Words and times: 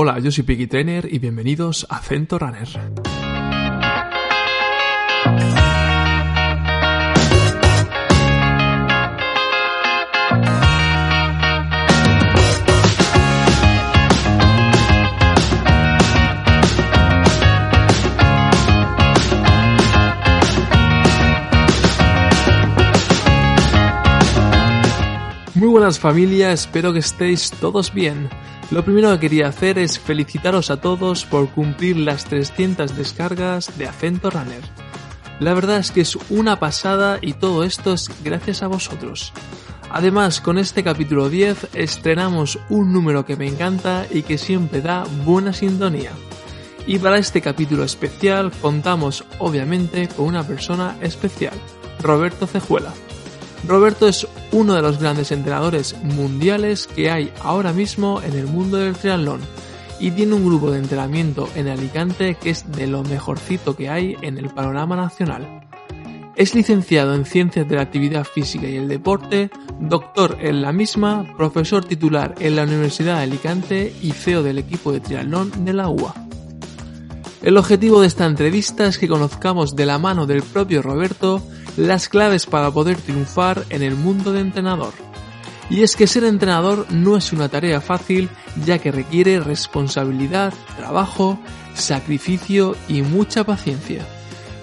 Hola, 0.00 0.20
yo 0.20 0.30
soy 0.30 0.44
Piggy 0.44 0.68
Trainer 0.68 1.12
y 1.12 1.18
bienvenidos 1.18 1.84
a 1.90 1.98
Cento 1.98 2.38
Runner. 2.38 2.68
Muy 25.56 25.66
buenas 25.66 25.98
familia, 25.98 26.52
espero 26.52 26.92
que 26.92 27.00
estéis 27.00 27.50
todos 27.50 27.92
bien. 27.92 28.28
Lo 28.70 28.84
primero 28.84 29.10
que 29.12 29.20
quería 29.20 29.48
hacer 29.48 29.78
es 29.78 29.98
felicitaros 29.98 30.70
a 30.70 30.78
todos 30.80 31.24
por 31.24 31.48
cumplir 31.50 31.96
las 31.96 32.26
300 32.26 32.96
descargas 32.96 33.78
de 33.78 33.88
Acento 33.88 34.28
Runner. 34.28 34.62
La 35.40 35.54
verdad 35.54 35.78
es 35.78 35.90
que 35.90 36.02
es 36.02 36.18
una 36.28 36.58
pasada 36.58 37.18
y 37.22 37.32
todo 37.32 37.64
esto 37.64 37.94
es 37.94 38.10
gracias 38.22 38.62
a 38.62 38.66
vosotros. 38.66 39.32
Además, 39.90 40.42
con 40.42 40.58
este 40.58 40.84
capítulo 40.84 41.30
10 41.30 41.68
estrenamos 41.72 42.58
un 42.68 42.92
número 42.92 43.24
que 43.24 43.36
me 43.36 43.46
encanta 43.46 44.06
y 44.10 44.22
que 44.22 44.36
siempre 44.36 44.82
da 44.82 45.04
buena 45.24 45.54
sintonía. 45.54 46.12
Y 46.86 46.98
para 46.98 47.18
este 47.18 47.40
capítulo 47.40 47.84
especial 47.84 48.52
contamos 48.60 49.24
obviamente 49.38 50.08
con 50.08 50.26
una 50.26 50.42
persona 50.42 50.96
especial, 51.00 51.54
Roberto 52.02 52.46
Cejuela. 52.46 52.92
Roberto 53.66 54.06
es 54.08 54.26
uno 54.52 54.74
de 54.74 54.82
los 54.82 54.98
grandes 54.98 55.32
entrenadores 55.32 55.96
mundiales 56.02 56.86
que 56.86 57.10
hay 57.10 57.32
ahora 57.42 57.72
mismo 57.72 58.22
en 58.22 58.34
el 58.34 58.46
mundo 58.46 58.76
del 58.76 58.94
triatlón 58.94 59.40
y 60.00 60.12
tiene 60.12 60.34
un 60.34 60.46
grupo 60.46 60.70
de 60.70 60.78
entrenamiento 60.78 61.48
en 61.54 61.68
Alicante 61.68 62.36
que 62.36 62.50
es 62.50 62.70
de 62.70 62.86
lo 62.86 63.02
mejorcito 63.02 63.74
que 63.76 63.88
hay 63.88 64.16
en 64.22 64.38
el 64.38 64.48
panorama 64.50 64.96
nacional. 64.96 65.68
Es 66.36 66.54
licenciado 66.54 67.14
en 67.14 67.24
Ciencias 67.24 67.68
de 67.68 67.74
la 67.74 67.82
Actividad 67.82 68.24
Física 68.24 68.68
y 68.68 68.76
el 68.76 68.86
Deporte, 68.86 69.50
doctor 69.80 70.38
en 70.40 70.62
la 70.62 70.72
misma, 70.72 71.26
profesor 71.36 71.84
titular 71.84 72.36
en 72.38 72.54
la 72.54 72.62
Universidad 72.62 73.16
de 73.16 73.22
Alicante 73.24 73.92
y 74.00 74.12
CEO 74.12 74.44
del 74.44 74.58
equipo 74.58 74.92
de 74.92 75.00
triatlón 75.00 75.64
de 75.64 75.72
la 75.72 75.88
UA. 75.88 76.14
El 77.42 77.56
objetivo 77.56 78.00
de 78.00 78.06
esta 78.06 78.26
entrevista 78.26 78.86
es 78.86 78.98
que 78.98 79.08
conozcamos 79.08 79.74
de 79.74 79.86
la 79.86 79.98
mano 79.98 80.26
del 80.26 80.42
propio 80.42 80.80
Roberto 80.80 81.42
las 81.78 82.08
claves 82.08 82.44
para 82.44 82.70
poder 82.70 82.96
triunfar 82.96 83.64
en 83.70 83.82
el 83.82 83.94
mundo 83.94 84.32
de 84.32 84.40
entrenador. 84.40 84.92
Y 85.70 85.82
es 85.82 85.96
que 85.96 86.06
ser 86.06 86.24
entrenador 86.24 86.86
no 86.90 87.16
es 87.16 87.32
una 87.32 87.48
tarea 87.48 87.80
fácil 87.80 88.28
ya 88.64 88.78
que 88.78 88.90
requiere 88.90 89.38
responsabilidad, 89.38 90.52
trabajo, 90.76 91.38
sacrificio 91.74 92.74
y 92.88 93.02
mucha 93.02 93.44
paciencia. 93.44 94.04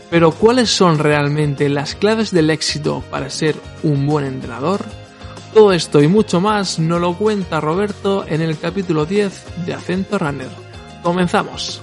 Pero 0.09 0.31
¿cuáles 0.31 0.69
son 0.69 0.99
realmente 0.99 1.69
las 1.69 1.95
claves 1.95 2.31
del 2.31 2.49
éxito 2.49 3.03
para 3.09 3.29
ser 3.29 3.55
un 3.83 4.05
buen 4.05 4.25
entrenador? 4.25 4.81
Todo 5.53 5.71
esto 5.71 6.01
y 6.01 6.07
mucho 6.07 6.41
más 6.41 6.79
nos 6.79 6.99
lo 6.99 7.17
cuenta 7.17 7.61
Roberto 7.61 8.25
en 8.27 8.41
el 8.41 8.57
capítulo 8.57 9.05
10 9.05 9.65
de 9.65 9.73
Acento 9.73 10.17
Runner. 10.17 10.49
Comenzamos. 11.01 11.81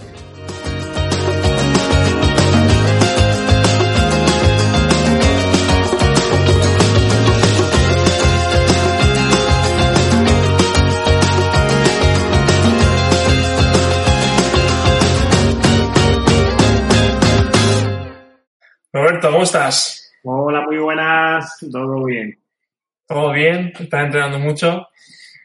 ¿Cómo 19.43 19.47
estás? 19.47 20.15
Hola, 20.23 20.61
muy 20.61 20.79
buenas, 20.79 21.59
todo 21.73 22.05
bien. 22.05 22.39
¿Todo 23.09 23.33
bien? 23.33 23.73
¿Estás 23.77 24.05
entrenando 24.05 24.39
mucho? 24.39 24.87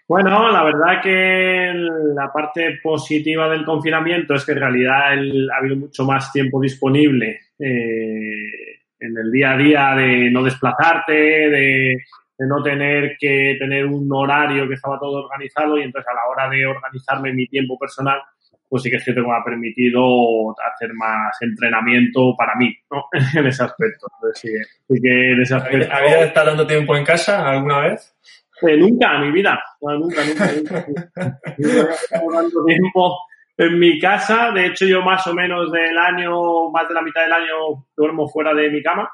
Bueno, 0.07 0.51
la 0.51 0.63
verdad 0.63 1.01
que 1.01 1.71
la 2.13 2.31
parte 2.31 2.77
positiva 2.83 3.49
del 3.49 3.65
confinamiento 3.65 4.35
es 4.35 4.45
que 4.45 4.51
en 4.51 4.59
realidad 4.59 5.13
ha 5.13 5.57
habido 5.57 5.77
mucho 5.77 6.05
más 6.05 6.31
tiempo 6.31 6.61
disponible 6.61 7.39
eh, 7.57 8.81
en 8.99 9.17
el 9.17 9.31
día 9.31 9.53
a 9.53 9.57
día 9.57 9.95
de 9.95 10.29
no 10.29 10.43
desplazarte, 10.43 11.13
de, 11.13 11.97
de, 12.37 12.47
no 12.47 12.61
tener 12.61 13.17
que 13.19 13.55
tener 13.57 13.87
un 13.87 14.07
horario 14.13 14.67
que 14.67 14.75
estaba 14.75 14.99
todo 14.99 15.23
organizado 15.23 15.75
y 15.79 15.81
entonces 15.81 16.07
a 16.07 16.13
la 16.13 16.31
hora 16.31 16.55
de 16.55 16.67
organizarme 16.67 17.33
mi 17.33 17.47
tiempo 17.47 17.79
personal, 17.79 18.21
pues 18.69 18.83
sí 18.83 18.89
que 18.89 18.97
es 18.97 19.05
que 19.05 19.13
tengo 19.13 19.31
permitido 19.45 20.55
hacer 20.73 20.93
más 20.93 21.35
entrenamiento 21.41 22.35
para 22.37 22.55
mí, 22.55 22.75
¿no? 22.91 23.05
en 23.39 23.47
ese 23.47 23.63
aspecto. 23.63 24.07
Entonces, 24.15 24.41
sí, 24.41 24.49
sí 24.87 25.01
que 25.01 25.31
en 25.31 25.41
ese 25.41 25.55
aspecto... 25.55 25.93
¿Habías 25.93 26.21
estado 26.23 26.47
dando 26.47 26.67
tiempo 26.67 26.95
en 26.95 27.05
casa 27.05 27.47
alguna 27.47 27.79
vez? 27.81 28.15
Eh, 28.61 28.77
nunca 28.77 29.15
en 29.15 29.21
mi 29.21 29.31
vida. 29.31 29.59
No, 29.81 29.97
nunca, 29.99 30.21
nunca, 30.25 30.51
nunca. 30.55 30.85
dando 32.33 32.65
tiempo 32.65 33.17
en 33.57 33.79
mi 33.79 33.99
casa. 33.99 34.51
De 34.51 34.67
hecho, 34.67 34.85
yo 34.85 35.01
más 35.01 35.25
o 35.27 35.33
menos 35.33 35.71
del 35.71 35.97
año, 35.97 36.69
más 36.71 36.87
de 36.87 36.93
la 36.93 37.01
mitad 37.01 37.21
del 37.21 37.33
año, 37.33 37.85
duermo 37.95 38.27
fuera 38.27 38.53
de 38.53 38.69
mi 38.69 38.81
cama. 38.81 39.09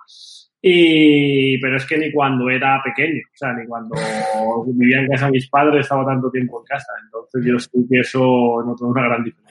Y, 0.66 1.60
pero 1.60 1.76
es 1.76 1.86
que 1.86 1.98
ni 1.98 2.10
cuando 2.10 2.50
era 2.50 2.82
pequeño, 2.82 3.20
o 3.26 3.38
sea, 3.38 3.52
ni 3.52 3.68
cuando 3.68 3.96
vivía 4.66 5.02
en 5.02 5.10
casa 5.10 5.26
de 5.26 5.34
mis 5.34 5.50
padres 5.50 5.82
estaba 5.82 6.06
tanto 6.06 6.32
tiempo 6.32 6.62
en 6.62 6.66
casa. 6.66 6.94
Entonces 7.04 7.44
yo 7.46 7.60
sí 7.60 7.86
que 7.90 8.00
eso 8.00 8.64
noto 8.66 8.86
una 8.86 9.04
gran 9.04 9.26
diferencia. 9.26 9.43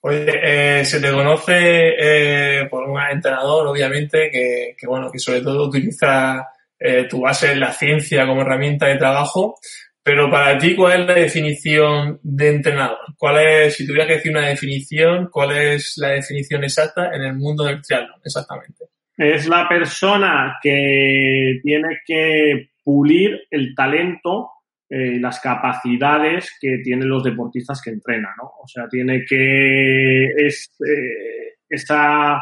Oye, 0.00 0.80
eh, 0.80 0.84
se 0.84 1.00
te 1.00 1.10
conoce 1.10 1.94
eh, 1.98 2.66
por 2.70 2.88
un 2.88 3.00
entrenador, 3.00 3.66
obviamente, 3.66 4.30
que, 4.30 4.74
que, 4.78 4.86
bueno, 4.86 5.10
que 5.10 5.18
sobre 5.18 5.40
todo 5.40 5.68
utiliza 5.68 6.48
eh, 6.78 7.06
tu 7.08 7.20
base 7.20 7.52
en 7.52 7.60
la 7.60 7.72
ciencia 7.72 8.26
como 8.26 8.42
herramienta 8.42 8.86
de 8.86 8.96
trabajo. 8.96 9.58
Pero 10.02 10.30
para 10.30 10.56
ti, 10.56 10.76
¿cuál 10.76 11.00
es 11.00 11.06
la 11.08 11.14
definición 11.14 12.20
de 12.22 12.48
entrenador? 12.48 12.98
¿Cuál 13.18 13.38
es, 13.38 13.74
si 13.74 13.86
tuvieras 13.86 14.06
que 14.06 14.14
decir 14.14 14.30
una 14.30 14.46
definición, 14.46 15.28
cuál 15.32 15.56
es 15.56 15.94
la 15.96 16.10
definición 16.10 16.62
exacta 16.62 17.10
en 17.12 17.22
el 17.22 17.34
mundo 17.34 17.64
del 17.64 17.82
triatlón, 17.82 18.20
exactamente? 18.24 18.86
es 19.16 19.48
la 19.48 19.68
persona 19.68 20.58
que 20.62 21.58
tiene 21.62 22.00
que 22.04 22.70
pulir 22.84 23.46
el 23.50 23.74
talento 23.74 24.50
eh, 24.88 25.18
las 25.18 25.40
capacidades 25.40 26.56
que 26.60 26.78
tienen 26.78 27.08
los 27.08 27.24
deportistas 27.24 27.82
que 27.82 27.90
entrenan, 27.90 28.30
¿no? 28.38 28.44
O 28.62 28.68
sea, 28.68 28.88
tiene 28.88 29.24
que 29.24 30.26
es, 30.26 30.72
eh, 30.80 31.56
esa 31.68 32.40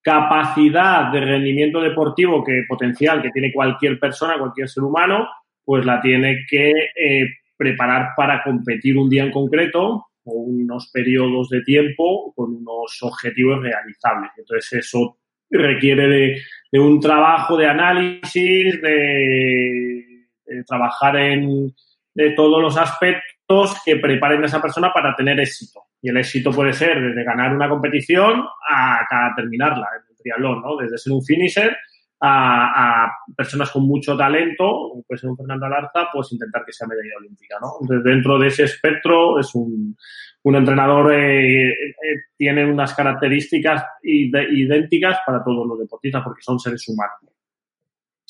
capacidad 0.00 1.12
de 1.12 1.20
rendimiento 1.20 1.82
deportivo 1.82 2.42
que 2.42 2.64
potencial 2.66 3.20
que 3.20 3.30
tiene 3.30 3.52
cualquier 3.52 3.98
persona, 3.98 4.38
cualquier 4.38 4.70
ser 4.70 4.84
humano, 4.84 5.28
pues 5.62 5.84
la 5.84 6.00
tiene 6.00 6.46
que 6.48 6.70
eh, 6.70 7.28
preparar 7.58 8.12
para 8.16 8.42
competir 8.42 8.96
un 8.96 9.10
día 9.10 9.24
en 9.24 9.30
concreto 9.30 10.06
o 10.24 10.32
unos 10.32 10.90
periodos 10.90 11.50
de 11.50 11.60
tiempo 11.60 12.32
con 12.34 12.56
unos 12.56 12.98
objetivos 13.02 13.60
realizables. 13.60 14.30
Entonces 14.38 14.86
eso 14.86 15.18
requiere 15.50 16.08
de, 16.08 16.40
de 16.72 16.80
un 16.80 16.98
trabajo 17.00 17.56
de 17.58 17.66
análisis, 17.66 18.80
de, 18.80 20.11
de, 20.46 20.64
trabajar 20.64 21.16
en 21.16 21.74
de 22.14 22.30
todos 22.32 22.60
los 22.60 22.76
aspectos 22.76 23.74
que 23.84 23.96
preparen 23.96 24.42
a 24.42 24.46
esa 24.46 24.60
persona 24.60 24.92
para 24.92 25.16
tener 25.16 25.40
éxito. 25.40 25.80
Y 26.00 26.10
el 26.10 26.16
éxito 26.18 26.50
puede 26.50 26.72
ser 26.72 27.00
desde 27.00 27.24
ganar 27.24 27.54
una 27.54 27.68
competición 27.68 28.44
a, 28.68 29.00
a 29.00 29.34
terminarla 29.34 29.88
en 29.96 30.10
el 30.10 30.16
triatlón, 30.16 30.60
¿no? 30.60 30.76
Desde 30.76 30.98
ser 30.98 31.12
un 31.12 31.24
finisher 31.24 31.76
a, 32.20 33.04
a, 33.04 33.12
personas 33.36 33.70
con 33.70 33.86
mucho 33.86 34.16
talento, 34.16 34.92
puede 35.06 35.18
ser 35.18 35.30
un 35.30 35.36
Fernando 35.36 35.66
Alarza, 35.66 36.08
pues 36.12 36.32
intentar 36.32 36.64
que 36.64 36.72
sea 36.72 36.86
medalla 36.86 37.16
olímpica, 37.18 37.56
¿no? 37.60 37.78
Dentro 38.02 38.38
de 38.38 38.48
ese 38.48 38.64
espectro 38.64 39.38
es 39.38 39.54
un, 39.54 39.96
un 40.44 40.56
entrenador 40.56 41.12
eh, 41.14 41.68
eh, 41.68 41.94
tiene 42.36 42.64
unas 42.64 42.94
características 42.94 43.84
idénticas 44.02 45.18
para 45.24 45.42
todos 45.42 45.66
los 45.66 45.78
deportistas 45.78 46.22
porque 46.24 46.42
son 46.42 46.58
seres 46.58 46.86
humanos. 46.88 47.31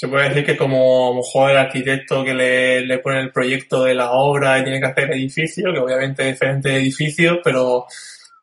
Se 0.02 0.08
puede 0.08 0.30
decir 0.30 0.44
que 0.44 0.56
como 0.56 1.06
a 1.06 1.10
lo 1.10 1.16
mejor 1.18 1.52
el 1.52 1.58
arquitecto 1.58 2.24
que 2.24 2.34
le, 2.34 2.84
le 2.84 2.98
pone 2.98 3.20
el 3.20 3.30
proyecto 3.30 3.84
de 3.84 3.94
la 3.94 4.10
obra 4.10 4.58
y 4.58 4.64
tiene 4.64 4.80
que 4.80 4.86
hacer 4.86 5.12
edificio, 5.12 5.72
que 5.72 5.78
obviamente 5.78 6.24
es 6.24 6.32
diferente 6.34 6.70
de 6.70 6.78
edificios, 6.78 7.38
pero 7.44 7.86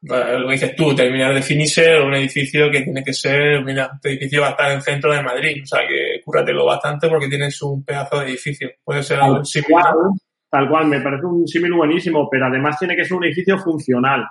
lo 0.03 0.47
que 0.47 0.53
dices 0.53 0.73
tú, 0.77 0.95
terminar 0.95 1.33
de 1.33 1.41
finisher 1.41 1.99
un 1.99 2.13
edificio 2.13 2.71
que 2.71 2.83
tiene 2.83 3.03
que 3.03 3.11
ser, 3.11 3.61
mira, 3.65 3.91
este 3.93 4.11
edificio 4.11 4.39
va 4.39 4.47
a 4.47 4.51
estar 4.51 4.71
en 4.71 4.77
el 4.77 4.81
centro 4.81 5.11
de 5.11 5.21
Madrid, 5.21 5.61
o 5.61 5.65
sea 5.65 5.81
que 5.85 6.21
cúratelo 6.23 6.65
bastante 6.65 7.09
porque 7.09 7.27
tienes 7.27 7.61
un 7.61 7.83
pedazo 7.83 8.21
de 8.21 8.27
edificio. 8.27 8.69
Puede 8.81 9.03
ser 9.03 9.19
algo 9.19 9.43
similar. 9.43 9.95
Tal 10.49 10.69
cual, 10.69 10.87
me 10.87 11.01
parece 11.01 11.25
un 11.25 11.45
símil 11.45 11.73
buenísimo, 11.73 12.29
pero 12.31 12.45
además 12.45 12.79
tiene 12.79 12.95
que 12.95 13.03
ser 13.03 13.17
un 13.17 13.25
edificio 13.25 13.57
funcional. 13.59 14.25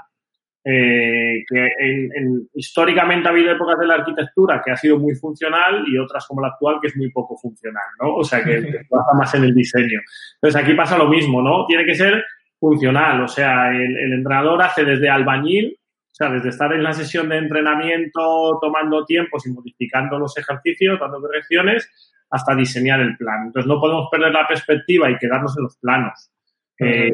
Eh, 0.65 1.45
que 1.49 1.67
en, 1.79 2.11
en, 2.15 2.49
históricamente 2.53 3.29
ha 3.29 3.31
habido 3.31 3.53
épocas 3.53 3.79
de 3.79 3.87
la 3.87 3.95
arquitectura 3.95 4.61
que 4.63 4.73
ha 4.73 4.77
sido 4.77 4.99
muy 4.99 5.15
funcional 5.15 5.85
y 5.87 5.97
otras 5.97 6.27
como 6.27 6.43
la 6.43 6.49
actual 6.49 6.79
que 6.81 6.89
es 6.89 6.97
muy 6.97 7.11
poco 7.11 7.39
funcional, 7.39 7.85
¿no? 8.03 8.17
O 8.17 8.25
sea, 8.25 8.43
que, 8.43 8.61
que 8.61 8.81
pasa 8.89 9.15
más 9.17 9.35
en 9.35 9.45
el 9.45 9.55
diseño. 9.55 10.01
Entonces 10.35 10.63
aquí 10.63 10.75
pasa 10.75 10.99
lo 10.99 11.09
mismo, 11.09 11.41
¿no? 11.41 11.65
Tiene 11.67 11.87
que 11.87 11.95
ser 11.95 12.23
funcional. 12.59 13.23
O 13.23 13.29
sea, 13.29 13.71
el, 13.71 14.13
entrenador 14.13 14.61
hace 14.63 14.85
desde 14.85 15.09
albañil, 15.09 15.79
o 15.79 16.15
sea, 16.15 16.31
desde 16.31 16.49
estar 16.49 16.73
en 16.73 16.83
la 16.83 16.93
sesión 16.93 17.29
de 17.29 17.39
entrenamiento 17.39 18.59
tomando 18.61 19.05
tiempos 19.05 19.47
y 19.47 19.53
modificando 19.53 20.19
los 20.19 20.37
ejercicios, 20.37 20.99
dando 20.99 21.21
correcciones, 21.21 21.89
hasta 22.31 22.55
diseñar 22.55 23.01
el 23.01 23.17
plan. 23.17 23.47
Entonces 23.47 23.69
no 23.69 23.81
podemos 23.81 24.09
perder 24.11 24.33
la 24.33 24.47
perspectiva 24.47 25.11
y 25.11 25.17
quedarnos 25.17 25.57
en 25.57 25.63
los 25.63 25.79
planos. 25.79 26.31
Eh, 26.79 27.13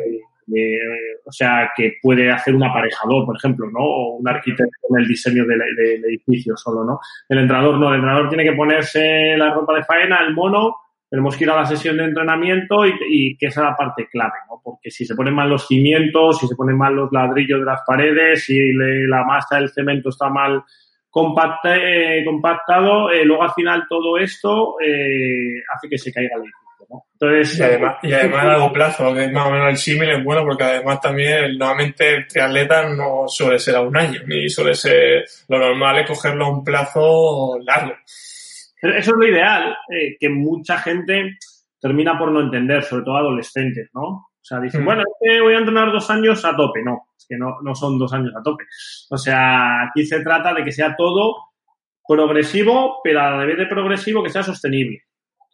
eh, 0.52 0.79
o 1.25 1.32
sea, 1.32 1.70
que 1.76 1.94
puede 2.02 2.31
hacer 2.31 2.55
un 2.55 2.64
aparejador, 2.64 3.25
por 3.25 3.37
ejemplo, 3.37 3.70
¿no? 3.70 3.81
O 3.81 4.17
un 4.17 4.29
arquitecto 4.29 4.79
con 4.88 5.00
el 5.00 5.08
diseño 5.08 5.44
del, 5.46 5.62
edificio 6.05 6.56
solo, 6.56 6.85
¿no? 6.85 7.00
El 7.29 7.38
entrenador 7.38 7.79
no, 7.79 7.88
el 7.88 7.96
entrenador 7.96 8.29
tiene 8.29 8.44
que 8.44 8.56
ponerse 8.56 9.37
la 9.37 9.55
ropa 9.55 9.75
de 9.75 9.85
faena, 9.85 10.20
el 10.26 10.35
mono, 10.35 10.76
tenemos 11.08 11.37
que 11.37 11.44
ir 11.44 11.50
a 11.50 11.56
la 11.56 11.67
sesión 11.67 11.96
de 11.96 12.05
entrenamiento 12.05 12.85
y, 12.87 13.37
que 13.37 13.46
esa 13.46 13.61
es 13.61 13.67
la 13.69 13.76
parte 13.76 14.08
clave, 14.08 14.38
¿no? 14.49 14.61
Porque 14.62 14.91
si 14.91 15.05
se 15.05 15.14
ponen 15.14 15.35
mal 15.35 15.49
los 15.49 15.67
cimientos, 15.67 16.38
si 16.38 16.46
se 16.46 16.56
ponen 16.56 16.76
mal 16.76 16.94
los 16.94 17.12
ladrillos 17.12 17.61
de 17.61 17.67
las 17.67 17.82
paredes, 17.87 18.44
si 18.44 18.73
la 18.73 19.25
masa 19.25 19.56
del 19.56 19.70
cemento 19.70 20.08
está 20.08 20.29
mal 20.29 20.62
eh, 21.64 22.25
compactado, 22.25 23.08
luego 23.25 23.43
al 23.43 23.52
final 23.52 23.85
todo 23.88 24.19
esto 24.19 24.76
hace 24.81 25.88
que 25.88 25.99
se 25.99 26.12
caiga 26.12 26.35
el 26.35 26.43
edificio. 26.43 26.64
Entonces, 27.12 27.58
y 27.58 27.62
además, 27.62 27.96
y 28.02 28.12
además 28.14 28.44
a 28.44 28.46
largo 28.49 28.73
plazo, 28.73 29.14
que 29.14 29.25
es 29.25 29.32
más 29.32 29.46
o 29.46 29.50
menos 29.50 29.70
el 29.70 29.76
símil, 29.76 30.11
es 30.11 30.25
bueno 30.25 30.43
porque 30.44 30.64
además 30.64 31.00
también 31.00 31.56
nuevamente 31.58 32.14
el 32.14 32.26
triatleta 32.26 32.88
no 32.88 33.26
suele 33.29 33.58
ser 33.58 33.76
a 33.76 33.81
un 33.81 33.96
año, 33.96 34.20
ni 34.26 34.49
suele 34.49 34.75
ser 34.75 35.25
lo 35.49 35.58
normal 35.58 35.99
es 35.99 36.08
cogerlo 36.08 36.46
a 36.46 36.50
un 36.50 36.64
plazo 36.64 37.58
largo. 37.64 37.94
Eso 38.06 39.11
es 39.12 39.17
lo 39.17 39.26
ideal, 39.26 39.75
eh, 39.88 40.17
que 40.20 40.29
mucha 40.29 40.79
gente 40.79 41.38
termina 41.81 42.19
por 42.19 42.31
no 42.31 42.41
entender, 42.41 42.82
sobre 42.82 43.05
todo 43.05 43.17
adolescentes, 43.17 43.91
¿no? 43.94 44.02
O 44.44 44.46
sea, 44.46 44.61
dicen, 44.61 44.82
mm. 44.82 44.85
bueno, 44.85 45.02
que 45.20 45.41
voy 45.41 45.55
a 45.55 45.58
entrenar 45.58 45.91
dos 45.91 46.11
años 46.11 46.44
a 46.44 46.55
tope. 46.55 46.82
No, 46.85 47.08
es 47.17 47.26
que 47.26 47.37
no, 47.37 47.56
no 47.62 47.75
son 47.75 47.99
dos 47.99 48.12
años 48.12 48.32
a 48.38 48.43
tope. 48.43 48.64
O 49.08 49.17
sea, 49.17 49.85
aquí 49.85 50.05
se 50.05 50.23
trata 50.23 50.52
de 50.52 50.62
que 50.62 50.73
sea 50.73 50.94
todo 50.94 51.35
progresivo, 52.06 53.00
pero 53.02 53.20
a 53.20 53.31
la 53.31 53.44
vez 53.46 53.56
de 53.56 53.67
progresivo 53.67 54.23
que 54.23 54.29
sea 54.29 54.43
sostenible. 54.43 55.02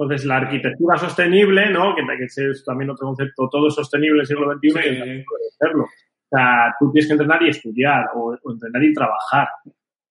Entonces, 0.00 0.26
la 0.26 0.36
arquitectura 0.36 0.96
sostenible, 0.96 1.70
¿no? 1.70 1.94
Que, 1.94 2.02
es 2.24 2.64
también 2.64 2.90
otro 2.90 3.08
concepto, 3.08 3.50
todo 3.50 3.68
sostenible 3.68 4.14
en 4.14 4.20
el 4.20 4.26
siglo 4.26 4.50
XXI, 4.54 4.68
y 4.68 5.24
hacerlo. 5.54 5.84
O 5.84 6.36
sea, 6.36 6.74
tú 6.78 6.90
tienes 6.90 7.06
que 7.06 7.12
entrenar 7.12 7.42
y 7.42 7.50
estudiar, 7.50 8.06
o, 8.14 8.34
entrenar 8.50 8.82
y 8.82 8.94
trabajar. 8.94 9.48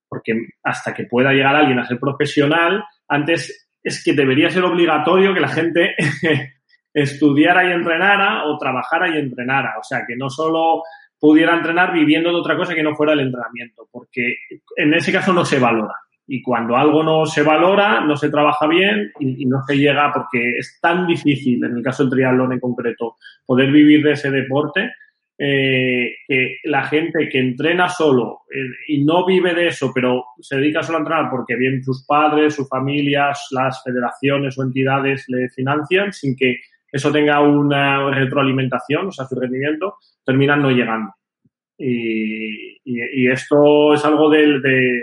Porque 0.07 0.33
hasta 0.63 0.93
que 0.93 1.05
pueda 1.05 1.33
llegar 1.33 1.55
alguien 1.55 1.79
a 1.79 1.87
ser 1.87 1.99
profesional, 1.99 2.83
antes 3.07 3.67
es 3.81 4.03
que 4.03 4.13
debería 4.13 4.51
ser 4.51 4.63
obligatorio 4.63 5.33
que 5.33 5.39
la 5.39 5.47
gente 5.47 5.95
estudiara 6.93 7.67
y 7.67 7.73
entrenara 7.73 8.45
o 8.45 8.59
trabajara 8.59 9.09
y 9.09 9.17
entrenara. 9.17 9.79
O 9.79 9.83
sea, 9.83 10.03
que 10.07 10.15
no 10.15 10.29
solo 10.29 10.83
pudiera 11.19 11.55
entrenar 11.55 11.93
viviendo 11.93 12.29
de 12.29 12.35
otra 12.35 12.55
cosa 12.55 12.75
que 12.75 12.83
no 12.83 12.95
fuera 12.95 13.13
el 13.13 13.21
entrenamiento, 13.21 13.87
porque 13.91 14.35
en 14.75 14.93
ese 14.93 15.11
caso 15.11 15.33
no 15.33 15.43
se 15.43 15.57
valora 15.57 15.95
y 16.31 16.43
cuando 16.43 16.77
algo 16.77 17.03
no 17.03 17.25
se 17.25 17.41
valora, 17.41 18.01
no 18.01 18.15
se 18.15 18.29
trabaja 18.29 18.67
bien 18.67 19.11
y, 19.19 19.45
no 19.47 19.63
se 19.65 19.75
llega 19.75 20.13
porque 20.13 20.59
es 20.59 20.77
tan 20.79 21.07
difícil, 21.07 21.63
en 21.65 21.77
el 21.77 21.83
caso 21.83 22.03
del 22.03 22.11
triatlón 22.11 22.53
en 22.53 22.59
concreto, 22.59 23.17
poder 23.43 23.71
vivir 23.71 24.03
de 24.03 24.11
ese 24.11 24.29
deporte, 24.29 24.91
eh, 25.39 26.11
que 26.27 26.57
la 26.65 26.83
gente 26.83 27.27
que 27.29 27.39
entrena 27.39 27.89
solo 27.89 28.41
eh, 28.53 28.59
y 28.89 29.03
no 29.03 29.25
vive 29.25 29.55
de 29.55 29.67
eso, 29.69 29.91
pero 29.93 30.25
se 30.39 30.57
dedica 30.57 30.83
solo 30.83 30.99
a 30.99 31.01
entrenar 31.01 31.29
porque 31.31 31.55
bien 31.55 31.83
sus 31.83 32.05
padres, 32.05 32.53
sus 32.53 32.69
familias, 32.69 33.47
las 33.49 33.81
federaciones 33.83 34.55
o 34.59 34.63
entidades 34.63 35.25
le 35.29 35.49
financian 35.49 36.13
sin 36.13 36.35
que 36.35 36.57
eso 36.91 37.11
tenga 37.11 37.41
una 37.41 38.11
retroalimentación, 38.11 39.07
o 39.07 39.11
sea, 39.11 39.25
su 39.25 39.39
rendimiento, 39.39 39.95
terminan 40.23 40.61
no 40.61 40.69
llegando. 40.69 41.11
Y, 41.75 42.77
esto 43.31 43.93
es 43.93 44.03
algo 44.03 44.29
del, 44.29 44.61
de, 44.61 45.01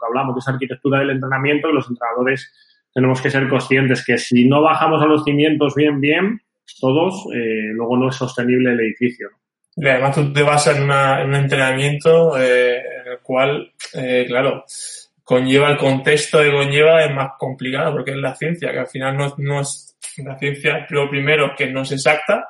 que 0.00 0.06
hablamos, 0.06 0.34
de 0.34 0.40
esa 0.40 0.52
arquitectura 0.52 1.00
del 1.00 1.10
entrenamiento, 1.10 1.70
los 1.70 1.88
entrenadores 1.88 2.50
tenemos 2.92 3.20
que 3.20 3.30
ser 3.30 3.48
conscientes 3.48 4.04
que 4.04 4.18
si 4.18 4.48
no 4.48 4.62
bajamos 4.62 5.02
a 5.02 5.06
los 5.06 5.24
cimientos 5.24 5.74
bien, 5.74 6.00
bien, 6.00 6.40
todos, 6.80 7.26
eh, 7.34 7.72
luego 7.72 7.96
no 7.96 8.08
es 8.08 8.16
sostenible 8.16 8.72
el 8.72 8.80
edificio. 8.80 9.28
Y 9.76 9.86
además 9.88 10.14
tú 10.14 10.32
te 10.32 10.42
basas 10.42 10.76
en, 10.76 10.84
un 10.84 11.34
entrenamiento 11.34 12.38
eh, 12.38 12.78
en 12.78 13.12
el 13.12 13.18
cual, 13.22 13.72
eh, 13.94 14.24
claro, 14.26 14.64
conlleva 15.22 15.70
el 15.70 15.76
contexto 15.76 16.38
de 16.38 16.52
conlleva 16.52 17.04
es 17.04 17.14
más 17.14 17.32
complicado 17.38 17.92
porque 17.92 18.10
es 18.10 18.16
la 18.16 18.34
ciencia, 18.34 18.72
que 18.72 18.80
al 18.80 18.88
final 18.88 19.16
no, 19.16 19.34
no 19.38 19.60
es 19.60 19.96
la 20.18 20.36
ciencia, 20.38 20.86
lo 20.90 21.08
primero 21.08 21.54
que 21.56 21.70
no 21.70 21.82
es 21.82 21.92
exacta 21.92 22.48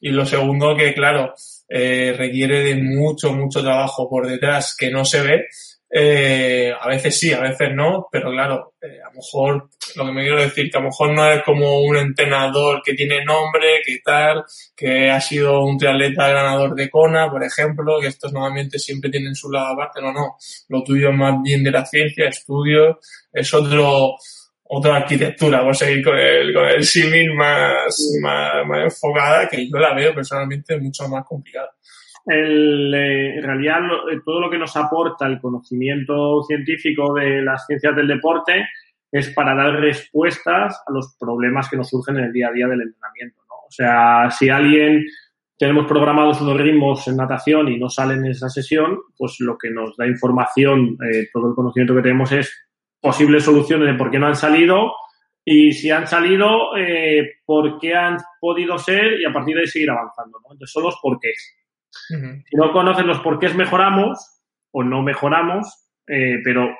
y 0.00 0.10
lo 0.10 0.24
segundo 0.24 0.74
que, 0.74 0.94
claro, 0.94 1.34
requiere 1.68 2.64
de 2.64 2.82
mucho, 2.82 3.32
mucho 3.32 3.62
trabajo 3.62 4.08
por 4.08 4.26
detrás 4.26 4.74
que 4.76 4.90
no 4.90 5.04
se 5.04 5.22
ve 5.22 5.46
eh, 5.94 6.72
a 6.80 6.88
veces 6.88 7.18
sí, 7.18 7.34
a 7.34 7.40
veces 7.40 7.68
no, 7.74 8.08
pero 8.10 8.30
claro, 8.30 8.72
eh, 8.80 8.98
a 9.04 9.10
lo 9.10 9.16
mejor 9.16 9.68
lo 9.94 10.06
que 10.06 10.12
me 10.12 10.22
quiero 10.22 10.40
decir, 10.40 10.70
que 10.70 10.78
a 10.78 10.80
lo 10.80 10.86
mejor 10.86 11.12
no 11.12 11.30
es 11.30 11.42
como 11.42 11.80
un 11.80 11.98
entrenador 11.98 12.80
que 12.82 12.94
tiene 12.94 13.22
nombre, 13.22 13.82
que 13.84 13.98
tal, 14.02 14.42
que 14.74 15.10
ha 15.10 15.20
sido 15.20 15.62
un 15.62 15.76
triatleta 15.76 16.28
ganador 16.28 16.74
de 16.74 16.88
Kona, 16.88 17.30
por 17.30 17.44
ejemplo, 17.44 18.00
que 18.00 18.06
estos 18.06 18.32
normalmente 18.32 18.78
siempre 18.78 19.10
tienen 19.10 19.34
su 19.34 19.50
lado 19.50 19.74
aparte, 19.74 20.00
no, 20.00 20.14
no, 20.14 20.36
lo 20.68 20.82
tuyo 20.82 21.10
es 21.10 21.14
más 21.14 21.34
bien 21.42 21.62
de 21.62 21.72
la 21.72 21.84
ciencia, 21.84 22.26
estudio, 22.26 22.98
es 23.30 23.52
otro, 23.52 24.14
otra 24.62 24.96
arquitectura, 24.96 25.62
por 25.62 25.76
seguir 25.76 26.02
con 26.02 26.18
el, 26.18 26.54
con 26.54 26.68
el 26.70 26.84
símil 26.84 27.34
más, 27.34 27.94
más, 28.22 28.66
más 28.66 28.84
enfocada, 28.84 29.46
que 29.46 29.68
yo 29.68 29.76
la 29.76 29.94
veo 29.94 30.14
personalmente 30.14 30.78
mucho 30.78 31.06
más 31.06 31.22
complicada 31.26 31.70
el, 32.26 32.94
eh, 32.94 33.36
en 33.38 33.42
realidad 33.42 33.80
eh, 34.10 34.20
todo 34.24 34.40
lo 34.40 34.50
que 34.50 34.58
nos 34.58 34.76
aporta 34.76 35.26
el 35.26 35.40
conocimiento 35.40 36.42
científico 36.44 37.14
de 37.14 37.42
las 37.42 37.66
ciencias 37.66 37.96
del 37.96 38.08
deporte 38.08 38.66
es 39.10 39.30
para 39.30 39.54
dar 39.54 39.80
respuestas 39.80 40.82
a 40.86 40.92
los 40.92 41.16
problemas 41.18 41.68
que 41.68 41.76
nos 41.76 41.88
surgen 41.88 42.18
en 42.18 42.24
el 42.24 42.32
día 42.32 42.48
a 42.48 42.52
día 42.52 42.66
del 42.66 42.80
entrenamiento. 42.80 43.42
¿no? 43.48 43.54
O 43.68 43.70
sea, 43.70 44.30
si 44.30 44.48
alguien 44.48 45.04
tenemos 45.58 45.86
programados 45.86 46.40
unos 46.40 46.56
ritmos 46.56 47.06
en 47.08 47.16
natación 47.16 47.68
y 47.68 47.78
no 47.78 47.88
sale 47.88 48.14
en 48.14 48.26
esa 48.26 48.48
sesión, 48.48 48.98
pues 49.16 49.36
lo 49.40 49.56
que 49.58 49.70
nos 49.70 49.96
da 49.96 50.06
información, 50.06 50.96
eh, 51.04 51.28
todo 51.32 51.50
el 51.50 51.54
conocimiento 51.54 51.94
que 51.94 52.02
tenemos 52.02 52.32
es 52.32 52.52
posibles 53.00 53.44
soluciones 53.44 53.86
de 53.86 53.94
por 53.94 54.10
qué 54.10 54.18
no 54.18 54.28
han 54.28 54.36
salido 54.36 54.92
y 55.44 55.72
si 55.72 55.90
han 55.90 56.06
salido, 56.06 56.76
eh, 56.76 57.34
por 57.44 57.78
qué 57.78 57.94
han 57.94 58.16
podido 58.40 58.78
ser 58.78 59.20
y 59.20 59.24
a 59.24 59.32
partir 59.32 59.56
de 59.56 59.62
ahí 59.62 59.66
seguir 59.66 59.90
avanzando. 59.90 60.38
¿no? 60.40 60.52
Entonces 60.52 60.72
son 60.72 60.84
los 60.84 60.98
porqués. 61.02 61.61
Si 62.08 62.56
no 62.56 62.72
conoces 62.72 63.04
los 63.04 63.20
por 63.20 63.38
qué 63.38 63.48
mejoramos 63.50 64.40
o 64.72 64.82
no 64.82 65.02
mejoramos, 65.02 65.88
eh, 66.06 66.38
pero 66.42 66.70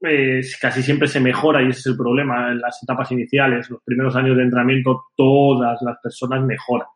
eh, 0.00 0.40
casi 0.60 0.82
siempre 0.82 1.08
se 1.08 1.20
mejora 1.20 1.62
y 1.62 1.70
ese 1.70 1.80
es 1.80 1.86
el 1.86 1.96
problema. 1.96 2.50
En 2.50 2.60
las 2.60 2.82
etapas 2.82 3.10
iniciales, 3.12 3.68
los 3.70 3.82
primeros 3.82 4.14
años 4.16 4.36
de 4.36 4.44
entrenamiento, 4.44 5.06
todas 5.16 5.80
las 5.82 5.98
personas 6.02 6.42
mejoran. 6.44 6.88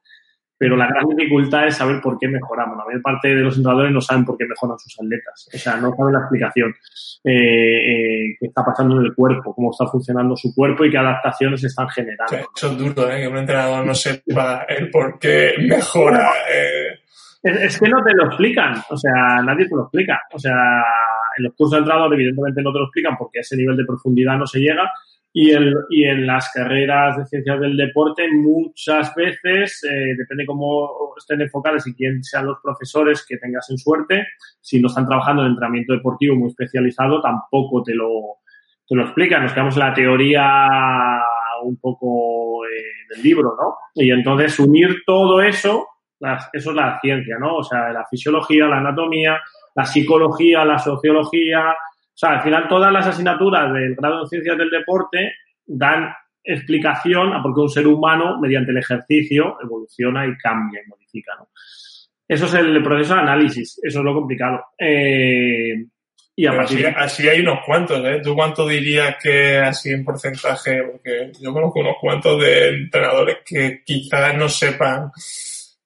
Pero 0.57 0.77
la 0.77 0.87
gran 0.87 1.09
dificultad 1.09 1.67
es 1.67 1.75
saber 1.75 2.01
por 2.01 2.17
qué 2.21 2.29
mejoramos. 2.29 2.79
La 2.79 2.85
mayor 2.85 3.03
parte 3.03 3.35
de 3.35 3.41
los 3.43 3.57
entrenadores 3.57 3.93
no 3.93 4.01
saben 4.01 4.25
por 4.25 4.39
qué 4.39 4.45
mejoran 4.47 4.79
sus 4.79 4.95
atletas. 5.01 5.49
O 5.53 5.59
sea, 5.59 5.75
no 5.75 5.93
saben 5.97 6.13
la 6.13 6.21
explicación 6.21 6.73
eh, 7.25 8.37
qué 8.39 8.47
está 8.47 8.65
pasando 8.65 9.01
en 9.01 9.07
el 9.07 9.13
cuerpo, 9.13 9.53
cómo 9.57 9.73
está 9.73 9.89
funcionando 9.89 10.37
su 10.37 10.55
cuerpo 10.55 10.85
y 10.85 10.91
qué 10.93 10.99
adaptaciones 10.99 11.65
están 11.65 11.89
generando. 11.89 12.49
eso 12.55 12.71
es 12.71 12.79
duro, 12.79 13.09
que 13.09 13.27
un 13.27 13.39
entrenador 13.39 13.85
no 13.85 13.93
sepa 13.93 14.65
el 14.69 14.89
por 14.89 15.19
qué 15.19 15.55
mejora. 15.59 16.31
Es, 17.43 17.81
que 17.81 17.89
no 17.89 18.03
te 18.05 18.15
lo 18.15 18.27
explican, 18.27 18.75
o 18.89 18.97
sea, 18.97 19.43
nadie 19.43 19.67
te 19.67 19.75
lo 19.75 19.83
explica. 19.83 20.21
O 20.33 20.39
sea, 20.39 20.55
en 21.37 21.45
los 21.45 21.55
cursos 21.55 21.73
de 21.73 21.79
entrenador 21.79 22.15
evidentemente 22.15 22.63
no 22.63 22.73
te 22.73 22.79
lo 22.79 22.85
explican 22.85 23.17
porque 23.19 23.41
ese 23.41 23.57
nivel 23.57 23.77
de 23.77 23.85
profundidad 23.85 24.37
no 24.39 24.47
se 24.47 24.61
llega. 24.61 24.91
Y, 25.35 25.51
el, 25.51 25.75
y 25.89 26.05
en 26.05 26.27
las 26.27 26.51
carreras 26.53 27.17
de 27.17 27.25
ciencias 27.25 27.59
del 27.59 27.77
deporte 27.77 28.31
muchas 28.31 29.15
veces, 29.15 29.83
eh, 29.83 30.15
depende 30.17 30.45
cómo 30.45 31.15
estén 31.17 31.41
enfocadas 31.41 31.87
y 31.87 31.95
quién 31.95 32.23
sean 32.23 32.47
los 32.47 32.59
profesores 32.63 33.25
que 33.27 33.39
tengas 33.39 33.69
en 33.71 33.79
suerte, 33.79 34.27
si 34.61 34.79
no 34.79 34.89
están 34.89 35.07
trabajando 35.07 35.43
en 35.43 35.49
entrenamiento 35.49 35.95
deportivo 35.95 36.37
muy 36.37 36.49
especializado, 36.49 37.23
tampoco 37.23 37.83
te 37.83 37.95
lo, 37.95 38.41
te 38.87 38.95
lo 38.95 39.05
explican. 39.05 39.43
Nos 39.43 39.53
quedamos 39.53 39.75
en 39.75 39.81
la 39.81 39.95
teoría 39.95 41.23
un 41.65 41.79
poco 41.79 42.67
eh, 42.67 43.15
del 43.15 43.23
libro, 43.23 43.57
¿no? 43.59 43.77
Y 43.95 44.11
entonces 44.11 44.59
unir 44.59 45.03
todo 45.07 45.41
eso 45.41 45.87
eso 46.53 46.71
es 46.71 46.77
la 46.77 46.99
ciencia, 47.01 47.37
¿no? 47.39 47.57
O 47.57 47.65
sea, 47.65 47.91
la 47.93 48.07
fisiología, 48.07 48.67
la 48.67 48.79
anatomía, 48.79 49.41
la 49.75 49.85
psicología, 49.85 50.65
la 50.65 50.79
sociología. 50.79 51.71
O 51.73 52.17
sea, 52.17 52.31
al 52.31 52.43
final 52.43 52.69
todas 52.69 52.93
las 52.93 53.07
asignaturas 53.07 53.73
del 53.73 53.95
grado 53.95 54.23
de 54.23 54.29
ciencias 54.29 54.59
del 54.59 54.71
deporte 54.71 55.33
dan 55.67 56.13
explicación 56.45 57.33
a 57.33 57.43
por 57.43 57.55
qué 57.55 57.61
un 57.61 57.71
ser 57.71 57.87
humano, 57.87 58.39
mediante 58.41 58.73
el 58.73 58.79
ejercicio, 58.79 59.57
evoluciona 59.63 60.27
y 60.27 60.37
cambia 60.37 60.81
y 60.85 60.89
modifica, 60.89 61.35
¿no? 61.39 61.49
Eso 62.27 62.47
es 62.47 62.55
el 62.55 62.83
proceso 62.83 63.15
de 63.15 63.21
análisis, 63.21 63.81
eso 63.83 63.99
es 63.99 64.05
lo 64.05 64.15
complicado. 64.15 64.65
Eh, 64.79 65.85
y 66.35 66.47
así, 66.47 66.83
así, 66.85 67.29
hay 67.29 67.41
unos 67.41 67.59
cuantos, 67.67 68.03
¿eh? 68.07 68.21
¿Tú 68.23 68.35
cuánto 68.35 68.67
dirías 68.67 69.17
que 69.23 69.59
así 69.59 69.91
en 69.91 70.03
porcentaje? 70.03 70.83
Porque 70.83 71.31
yo 71.39 71.53
conozco 71.53 71.81
unos 71.81 71.97
cuantos 72.01 72.41
de 72.41 72.69
entrenadores 72.71 73.39
que 73.45 73.83
quizás 73.85 74.35
no 74.35 74.49
sepan 74.49 75.11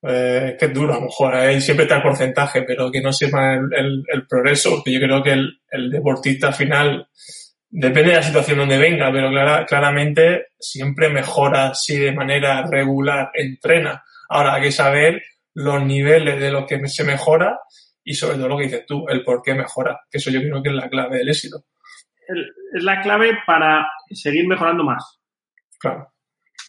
Eh, 0.09 0.51
es 0.51 0.59
que 0.59 0.67
es 0.67 0.75
duro, 0.75 0.93
a 0.93 1.01
lo 1.01 1.07
mejor, 1.07 1.61
siempre 1.61 1.85
está 1.85 1.97
el 1.97 2.03
porcentaje, 2.03 2.63
pero 2.63 2.91
que 2.91 3.01
no 3.01 3.13
sepa 3.13 3.55
el, 3.55 4.05
el, 4.07 4.27
progreso, 4.27 4.71
porque 4.71 4.93
yo 4.93 5.01
creo 5.01 5.23
que 5.23 5.33
el, 5.33 5.61
el, 5.71 5.91
deportista 5.91 6.53
final 6.53 7.09
depende 7.69 8.11
de 8.11 8.17
la 8.17 8.23
situación 8.23 8.59
donde 8.59 8.79
venga, 8.79 9.11
pero 9.11 9.31
claramente 9.67 10.49
siempre 10.59 11.09
mejora 11.09 11.75
si 11.75 11.99
de 11.99 12.13
manera 12.13 12.65
regular 12.71 13.31
entrena. 13.35 14.05
Ahora 14.29 14.55
hay 14.55 14.63
que 14.63 14.73
saber 14.73 15.23
los 15.55 15.83
niveles 15.85 16.41
de 16.41 16.51
los 16.51 16.67
que 16.67 16.87
se 16.87 17.05
mejora 17.05 17.59
y 18.05 18.15
sobre 18.15 18.37
todo 18.37 18.49
lo 18.49 18.59
que 18.59 18.65
dices 18.65 18.87
tú, 18.87 19.05
el 19.09 19.25
por 19.25 19.43
qué 19.43 19.55
mejora, 19.55 20.01
que 20.11 20.19
eso 20.19 20.31
yo 20.31 20.41
creo 20.41 20.63
que 20.63 20.69
es 20.69 20.75
la 20.75 20.89
clave 20.89 21.19
del 21.19 21.29
éxito. 21.29 21.65
es 22.73 22.85
la 22.85 23.01
clave 23.01 23.39
para 23.45 23.89
seguir 24.11 24.47
mejorando 24.47 24.85
más. 24.85 25.19
Claro. 25.81 26.13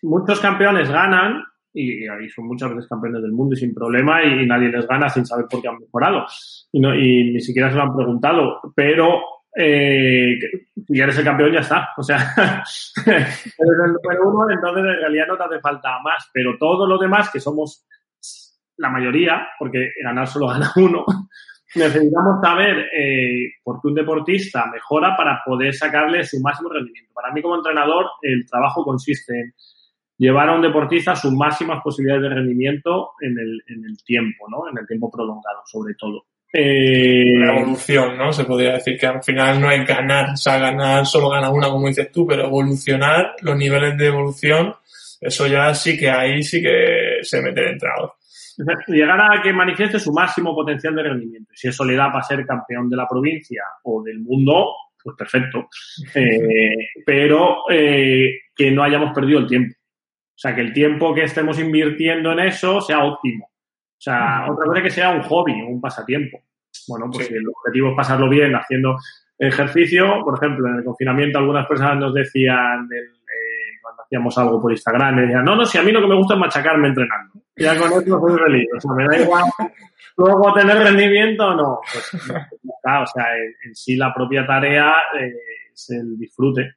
Muchos 0.01 0.39
campeones 0.39 0.89
ganan 0.89 1.43
y, 1.77 2.07
ahí 2.07 2.27
son 2.29 2.47
muchas 2.47 2.69
veces 2.71 2.87
campeones 2.87 3.21
del 3.21 3.31
mundo 3.31 3.53
y 3.53 3.59
sin 3.59 3.73
problema 3.73 4.23
y, 4.23 4.45
nadie 4.45 4.69
les 4.69 4.87
gana 4.87 5.09
sin 5.09 5.25
saber 5.25 5.45
por 5.49 5.61
qué 5.61 5.67
han 5.67 5.77
mejorado. 5.77 6.25
Y, 6.71 6.79
no, 6.79 6.95
y 6.95 7.31
ni 7.31 7.39
siquiera 7.39 7.69
se 7.69 7.75
lo 7.75 7.83
han 7.83 7.95
preguntado. 7.95 8.59
Pero 8.75 9.21
eh, 9.55 10.37
si 10.87 10.99
eres 10.99 11.17
el 11.17 11.23
campeón 11.23 11.53
ya 11.53 11.59
está. 11.59 11.89
O 11.97 12.03
sea, 12.03 12.17
eres 13.05 13.45
el 13.45 13.93
número 13.93 14.29
uno, 14.29 14.49
entonces 14.49 14.83
en 14.83 14.99
realidad 15.01 15.27
no 15.27 15.37
te 15.37 15.43
hace 15.43 15.59
falta 15.59 15.99
más. 16.03 16.29
Pero 16.33 16.57
todos 16.57 16.89
los 16.89 16.99
demás, 16.99 17.29
que 17.31 17.39
somos 17.39 17.85
la 18.77 18.89
mayoría, 18.89 19.47
porque 19.59 19.91
ganar 20.03 20.27
solo 20.27 20.47
gana 20.47 20.71
uno, 20.75 21.05
necesitamos 21.75 22.41
saber 22.41 22.87
eh, 22.95 23.53
por 23.63 23.81
qué 23.81 23.87
un 23.87 23.95
deportista 23.95 24.65
mejora 24.67 25.15
para 25.15 25.41
poder 25.45 25.73
sacarle 25.73 26.23
su 26.23 26.39
máximo 26.41 26.69
rendimiento. 26.69 27.13
Para 27.13 27.31
mí 27.31 27.41
como 27.41 27.55
entrenador, 27.55 28.05
el 28.21 28.47
trabajo 28.47 28.83
consiste 28.83 29.39
en 29.39 29.53
llevar 30.17 30.49
a 30.49 30.55
un 30.55 30.61
deportista 30.61 31.11
a 31.11 31.15
sus 31.15 31.33
máximas 31.33 31.81
posibilidades 31.83 32.23
de 32.23 32.35
rendimiento 32.35 33.11
en 33.21 33.37
el, 33.37 33.61
en 33.67 33.85
el 33.85 34.03
tiempo, 34.03 34.47
¿no? 34.49 34.69
En 34.71 34.77
el 34.77 34.87
tiempo 34.87 35.11
prolongado, 35.11 35.61
sobre 35.65 35.93
todo. 35.95 36.25
Eh... 36.53 37.43
Evolución, 37.43 38.17
¿no? 38.17 38.31
Se 38.31 38.45
podría 38.45 38.73
decir 38.73 38.97
que 38.97 39.05
al 39.05 39.21
final 39.21 39.59
no 39.59 39.67
hay 39.67 39.83
ganar, 39.85 40.31
o 40.31 40.37
sea, 40.37 40.57
ganar 40.57 41.05
solo 41.05 41.29
gana 41.29 41.49
una, 41.49 41.69
como 41.69 41.87
dices 41.87 42.11
tú, 42.11 42.25
pero 42.25 42.45
evolucionar, 42.45 43.35
los 43.41 43.57
niveles 43.57 43.97
de 43.97 44.07
evolución, 44.07 44.73
eso 45.19 45.47
ya 45.47 45.73
sí 45.73 45.97
que 45.97 46.09
ahí 46.09 46.41
sí 46.43 46.61
que 46.61 47.19
se 47.21 47.41
mete 47.41 47.61
el 47.61 47.73
entrenador. 47.73 48.13
Llegar 48.87 49.19
a 49.21 49.41
que 49.41 49.53
manifieste 49.53 49.99
su 49.99 50.11
máximo 50.11 50.55
potencial 50.55 50.95
de 50.95 51.03
rendimiento. 51.03 51.51
Y 51.53 51.57
si 51.57 51.67
eso 51.67 51.85
le 51.85 51.95
da 51.95 52.11
para 52.11 52.23
ser 52.23 52.43
campeón 52.45 52.89
de 52.89 52.97
la 52.97 53.07
provincia 53.07 53.63
o 53.83 54.01
del 54.01 54.19
mundo, 54.19 54.73
pues 55.03 55.15
perfecto. 55.15 55.67
Eh, 56.15 56.89
pero 57.05 57.69
eh, 57.69 58.39
que 58.55 58.71
no 58.71 58.83
hayamos 58.83 59.13
perdido 59.13 59.39
el 59.39 59.47
tiempo. 59.47 59.75
O 60.37 60.39
sea, 60.39 60.53
que 60.53 60.61
el 60.61 60.71
tiempo 60.71 61.15
que 61.15 61.23
estemos 61.23 61.57
invirtiendo 61.57 62.31
en 62.31 62.41
eso 62.41 62.79
sea 62.79 63.03
óptimo. 63.03 63.45
O 63.45 63.99
sea, 63.99 64.45
otra 64.47 64.65
cosa 64.67 64.83
que 64.83 64.91
sea 64.91 65.09
un 65.09 65.23
hobby, 65.23 65.53
un 65.63 65.81
pasatiempo. 65.81 66.37
Bueno, 66.87 67.09
pues 67.11 67.25
si 67.25 67.33
el 67.33 67.47
objetivo 67.49 67.89
es 67.89 67.95
pasarlo 67.95 68.29
bien 68.29 68.53
haciendo 68.55 68.97
ejercicio, 69.39 70.21
por 70.23 70.37
ejemplo, 70.37 70.67
en 70.67 70.75
el 70.75 70.83
confinamiento 70.83 71.39
algunas 71.39 71.65
personas 71.65 71.97
nos 71.97 72.13
decían, 72.13 72.87
eh, 72.93 73.79
cuando 73.81 74.03
hacíamos 74.03 74.37
algo 74.37 74.61
por 74.61 74.71
Instagram, 74.71 75.17
decían, 75.17 75.43
no, 75.43 75.55
no, 75.55 75.65
si 75.65 75.79
a 75.79 75.81
mí 75.81 75.91
lo 75.91 76.01
que 76.01 76.07
me 76.07 76.15
gusta 76.15 76.35
es 76.35 76.39
machacarme 76.39 76.89
entrenando. 76.89 77.33
Ya 77.55 77.75
con 77.75 77.91
eso 77.91 78.19
soy 78.19 78.37
feliz. 78.37 78.67
O 78.77 78.79
sea, 78.79 78.91
me 78.93 79.07
da 79.07 79.23
igual 79.23 79.43
luego 80.17 80.53
tener 80.53 80.77
rendimiento 80.77 81.47
o 81.47 81.55
no. 81.55 81.79
Pues, 81.91 82.11
claro, 82.83 83.03
o 83.03 83.07
sea, 83.07 83.25
en, 83.63 83.75
sí 83.75 83.95
la 83.95 84.13
propia 84.13 84.45
tarea 84.45 84.93
eh, 85.19 85.33
es 85.73 85.89
el 85.89 86.17
disfrute. 86.17 86.75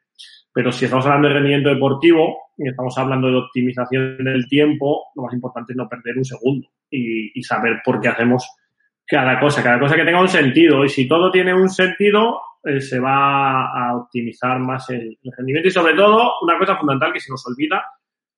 Pero 0.52 0.72
si 0.72 0.84
estamos 0.84 1.06
hablando 1.06 1.28
de 1.28 1.34
rendimiento 1.34 1.68
deportivo 1.70 2.36
y 2.56 2.68
estamos 2.68 2.96
hablando 2.98 3.28
de 3.28 3.36
optimización 3.36 4.24
del 4.24 4.48
tiempo, 4.48 5.04
lo 5.14 5.22
más 5.22 5.34
importante 5.34 5.72
es 5.72 5.76
no 5.76 5.88
perder 5.88 6.18
un 6.18 6.24
segundo 6.24 6.68
y, 6.90 7.42
saber 7.42 7.80
por 7.84 8.00
qué 8.00 8.08
hacemos 8.08 8.48
cada 9.06 9.38
cosa, 9.38 9.62
cada 9.62 9.78
cosa 9.78 9.96
que 9.96 10.04
tenga 10.04 10.20
un 10.20 10.28
sentido. 10.28 10.84
Y 10.84 10.88
si 10.88 11.06
todo 11.06 11.30
tiene 11.30 11.54
un 11.54 11.68
sentido, 11.68 12.40
eh, 12.64 12.80
se 12.80 12.98
va 12.98 13.66
a 13.66 13.96
optimizar 13.96 14.58
más 14.58 14.90
el, 14.90 15.18
rendimiento. 15.36 15.68
Y 15.68 15.72
sobre 15.72 15.94
todo, 15.94 16.32
una 16.42 16.58
cosa 16.58 16.76
fundamental 16.76 17.12
que 17.12 17.20
se 17.20 17.30
nos 17.30 17.46
olvida, 17.46 17.84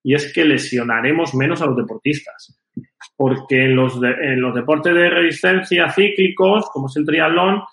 y 0.03 0.13
es 0.13 0.31
que 0.33 0.45
lesionaremos 0.45 1.33
menos 1.33 1.61
a 1.61 1.65
los 1.65 1.75
deportistas. 1.75 2.59
Porque 3.15 3.65
en 3.65 3.75
los, 3.75 3.99
en 4.03 4.41
los 4.41 4.53
deportes 4.53 4.93
de 4.93 5.09
resistencia 5.09 5.91
cíclicos, 5.91 6.69
como 6.71 6.87
es 6.87 6.95
el 6.97 7.05
triatlón, 7.05 7.63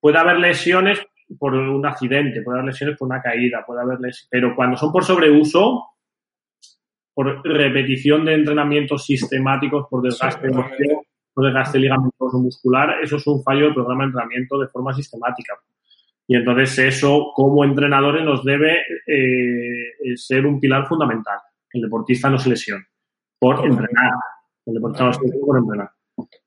puede 0.00 0.18
haber 0.18 0.38
lesiones 0.38 1.00
por 1.38 1.54
un 1.54 1.86
accidente, 1.86 2.42
puede 2.42 2.58
haber 2.58 2.72
lesiones 2.72 2.96
por 2.98 3.06
una 3.06 3.20
caída, 3.20 3.64
puede 3.66 3.82
haber 3.82 4.00
lesiones, 4.00 4.28
pero 4.30 4.54
cuando 4.54 4.76
son 4.76 4.92
por 4.92 5.04
sobreuso, 5.04 5.94
por 7.14 7.42
repetición 7.44 8.24
de 8.24 8.34
entrenamientos 8.34 9.06
sistemáticos, 9.06 9.86
por 9.88 10.02
desgaste, 10.02 10.48
por 11.32 11.44
desgaste 11.44 11.78
ligamentoso 11.78 12.38
muscular, 12.38 12.96
eso 13.02 13.16
es 13.16 13.26
un 13.26 13.42
fallo 13.42 13.66
del 13.66 13.74
programa 13.74 14.04
de 14.04 14.08
entrenamiento 14.08 14.58
de 14.58 14.68
forma 14.68 14.92
sistemática. 14.92 15.54
Y 16.26 16.36
entonces 16.36 16.78
eso, 16.78 17.32
como 17.34 17.64
entrenadores, 17.64 18.24
nos 18.24 18.44
debe 18.44 18.78
eh, 19.06 20.16
ser 20.16 20.46
un 20.46 20.58
pilar 20.58 20.86
fundamental. 20.86 21.38
El 21.70 21.82
deportista 21.82 22.30
no 22.30 22.38
se 22.38 22.48
lesione 22.48 22.84
por 23.38 23.64
entrenar. 23.64 24.12
El 24.64 24.74
deportista 24.74 25.04
no 25.04 25.12
se 25.12 25.20
lesione 25.22 25.44
por 25.44 25.58
entrenar. 25.58 25.90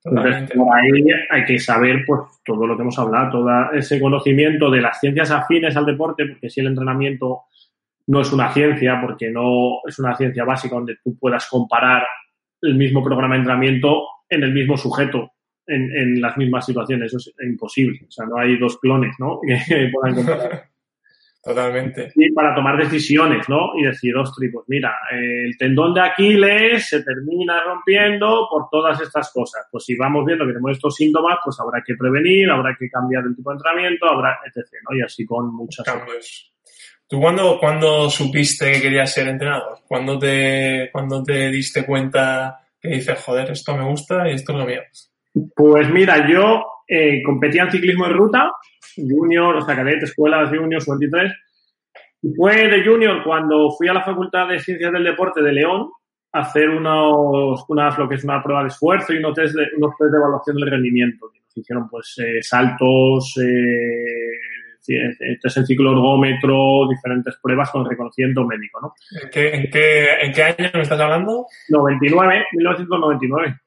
Entonces, 0.04 0.50
por 0.52 0.68
ahí 0.74 1.04
hay 1.30 1.44
que 1.44 1.58
saber 1.58 2.04
pues 2.06 2.20
todo 2.44 2.66
lo 2.66 2.76
que 2.76 2.82
hemos 2.82 2.98
hablado, 2.98 3.30
todo 3.32 3.72
ese 3.72 4.00
conocimiento 4.00 4.70
de 4.70 4.80
las 4.80 5.00
ciencias 5.00 5.30
afines 5.30 5.76
al 5.76 5.86
deporte, 5.86 6.24
porque 6.26 6.48
si 6.48 6.60
el 6.60 6.68
entrenamiento 6.68 7.42
no 8.06 8.22
es 8.22 8.32
una 8.32 8.50
ciencia, 8.52 8.98
porque 9.00 9.30
no 9.30 9.80
es 9.86 9.98
una 9.98 10.16
ciencia 10.16 10.44
básica 10.44 10.76
donde 10.76 10.96
tú 11.04 11.18
puedas 11.18 11.46
comparar 11.48 12.06
el 12.62 12.74
mismo 12.74 13.04
programa 13.04 13.34
de 13.34 13.40
entrenamiento 13.40 14.02
en 14.28 14.42
el 14.42 14.52
mismo 14.52 14.76
sujeto, 14.76 15.32
en, 15.66 15.94
en 15.94 16.20
las 16.20 16.36
mismas 16.38 16.64
situaciones. 16.64 17.12
Eso 17.12 17.30
es 17.30 17.46
imposible. 17.46 18.00
O 18.08 18.10
sea, 18.10 18.26
no 18.26 18.38
hay 18.38 18.58
dos 18.58 18.78
clones, 18.78 19.14
¿no? 19.18 19.40
Que 19.68 19.90
puedan 19.92 20.16
comparar. 20.16 20.67
Totalmente. 21.48 22.12
Y 22.14 22.30
para 22.32 22.54
tomar 22.54 22.76
decisiones, 22.76 23.48
¿no? 23.48 23.70
Y 23.78 23.84
decir, 23.84 24.14
ostras, 24.14 24.50
pues 24.52 24.66
mira, 24.68 24.94
el 25.10 25.56
tendón 25.56 25.94
de 25.94 26.02
Aquiles 26.02 26.86
se 26.86 27.02
termina 27.02 27.64
rompiendo 27.64 28.46
por 28.50 28.68
todas 28.70 29.00
estas 29.00 29.32
cosas. 29.32 29.66
Pues 29.72 29.84
si 29.86 29.96
vamos 29.96 30.26
viendo 30.26 30.44
que 30.44 30.52
tenemos 30.52 30.72
estos 30.72 30.94
síntomas, 30.94 31.38
pues 31.42 31.58
habrá 31.58 31.82
que 31.82 31.94
prevenir, 31.94 32.50
habrá 32.50 32.76
que 32.78 32.90
cambiar 32.90 33.24
el 33.24 33.34
tipo 33.34 33.48
de 33.48 33.54
entrenamiento, 33.54 34.06
habrá, 34.06 34.38
etc. 34.44 34.66
¿no? 34.90 34.94
Y 34.94 35.00
así 35.00 35.24
con 35.24 35.54
muchas 35.54 35.86
cambios. 35.86 36.52
¿Tú 37.08 37.18
cuándo, 37.18 37.58
cuándo 37.58 38.10
supiste 38.10 38.70
que 38.70 38.82
querías 38.82 39.10
ser 39.10 39.28
entrenador? 39.28 39.78
¿Cuándo 39.88 40.18
te, 40.18 40.90
cuando 40.92 41.22
te 41.22 41.48
diste 41.48 41.86
cuenta 41.86 42.60
que 42.78 42.88
dices, 42.90 43.18
joder, 43.24 43.52
esto 43.52 43.74
me 43.74 43.88
gusta 43.88 44.28
y 44.28 44.34
esto 44.34 44.52
es 44.52 44.58
lo 44.58 44.66
mío? 44.66 44.82
Pues 45.56 45.88
mira, 45.88 46.30
yo 46.30 46.62
eh, 46.88 47.22
competía 47.22 47.64
en 47.64 47.70
ciclismo 47.70 48.06
de 48.06 48.14
ruta 48.14 48.50
junior, 48.96 49.56
o 49.56 49.60
sea, 49.60 49.76
cadete, 49.76 50.06
escuelas 50.06 50.48
junior, 50.48 50.82
23 50.86 51.32
Y 52.22 52.34
fue 52.34 52.68
de 52.68 52.84
junior 52.84 53.22
cuando 53.22 53.70
fui 53.76 53.88
a 53.88 53.92
la 53.92 54.02
Facultad 54.02 54.48
de 54.48 54.58
Ciencias 54.58 54.92
del 54.92 55.04
Deporte 55.04 55.42
de 55.42 55.52
León 55.52 55.90
a 56.32 56.40
hacer 56.40 56.68
unos, 56.70 57.64
unas, 57.68 57.96
lo 57.98 58.08
que 58.08 58.16
es 58.16 58.24
una 58.24 58.42
prueba 58.42 58.62
de 58.62 58.68
esfuerzo 58.68 59.12
y 59.12 59.18
unos 59.18 59.34
test 59.34 59.54
de, 59.54 59.66
unos 59.76 59.94
test 59.98 60.10
de 60.10 60.18
evaluación 60.18 60.56
del 60.56 60.70
rendimiento. 60.70 61.26
Nos 61.26 61.56
hicieron 61.56 61.88
pues 61.88 62.14
eh, 62.18 62.42
saltos, 62.42 63.34
eh, 63.38 65.36
test 65.40 65.56
en 65.56 65.66
ciclo 65.66 65.92
ergómetro, 65.92 66.88
diferentes 66.88 67.36
pruebas 67.42 67.70
con 67.70 67.88
reconocimiento 67.88 68.44
médico, 68.44 68.80
¿no? 68.80 68.94
¿En 69.22 69.30
qué, 69.30 69.54
en 69.54 69.70
qué, 69.70 70.12
en 70.22 70.32
qué 70.32 70.42
año 70.42 70.70
me 70.74 70.82
estás 70.82 71.00
hablando? 71.00 71.46
99, 71.68 72.44
1999. 72.52 73.60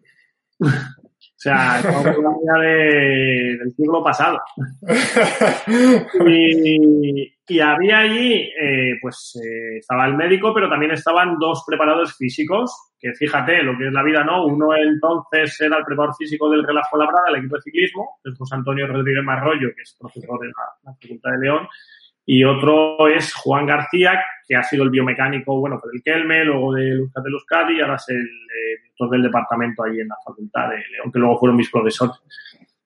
O 1.41 1.43
sea, 1.43 1.79
estamos 1.79 2.05
hablando 2.05 2.59
de, 2.61 3.57
del 3.57 3.73
siglo 3.75 4.03
pasado. 4.03 4.39
y, 6.27 7.33
y, 7.47 7.59
había 7.59 7.97
allí, 7.97 8.33
eh, 8.61 8.99
pues 9.01 9.41
eh, 9.43 9.77
estaba 9.79 10.05
el 10.05 10.13
médico, 10.13 10.53
pero 10.53 10.69
también 10.69 10.91
estaban 10.91 11.39
dos 11.39 11.63
preparadores 11.65 12.15
físicos, 12.15 12.93
que 12.99 13.15
fíjate 13.15 13.63
lo 13.63 13.75
que 13.75 13.87
es 13.87 13.91
la 13.91 14.03
vida, 14.03 14.23
¿no? 14.23 14.45
Uno 14.45 14.75
entonces 14.75 15.59
era 15.61 15.79
el 15.79 15.83
preparador 15.83 16.15
físico 16.15 16.47
del 16.47 16.63
Relajo 16.63 16.95
Labrada, 16.95 17.29
el 17.29 17.37
equipo 17.37 17.55
de 17.55 17.63
ciclismo, 17.63 18.19
el 18.23 18.35
José 18.35 18.53
Antonio 18.53 18.85
Rodríguez 18.85 19.23
Marrollo, 19.23 19.69
que 19.75 19.81
es 19.81 19.97
profesor 19.99 20.39
de 20.41 20.45
la, 20.45 20.53
la 20.83 20.93
Facultad 20.93 21.31
de 21.31 21.39
León, 21.39 21.67
y 22.33 22.45
otro 22.45 23.09
es 23.09 23.33
Juan 23.33 23.65
García, 23.65 24.23
que 24.47 24.55
ha 24.55 24.63
sido 24.63 24.85
el 24.85 24.89
biomecánico, 24.89 25.59
bueno, 25.59 25.77
pues 25.81 25.91
del 25.91 26.01
Kelme, 26.01 26.45
luego 26.45 26.73
de 26.73 26.91
Luzca 26.91 27.19
de 27.19 27.29
Luzcadi 27.29 27.77
y 27.77 27.81
ahora 27.81 27.95
es 27.95 28.07
el 28.07 28.21
eh, 28.21 28.79
director 28.81 29.09
del 29.09 29.23
departamento 29.23 29.83
ahí 29.83 29.99
en 29.99 30.07
la 30.07 30.15
Facultad 30.25 30.69
de 30.69 30.77
León, 30.77 31.11
que 31.11 31.19
luego 31.19 31.37
fueron 31.37 31.57
mis 31.57 31.69
profesores. 31.69 32.15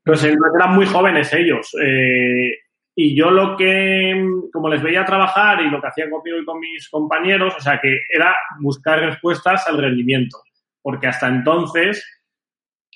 Entonces, 0.03 0.35
eran 0.55 0.73
muy 0.73 0.87
jóvenes 0.87 1.31
ellos. 1.31 1.77
Eh, 1.79 2.57
y 2.95 3.15
yo 3.15 3.29
lo 3.29 3.55
que, 3.55 4.19
como 4.51 4.67
les 4.67 4.81
veía 4.81 5.05
trabajar 5.05 5.61
y 5.61 5.69
lo 5.69 5.79
que 5.79 5.89
hacían 5.89 6.09
conmigo 6.09 6.39
y 6.39 6.45
con 6.45 6.59
mis 6.59 6.89
compañeros, 6.89 7.53
o 7.55 7.61
sea, 7.61 7.79
que 7.79 7.99
era 8.09 8.35
buscar 8.61 8.99
respuestas 8.99 9.67
al 9.67 9.77
rendimiento. 9.77 10.39
Porque 10.81 11.05
hasta 11.05 11.27
entonces 11.27 12.03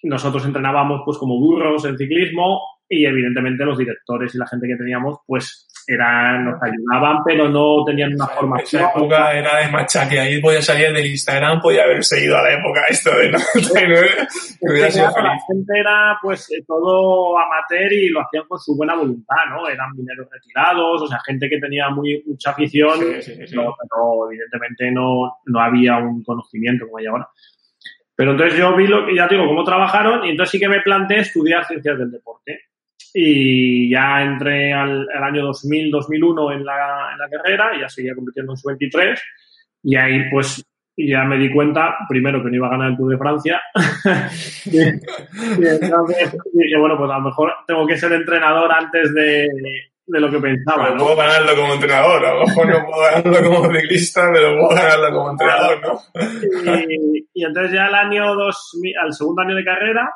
nosotros 0.01 0.44
entrenábamos 0.46 1.03
pues 1.06 1.20
como 1.20 1.39
burros 1.39 1.86
en 1.86 1.96
ciclismo 1.96 2.60
y 2.89 3.06
evidentemente 3.06 3.65
los 3.65 3.77
directores 3.77 4.34
y 4.34 4.39
la 4.39 4.48
gente 4.48 4.68
que 4.68 4.77
teníamos 4.77 5.20
pues 5.27 5.68
eran, 5.91 6.46
nos 6.46 6.62
ayudaban, 6.62 7.24
pero 7.25 7.50
no 7.50 7.84
tenían 7.84 8.13
una 8.13 8.27
forma 8.27 8.60
Esa 8.60 8.91
época 8.91 9.34
era 9.34 9.58
de 9.58 9.72
machaque, 9.72 10.19
ahí 10.19 10.39
podía 10.39 10.62
salir 10.62 10.93
del 10.93 11.08
Instagram, 11.08 11.60
podía 11.60 11.84
haber 11.84 12.03
seguido 12.03 12.38
a 12.38 12.43
la 12.43 12.53
época 12.53 12.86
esto 12.88 13.10
de 13.17 13.31
99, 13.31 14.08
que 14.60 14.72
hubiera 14.72 14.91
sido 14.91 15.08
La 15.08 15.39
gente 15.48 15.79
era 15.79 16.19
pues 16.22 16.48
todo 16.67 17.39
amateur 17.39 17.91
y 17.91 18.10
lo 18.10 18.22
hacían 18.22 18.43
con 18.48 18.60
su 18.60 18.77
buena 18.77 18.93
voluntad, 18.96 19.46
¿no? 19.50 19.67
Eran 19.67 19.96
mineros 19.96 20.27
retirados, 20.31 21.01
o 21.01 21.08
sea, 21.08 21.19
gente 21.25 21.50
que 21.50 21.60
tenía 21.60 21.89
muy 21.89 22.24
mucha 22.27 22.51
afición, 22.51 23.00
Sí, 23.00 23.22
sí, 23.24 23.48
sí. 23.48 23.55
no, 23.55 23.74
pero 23.81 24.31
evidentemente 24.31 24.91
no, 24.91 25.39
no 25.46 25.60
había 25.60 25.98
un 25.98 26.24
conocimiento 26.24 26.86
como 26.86 27.00
hay 27.00 27.08
ahora. 27.08 27.27
Pero 28.15 28.31
entonces 28.31 28.60
yo 28.60 28.75
vi 28.75 28.86
lo 28.86 29.08
que, 29.08 29.15
ya 29.15 29.27
te 29.27 29.36
digo, 29.36 29.48
cómo 29.48 29.63
trabajaron 29.63 30.24
y 30.25 30.29
entonces 30.29 30.51
sí 30.51 30.60
que 30.60 30.69
me 30.69 30.81
planteé 30.81 31.22
estudiar 31.22 31.65
ciencias 31.65 31.98
del 31.98 32.12
deporte. 32.12 32.69
Y 33.13 33.89
ya 33.92 34.22
entré 34.22 34.74
al, 34.74 35.08
al 35.13 35.24
año 35.24 35.46
2000, 35.46 35.92
2001 35.92 36.51
en 36.51 36.66
la, 36.66 37.10
en 37.13 37.18
la 37.18 37.30
carrera, 37.30 37.72
y 37.75 37.82
ya 37.82 37.89
seguía 37.89 38.16
compitiendo 38.16 38.54
en 38.54 38.58
su 38.58 38.68
23 38.68 39.20
y 39.84 39.96
ahí 39.96 40.30
pues 40.30 40.63
ya 40.98 41.24
me 41.24 41.38
di 41.38 41.51
cuenta, 41.51 41.96
primero 42.10 42.44
que 42.44 42.50
no 42.50 42.56
iba 42.58 42.68
a 42.68 42.72
ganar 42.72 42.92
el 42.92 42.98
Tour 42.98 43.12
de 43.12 43.18
Francia, 43.18 43.62
y, 44.66 44.80
y 44.80 45.68
entonces 45.68 46.38
dije, 46.51 46.78
bueno, 46.78 46.98
pues 46.98 47.10
a 47.10 47.20
lo 47.20 47.22
mejor 47.22 47.54
tengo 47.66 47.88
que 47.88 47.98
ser 47.98 48.12
entrenador 48.12 48.70
antes 48.70 49.13
de, 49.13 49.48
de 50.06 50.20
lo 50.20 50.30
que 50.30 50.39
pensaba, 50.39 50.84
Pero 50.84 50.98
¿no? 50.98 51.04
puedo 51.06 51.16
ganarlo 51.16 51.56
como 51.56 51.74
entrenador, 51.74 52.25
a 52.25 52.34
lo 52.34 52.46
mejor 52.46 52.68
no 52.68 52.86
puedo 52.86 53.01
ganarlo 53.01 53.50
como 53.50 53.74
ciclista, 53.74 54.30
pero 54.34 54.58
puedo 54.58 54.75
ganarlo 54.75 55.12
como 55.13 55.32
entrenador, 55.32 55.82
¿no? 55.82 56.82
Y, 56.89 57.28
y 57.34 57.46
entonces 57.46 57.72
ya 57.72 57.88
el 57.88 57.96
año 57.96 58.36
2000, 58.36 58.98
al 58.98 59.13
segundo 59.13 59.42
año 59.42 59.56
de 59.56 59.63
carrera, 59.63 60.12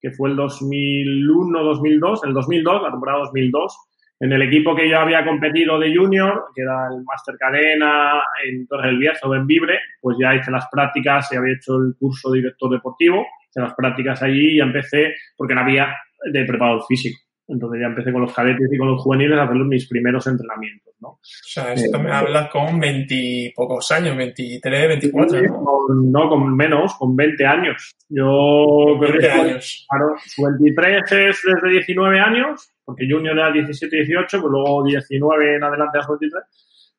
que 0.00 0.10
fue 0.10 0.30
el 0.30 0.36
2001-2002, 0.36 2.26
el 2.26 2.34
2002, 2.34 2.82
la 2.82 2.90
temporada 2.90 3.18
2002, 3.20 3.76
en 4.20 4.32
el 4.32 4.42
equipo 4.42 4.74
que 4.74 4.88
yo 4.88 4.98
había 4.98 5.24
competido 5.24 5.78
de 5.78 5.94
junior, 5.94 6.46
que 6.54 6.62
era 6.62 6.88
el 6.88 7.04
Master 7.04 7.36
Cadena 7.38 8.20
en 8.44 8.66
Torre 8.66 8.88
del 8.88 8.98
Bierzo 8.98 9.32
en 9.34 9.46
Vibre, 9.46 9.78
pues 10.00 10.16
ya 10.20 10.34
hice 10.34 10.50
las 10.50 10.66
prácticas 10.70 11.30
y 11.32 11.36
había 11.36 11.54
hecho 11.54 11.76
el 11.76 11.94
curso 11.98 12.30
de 12.30 12.38
director 12.40 12.70
deportivo, 12.70 13.24
hice 13.48 13.60
las 13.60 13.74
prácticas 13.74 14.22
allí 14.22 14.56
y 14.56 14.60
empecé, 14.60 15.14
porque 15.36 15.54
no 15.54 15.60
había 15.60 15.94
de 16.32 16.44
preparador 16.44 16.82
físico. 16.88 17.18
Entonces 17.48 17.80
ya 17.80 17.86
empecé 17.86 18.12
con 18.12 18.20
los 18.22 18.34
cadetes 18.34 18.68
y 18.70 18.76
con 18.76 18.88
los 18.88 19.02
juveniles 19.02 19.38
a 19.38 19.44
hacer 19.44 19.56
mis 19.56 19.88
primeros 19.88 20.26
entrenamientos, 20.26 20.94
¿no? 21.00 21.08
O 21.08 21.18
sea, 21.22 21.72
esto 21.72 21.98
me 21.98 22.12
hablas 22.12 22.50
con 22.50 22.78
veintipocos 22.78 23.90
años, 23.90 24.16
23, 24.16 24.88
24, 24.88 25.42
¿no? 25.42 25.54
Con- 25.64 26.12
no, 26.12 26.28
con 26.28 26.54
menos, 26.54 26.94
con 26.98 27.16
20 27.16 27.46
años. 27.46 27.96
Yo 28.10 28.98
20 29.00 29.30
años. 29.30 29.86
Claro, 29.88 30.14
su 30.26 30.42
23 30.42 31.12
es 31.12 31.40
desde 31.42 31.70
19 31.70 32.20
años, 32.20 32.70
porque 32.84 33.06
Junior 33.10 33.38
era 33.38 33.50
17, 33.50 33.96
18, 33.96 34.40
pues 34.42 34.50
luego 34.50 34.84
19 34.84 35.56
en 35.56 35.64
adelante 35.64 35.98
a 35.98 36.02
su 36.02 36.12
23. 36.12 36.42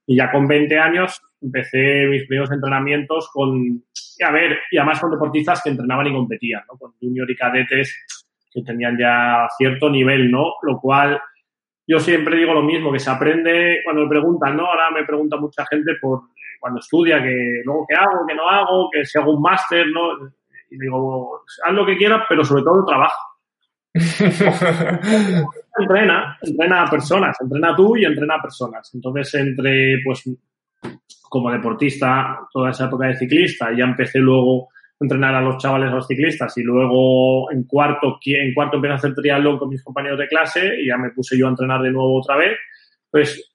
Y 0.07 0.17
ya 0.17 0.31
con 0.31 0.47
20 0.47 0.79
años 0.79 1.21
empecé 1.39 2.07
mis 2.09 2.25
primeros 2.25 2.51
entrenamientos 2.51 3.29
con, 3.31 3.83
a 4.25 4.31
ver, 4.31 4.57
y 4.71 4.77
además 4.77 4.99
con 4.99 5.11
deportistas 5.11 5.61
que 5.63 5.69
entrenaban 5.69 6.07
y 6.07 6.13
competían, 6.13 6.63
¿no? 6.67 6.77
Con 6.79 6.93
Junior 6.99 7.29
y 7.29 7.35
cadetes 7.35 7.95
que 8.51 8.61
tenían 8.63 8.97
ya 8.97 9.47
cierto 9.57 9.89
nivel, 9.89 10.31
¿no? 10.31 10.53
Lo 10.63 10.79
cual 10.79 11.19
yo 11.87 11.99
siempre 11.99 12.37
digo 12.37 12.53
lo 12.53 12.61
mismo, 12.61 12.91
que 12.91 12.99
se 12.99 13.09
aprende 13.09 13.81
cuando 13.83 14.03
me 14.03 14.09
preguntan, 14.09 14.55
¿no? 14.55 14.67
Ahora 14.67 14.91
me 14.91 15.05
pregunta 15.05 15.37
mucha 15.37 15.65
gente 15.65 15.93
por 15.99 16.19
eh, 16.19 16.57
cuando 16.59 16.79
estudia, 16.79 17.21
que 17.21 17.61
luego 17.65 17.85
qué 17.87 17.95
hago, 17.95 18.25
qué 18.27 18.35
no 18.35 18.47
hago, 18.47 18.89
que 18.91 19.05
si 19.05 19.17
hago 19.17 19.33
un 19.33 19.41
máster, 19.41 19.87
¿no? 19.87 20.13
Y 20.69 20.77
digo, 20.77 21.41
haz 21.65 21.73
lo 21.73 21.85
que 21.85 21.97
quieras, 21.97 22.23
pero 22.29 22.43
sobre 22.43 22.63
todo 22.63 22.85
trabaja. 22.85 23.17
Entrena, 25.79 26.37
entrena 26.41 26.83
a 26.83 26.89
personas, 26.89 27.37
entrena 27.41 27.75
tú 27.75 27.95
y 27.95 28.05
entrena 28.05 28.35
a 28.35 28.41
personas. 28.41 28.91
Entonces, 28.93 29.33
entre, 29.35 29.99
pues, 30.03 30.29
como 31.29 31.49
deportista, 31.51 32.41
toda 32.51 32.71
esa 32.71 32.85
época 32.85 33.07
de 33.07 33.15
ciclista, 33.15 33.69
ya 33.75 33.85
empecé 33.85 34.19
luego 34.19 34.67
entrenar 34.99 35.33
a 35.35 35.41
los 35.41 35.57
chavales, 35.57 35.89
a 35.89 35.95
los 35.95 36.07
ciclistas, 36.07 36.57
y 36.57 36.63
luego 36.63 37.51
en 37.51 37.63
cuarto, 37.63 38.19
en 38.25 38.53
cuarto 38.53 38.75
empecé 38.77 38.91
a 38.91 38.95
hacer 38.95 39.15
triatlón 39.15 39.57
con 39.57 39.69
mis 39.69 39.83
compañeros 39.83 40.19
de 40.19 40.27
clase 40.27 40.75
y 40.81 40.87
ya 40.87 40.97
me 40.97 41.11
puse 41.11 41.37
yo 41.37 41.47
a 41.47 41.51
entrenar 41.51 41.81
de 41.81 41.91
nuevo 41.91 42.19
otra 42.19 42.35
vez. 42.35 42.57
Pues 43.09 43.53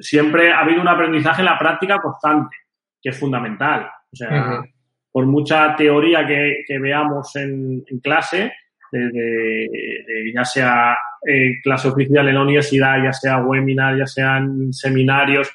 siempre 0.00 0.50
ha 0.52 0.60
habido 0.60 0.80
un 0.80 0.88
aprendizaje 0.88 1.42
en 1.42 1.46
la 1.46 1.58
práctica 1.58 1.98
constante, 1.98 2.56
que 3.02 3.10
es 3.10 3.18
fundamental. 3.18 3.88
O 4.12 4.16
sea, 4.16 4.28
Ujú. 4.58 4.68
por 5.12 5.26
mucha 5.26 5.74
teoría 5.76 6.26
que, 6.26 6.62
que 6.66 6.78
veamos 6.78 7.34
en, 7.36 7.82
en 7.90 8.00
clase, 8.00 8.52
de, 8.92 8.98
de- 9.10 9.68
de 10.06 10.32
ya 10.34 10.44
sea 10.44 10.96
eh, 11.28 11.60
clase 11.62 11.88
oficial 11.88 12.26
en 12.28 12.34
la 12.34 12.42
universidad, 12.42 13.02
ya 13.02 13.12
sea 13.12 13.38
webinar, 13.38 13.98
ya 13.98 14.06
sean 14.06 14.72
seminarios, 14.72 15.50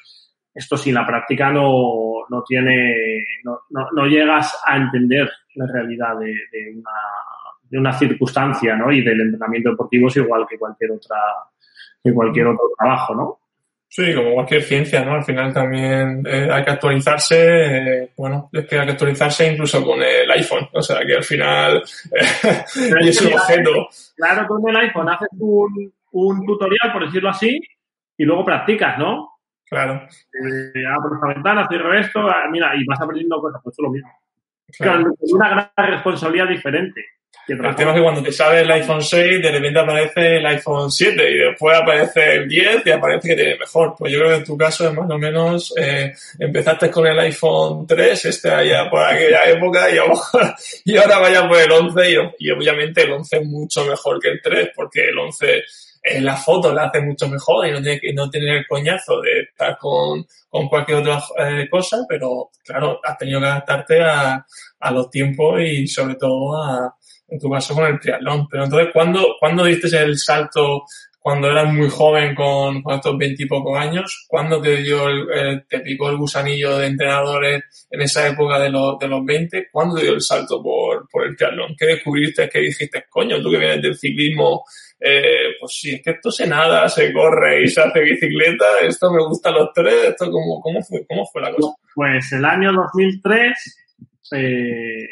esto 0.54 0.76
sin 0.76 0.94
la 0.94 1.06
práctica 1.06 1.50
no, 1.50 2.26
no 2.28 2.42
tiene, 2.46 3.24
no, 3.44 3.60
no, 3.70 3.88
no 3.94 4.06
llegas 4.06 4.60
a 4.64 4.76
entender 4.76 5.30
la 5.54 5.66
realidad 5.66 6.18
de, 6.18 6.26
de 6.26 6.70
una, 6.76 6.90
de 7.68 7.78
una 7.78 7.92
circunstancia, 7.92 8.76
¿no? 8.76 8.92
Y 8.92 9.02
del 9.02 9.20
entrenamiento 9.20 9.70
deportivo 9.70 10.08
es 10.08 10.16
igual 10.16 10.46
que 10.48 10.58
cualquier 10.58 10.92
otra, 10.92 11.16
que 12.02 12.12
cualquier 12.12 12.48
otro 12.48 12.64
trabajo, 12.78 13.14
¿no? 13.14 13.38
Sí, 13.88 14.14
como 14.14 14.32
cualquier 14.32 14.62
ciencia, 14.62 15.04
¿no? 15.04 15.16
Al 15.16 15.22
final 15.22 15.52
también 15.52 16.22
eh, 16.26 16.48
hay 16.50 16.64
que 16.64 16.70
actualizarse, 16.70 17.36
eh, 18.04 18.12
bueno, 18.16 18.48
es 18.50 18.66
que 18.66 18.78
hay 18.78 18.86
que 18.86 18.92
actualizarse 18.92 19.52
incluso 19.52 19.84
con 19.84 20.02
el 20.02 20.30
iPhone, 20.30 20.66
o 20.72 20.80
sea 20.80 21.04
que 21.04 21.16
al 21.16 21.22
final 21.22 21.76
eh, 22.10 22.64
y 23.02 23.08
es 23.08 23.20
un 23.20 23.34
objeto. 23.34 23.88
Claro, 24.16 24.46
con 24.46 24.66
el 24.66 24.76
iPhone 24.76 25.10
haces 25.10 25.28
un, 25.38 25.92
un 26.12 26.46
tutorial, 26.46 26.90
por 26.90 27.04
decirlo 27.04 27.28
así, 27.28 27.60
y 28.16 28.24
luego 28.24 28.46
practicas, 28.46 28.98
¿no? 28.98 29.31
Claro, 29.72 30.06
Eh, 30.06 30.84
abro 30.86 31.14
esta 31.14 31.28
ventana, 31.28 31.66
cierro 31.66 31.98
esto, 31.98 32.20
ah, 32.28 32.46
mira, 32.50 32.76
y 32.76 32.84
vas 32.84 33.00
aprendiendo 33.00 33.40
cosas, 33.40 33.58
pues 33.64 33.72
es 33.72 33.82
lo 33.82 33.90
mismo. 33.90 34.10
claro. 34.78 35.04
Con 35.04 35.16
una 35.32 35.48
gran 35.48 35.90
responsabilidad 35.92 36.48
diferente. 36.48 37.02
que 37.46 37.54
El 37.54 37.74
tema 37.74 37.92
es 37.92 37.96
que 37.96 38.02
cuando 38.02 38.22
te 38.22 38.32
sale 38.32 38.60
el 38.60 38.70
iPhone 38.70 39.00
6, 39.02 39.42
de 39.42 39.50
repente 39.50 39.80
aparece 39.80 40.36
el 40.36 40.44
iPhone 40.46 40.90
7 40.90 41.30
y 41.30 41.38
después 41.38 41.74
aparece 41.78 42.34
el 42.34 42.48
10 42.48 42.82
y 42.86 42.90
aparece 42.90 43.28
que 43.28 43.34
tiene 43.34 43.58
mejor. 43.58 43.94
Pues 43.98 44.12
yo 44.12 44.18
creo 44.18 44.30
que 44.32 44.36
en 44.36 44.44
tu 44.44 44.58
caso 44.58 44.86
es 44.86 44.94
más 44.94 45.10
o 45.10 45.18
menos, 45.18 45.74
eh, 45.78 46.12
empezaste 46.38 46.90
con 46.90 47.06
el 47.06 47.18
iPhone 47.18 47.86
3, 47.86 48.26
este 48.26 48.50
allá 48.50 48.90
por 48.90 49.02
aquella 49.02 49.44
época 49.48 49.90
y 49.90 49.96
ahora, 49.96 50.54
y 50.84 50.96
ahora 50.98 51.18
vaya 51.18 51.48
por 51.48 51.58
el 51.58 51.72
11 51.72 52.10
y, 52.10 52.46
y 52.46 52.50
obviamente 52.50 53.04
el 53.04 53.12
11 53.12 53.36
es 53.38 53.46
mucho 53.46 53.86
mejor 53.86 54.20
que 54.20 54.28
el 54.28 54.40
3 54.42 54.70
porque 54.76 55.08
el 55.08 55.18
11 55.18 55.64
la 56.20 56.36
foto 56.36 56.72
la 56.74 56.84
hace 56.86 57.00
mucho 57.00 57.28
mejor 57.28 57.66
y 57.66 57.70
no 57.72 57.80
tiene 57.82 58.00
que 58.00 58.12
no 58.12 58.28
tener 58.28 58.56
el 58.58 58.66
coñazo 58.66 59.20
de 59.20 59.40
estar 59.42 59.78
con, 59.78 60.24
con 60.48 60.68
cualquier 60.68 60.98
otra 60.98 61.22
eh, 61.38 61.68
cosa, 61.70 61.98
pero 62.08 62.50
claro, 62.64 63.00
has 63.04 63.16
tenido 63.18 63.40
que 63.40 63.46
adaptarte 63.46 64.02
a, 64.02 64.44
a 64.80 64.90
los 64.90 65.10
tiempos 65.10 65.60
y 65.60 65.86
sobre 65.86 66.16
todo 66.16 66.60
a, 66.62 66.94
en 67.28 67.38
tu 67.38 67.48
caso 67.50 67.74
con 67.74 67.86
el 67.86 68.00
triatlón. 68.00 68.48
Pero 68.48 68.64
entonces, 68.64 68.88
¿cuándo, 68.92 69.36
¿cuándo 69.38 69.64
diste 69.64 69.96
el 69.96 70.18
salto 70.18 70.82
cuando 71.20 71.48
eras 71.48 71.72
muy 71.72 71.88
joven 71.88 72.34
con, 72.34 72.82
con 72.82 72.94
estos 72.96 73.16
veintipocos 73.16 73.78
años? 73.78 74.26
¿Cuándo 74.28 74.60
te 74.60 74.78
dio 74.78 75.08
el, 75.08 75.30
el- 75.32 75.66
te 75.68 75.78
picó 75.80 76.10
el 76.10 76.16
gusanillo 76.16 76.78
de 76.78 76.88
entrenadores 76.88 77.86
en 77.90 78.00
esa 78.02 78.26
época 78.26 78.58
de 78.58 78.70
los, 78.70 78.98
de 78.98 79.06
los 79.06 79.24
20? 79.24 79.68
¿Cuándo 79.70 79.94
te 79.94 80.02
dio 80.02 80.14
el 80.14 80.20
salto 80.20 80.60
por, 80.60 81.08
por 81.08 81.24
el 81.24 81.36
triatlón? 81.36 81.76
¿Qué 81.78 81.86
descubriste? 81.86 82.48
¿Qué 82.48 82.58
dijiste? 82.58 83.04
Coño, 83.08 83.40
tú 83.40 83.52
que 83.52 83.58
vienes 83.58 83.82
del 83.82 83.96
ciclismo, 83.96 84.64
eh, 85.04 85.56
pues 85.58 85.72
sí, 85.80 85.94
es 85.94 86.02
que 86.02 86.10
esto 86.12 86.30
se 86.30 86.46
nada, 86.46 86.88
se 86.88 87.12
corre 87.12 87.64
y 87.64 87.68
se 87.68 87.80
hace 87.80 88.00
bicicleta, 88.00 88.64
esto 88.82 89.10
me 89.12 89.24
gusta 89.24 89.50
los 89.50 89.72
tres, 89.74 90.10
esto 90.10 90.30
cómo, 90.30 90.60
cómo 90.60 90.80
fue, 90.82 91.04
cómo 91.08 91.26
fue 91.26 91.42
la 91.42 91.52
cosa. 91.52 91.74
Pues 91.94 92.32
el 92.32 92.44
año 92.44 92.72
2003 92.72 93.88
eh, 94.32 95.06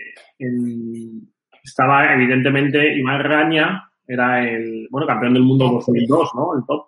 estaba 1.65 2.15
evidentemente 2.15 2.95
Iván 2.95 3.25
Raña, 3.25 3.91
era 4.07 4.49
el, 4.49 4.87
bueno, 4.91 5.09
campeón 5.09 5.35
del 5.35 5.43
mundo 5.43 5.69
2002, 5.69 6.31
¿no? 6.37 6.57
El 6.57 6.65
top. 6.67 6.87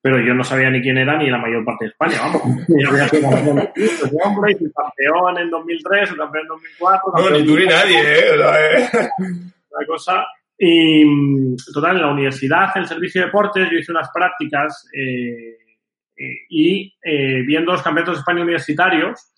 Pero 0.00 0.20
yo 0.20 0.32
no 0.32 0.44
sabía 0.44 0.70
ni 0.70 0.80
quién 0.80 0.96
era 0.96 1.18
ni 1.18 1.28
la 1.28 1.38
mayor 1.38 1.64
parte 1.64 1.84
de 1.84 1.90
España, 1.90 2.16
vamos. 2.20 2.42
Yo 2.68 2.88
había 2.88 3.08
sido 3.08 3.28
campeón 3.28 3.58
hombre, 4.24 4.52
y 4.52 4.72
campeón 4.72 5.38
en 5.38 5.50
2003, 5.50 6.14
campeón 6.14 6.42
en 6.44 6.48
2004. 6.48 7.12
No, 7.16 7.30
ni 7.30 7.46
tú 7.46 7.56
ni 7.56 7.66
nadie, 7.66 8.00
¿eh? 8.00 8.34
Eh. 8.34 8.88
una 9.18 9.86
cosa. 9.86 10.24
Y 10.58 11.04
mm, 11.04 11.56
total, 11.72 11.96
en 11.96 12.02
la 12.02 12.12
universidad, 12.12 12.70
en 12.74 12.82
el 12.82 12.88
servicio 12.88 13.20
de 13.20 13.26
deportes, 13.26 13.70
yo 13.70 13.78
hice 13.78 13.92
unas 13.92 14.10
prácticas 14.12 14.88
eh, 14.92 15.56
eh, 16.18 16.46
y 16.48 16.94
eh, 17.02 17.42
viendo 17.46 17.72
los 17.72 17.82
campeonatos 17.82 18.16
de 18.16 18.20
España 18.20 18.42
universitarios, 18.42 19.32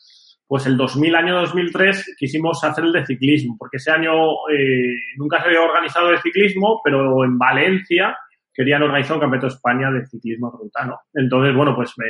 pues 0.47 0.67
el 0.67 0.77
2000, 0.77 1.15
año 1.15 1.41
2003, 1.43 2.17
quisimos 2.19 2.65
hacer 2.65 2.85
el 2.85 2.93
de 2.93 3.07
ciclismo, 3.07 3.57
porque 3.59 3.77
ese 3.77 3.93
año 3.93 4.13
eh, 4.53 4.97
nunca 5.17 5.41
se 5.41 5.47
había 5.47 5.63
organizado 5.63 6.11
el 6.11 6.19
ciclismo, 6.19 6.81
pero 6.83 7.23
en 7.25 7.39
Valencia 7.39 8.17
querían 8.53 8.83
organizar 8.83 9.15
un 9.15 9.21
campeonato 9.21 9.47
de 9.47 9.55
España 9.55 9.91
de 9.93 10.07
ciclismo 10.07 10.51
ruta, 10.51 10.85
¿no? 10.87 10.99
Entonces, 11.15 11.55
bueno, 11.55 11.77
pues 11.77 11.93
me 11.99 12.07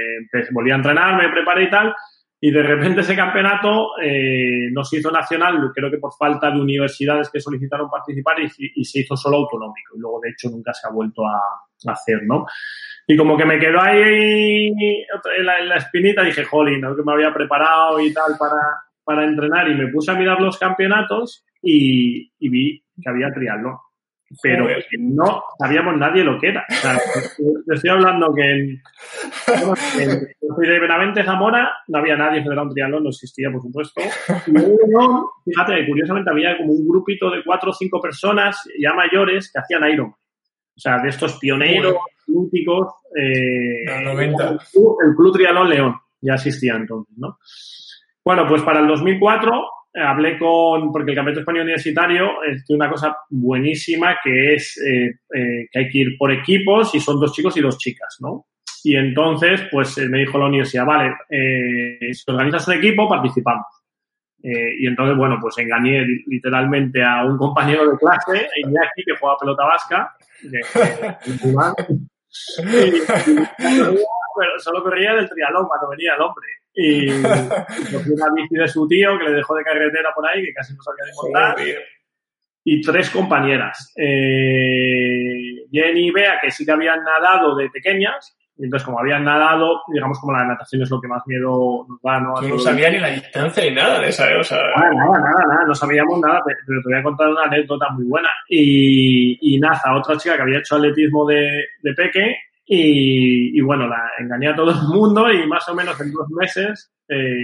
volví 0.52 0.70
a 0.70 0.76
entrenar, 0.76 1.22
me 1.22 1.30
preparé 1.30 1.64
y 1.64 1.70
tal, 1.70 1.94
Y 2.42 2.50
de 2.50 2.62
repente 2.62 3.02
ese 3.02 3.14
campeonato 3.14 3.90
eh, 4.02 4.70
no 4.72 4.82
se 4.82 4.98
hizo 4.98 5.10
nacional, 5.10 5.70
creo 5.74 5.90
que 5.90 5.98
por 5.98 6.14
falta 6.14 6.50
de 6.50 6.58
universidades 6.58 7.28
que 7.30 7.38
solicitaron 7.38 7.90
participar 7.90 8.36
y, 8.40 8.84
se 8.84 9.00
hizo 9.00 9.14
solo 9.14 9.38
autonómico. 9.38 9.94
Y 9.94 10.00
luego, 10.00 10.20
de 10.20 10.30
hecho, 10.30 10.48
nunca 10.48 10.72
se 10.72 10.88
ha 10.88 10.90
vuelto 10.90 11.22
a, 11.26 11.38
hacer, 11.92 12.22
¿no? 12.24 12.46
Y 13.06 13.16
como 13.16 13.36
que 13.36 13.44
me 13.44 13.58
quedó 13.58 13.80
ahí 13.80 14.68
en 14.68 15.46
la, 15.46 15.76
espinita, 15.76 16.22
dije, 16.22 16.44
jolín, 16.44 16.80
¿no? 16.80 16.94
que 16.94 17.02
me 17.02 17.12
había 17.12 17.32
preparado 17.32 17.98
y 18.00 18.12
tal 18.12 18.36
para, 18.38 18.60
para 19.04 19.24
entrenar. 19.24 19.68
Y 19.68 19.74
me 19.74 19.88
puse 19.88 20.10
a 20.10 20.14
mirar 20.14 20.40
los 20.40 20.58
campeonatos 20.58 21.44
y, 21.62 22.32
y 22.38 22.48
vi 22.48 22.84
que 23.02 23.10
había 23.10 23.32
triatlón 23.32 23.76
pero 24.42 24.66
no 24.98 25.42
sabíamos 25.58 25.96
nadie 25.96 26.22
lo 26.22 26.38
que 26.38 26.48
era. 26.48 26.64
O 26.68 26.74
sea, 26.74 26.98
estoy 27.74 27.90
hablando 27.90 28.32
que 28.34 28.42
en, 28.42 28.82
en, 29.98 30.20
de 30.58 30.78
Benavente, 30.78 31.24
Zamora, 31.24 31.70
no 31.88 31.98
había 31.98 32.16
nadie 32.16 32.42
federado 32.42 32.68
un 32.68 32.72
triatlón, 32.72 33.02
no 33.02 33.10
existía, 33.10 33.50
por 33.50 33.62
supuesto. 33.62 34.00
Y 34.46 34.52
luego, 34.52 35.32
fíjate, 35.44 35.86
curiosamente 35.86 36.30
había 36.30 36.56
como 36.56 36.72
un 36.72 36.86
grupito 36.86 37.30
de 37.30 37.42
cuatro 37.44 37.70
o 37.70 37.74
cinco 37.74 38.00
personas 38.00 38.62
ya 38.78 38.92
mayores 38.94 39.50
que 39.52 39.58
hacían 39.58 39.90
Ironman. 39.90 40.14
O 40.14 40.80
sea, 40.80 40.98
de 41.02 41.08
estos 41.08 41.38
pioneros 41.38 41.96
olímpicos. 42.28 42.94
Eh, 43.14 43.84
El, 43.84 45.14
Club, 45.16 45.32
Triatlón 45.32 45.68
León 45.68 45.96
ya 46.20 46.34
existía 46.34 46.74
entonces, 46.74 47.16
¿no? 47.18 47.38
Bueno, 48.24 48.46
pues 48.46 48.62
para 48.62 48.80
el 48.80 48.86
2004 48.86 49.50
hablé 49.94 50.38
con, 50.38 50.92
porque 50.92 51.10
el 51.10 51.16
Campeonato 51.16 51.40
Español 51.40 51.62
Universitario 51.62 52.42
es 52.44 52.64
una 52.68 52.88
cosa 52.88 53.16
buenísima 53.28 54.16
que 54.22 54.54
es 54.54 54.78
eh, 54.78 55.18
eh, 55.34 55.66
que 55.70 55.78
hay 55.78 55.88
que 55.88 55.98
ir 55.98 56.18
por 56.18 56.32
equipos 56.32 56.94
y 56.94 57.00
son 57.00 57.18
dos 57.18 57.32
chicos 57.32 57.56
y 57.56 57.60
dos 57.60 57.78
chicas, 57.78 58.18
¿no? 58.20 58.46
Y 58.82 58.96
entonces, 58.96 59.62
pues 59.70 59.98
me 59.98 60.20
dijo 60.20 60.38
la 60.38 60.46
universidad, 60.46 60.86
vale, 60.86 61.12
eh, 61.28 62.14
si 62.14 62.30
organizas 62.30 62.66
un 62.68 62.74
equipo, 62.74 63.08
participamos. 63.08 63.66
y 64.42 64.86
entonces, 64.86 65.18
bueno, 65.18 65.36
pues 65.38 65.58
engañé 65.58 66.02
literalmente 66.26 67.02
a 67.04 67.26
un 67.26 67.36
compañero 67.36 67.90
de 67.90 67.98
clase, 67.98 68.48
Iñaki, 68.64 69.04
que 69.04 69.16
juega 69.20 69.36
pelota 69.38 69.64
vasca, 69.64 70.16
pero 74.40 74.58
solo 74.58 74.82
corría 74.82 75.14
del 75.14 75.28
triatlón 75.28 75.66
cuando 75.68 75.90
venía 75.90 76.14
el 76.14 76.22
hombre 76.22 76.46
y 76.74 77.06
cogió 77.92 78.14
una 78.14 78.32
bici 78.34 78.54
de 78.54 78.68
su 78.68 78.88
tío 78.88 79.18
que 79.18 79.24
le 79.24 79.36
dejó 79.36 79.54
de 79.54 79.64
carretera 79.64 80.12
por 80.14 80.26
ahí, 80.26 80.42
que 80.44 80.54
casi 80.54 80.74
no 80.74 80.82
sabía 80.82 81.04
de 81.04 81.12
montar. 81.14 81.56
Y 82.62 82.80
tres 82.82 83.10
compañeras. 83.10 83.92
Eh, 83.96 85.64
Jenny 85.72 86.08
y 86.08 86.10
Bea, 86.10 86.38
que 86.40 86.50
sí 86.50 86.64
que 86.64 86.72
habían 86.72 87.02
nadado 87.02 87.56
de 87.56 87.70
pequeñas, 87.70 88.36
y 88.60 88.64
entonces, 88.64 88.84
como 88.84 89.00
habían 89.00 89.24
nadado, 89.24 89.80
digamos, 89.88 90.20
como 90.20 90.34
la 90.34 90.44
natación 90.44 90.82
es 90.82 90.90
lo 90.90 91.00
que 91.00 91.08
más 91.08 91.26
miedo 91.26 91.86
nos 91.88 92.02
da, 92.02 92.20
¿no? 92.20 92.34
no 92.42 92.58
sabía 92.58 92.90
ni 92.90 92.98
la 92.98 93.08
distancia 93.08 93.64
ni 93.64 93.74
nada 93.74 93.98
de 93.98 94.10
esa, 94.10 94.30
¿eh? 94.30 94.36
o 94.36 94.44
sea... 94.44 94.58
Nada, 94.58 94.92
nada, 94.92 95.18
nada, 95.18 95.44
nada, 95.48 95.66
no 95.66 95.74
sabíamos 95.74 96.20
nada, 96.20 96.42
pero 96.44 96.82
te 96.82 96.90
voy 96.90 96.98
a 96.98 97.02
contar 97.02 97.28
una 97.28 97.44
anécdota 97.44 97.88
muy 97.88 98.04
buena. 98.04 98.28
Y, 98.50 99.38
y 99.40 99.58
Naza, 99.58 99.96
otra 99.96 100.18
chica 100.18 100.36
que 100.36 100.42
había 100.42 100.58
hecho 100.58 100.76
atletismo 100.76 101.24
de, 101.24 101.64
de 101.82 101.94
peque, 101.94 102.36
y, 102.72 103.60
bueno, 103.62 103.88
la 103.88 104.12
engañé 104.16 104.48
a 104.48 104.54
todo 104.54 104.70
el 104.70 104.86
mundo 104.86 105.28
y 105.32 105.44
más 105.44 105.68
o 105.68 105.74
menos 105.74 106.00
en 106.00 106.12
dos 106.12 106.28
meses, 106.30 106.92
eh, 107.08 107.42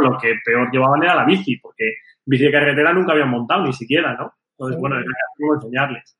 lo 0.00 0.18
que 0.18 0.34
peor 0.44 0.68
llevaban 0.72 1.04
era 1.04 1.14
la 1.14 1.24
bici, 1.24 1.58
porque 1.58 1.92
bici 2.26 2.46
de 2.46 2.50
carretera 2.50 2.92
nunca 2.92 3.12
habían 3.12 3.30
montado 3.30 3.64
ni 3.64 3.72
siquiera, 3.72 4.14
¿no? 4.14 4.34
Entonces, 4.50 4.80
bueno, 4.80 4.96
era 4.96 5.06
como 5.38 5.54
enseñarles. 5.54 6.18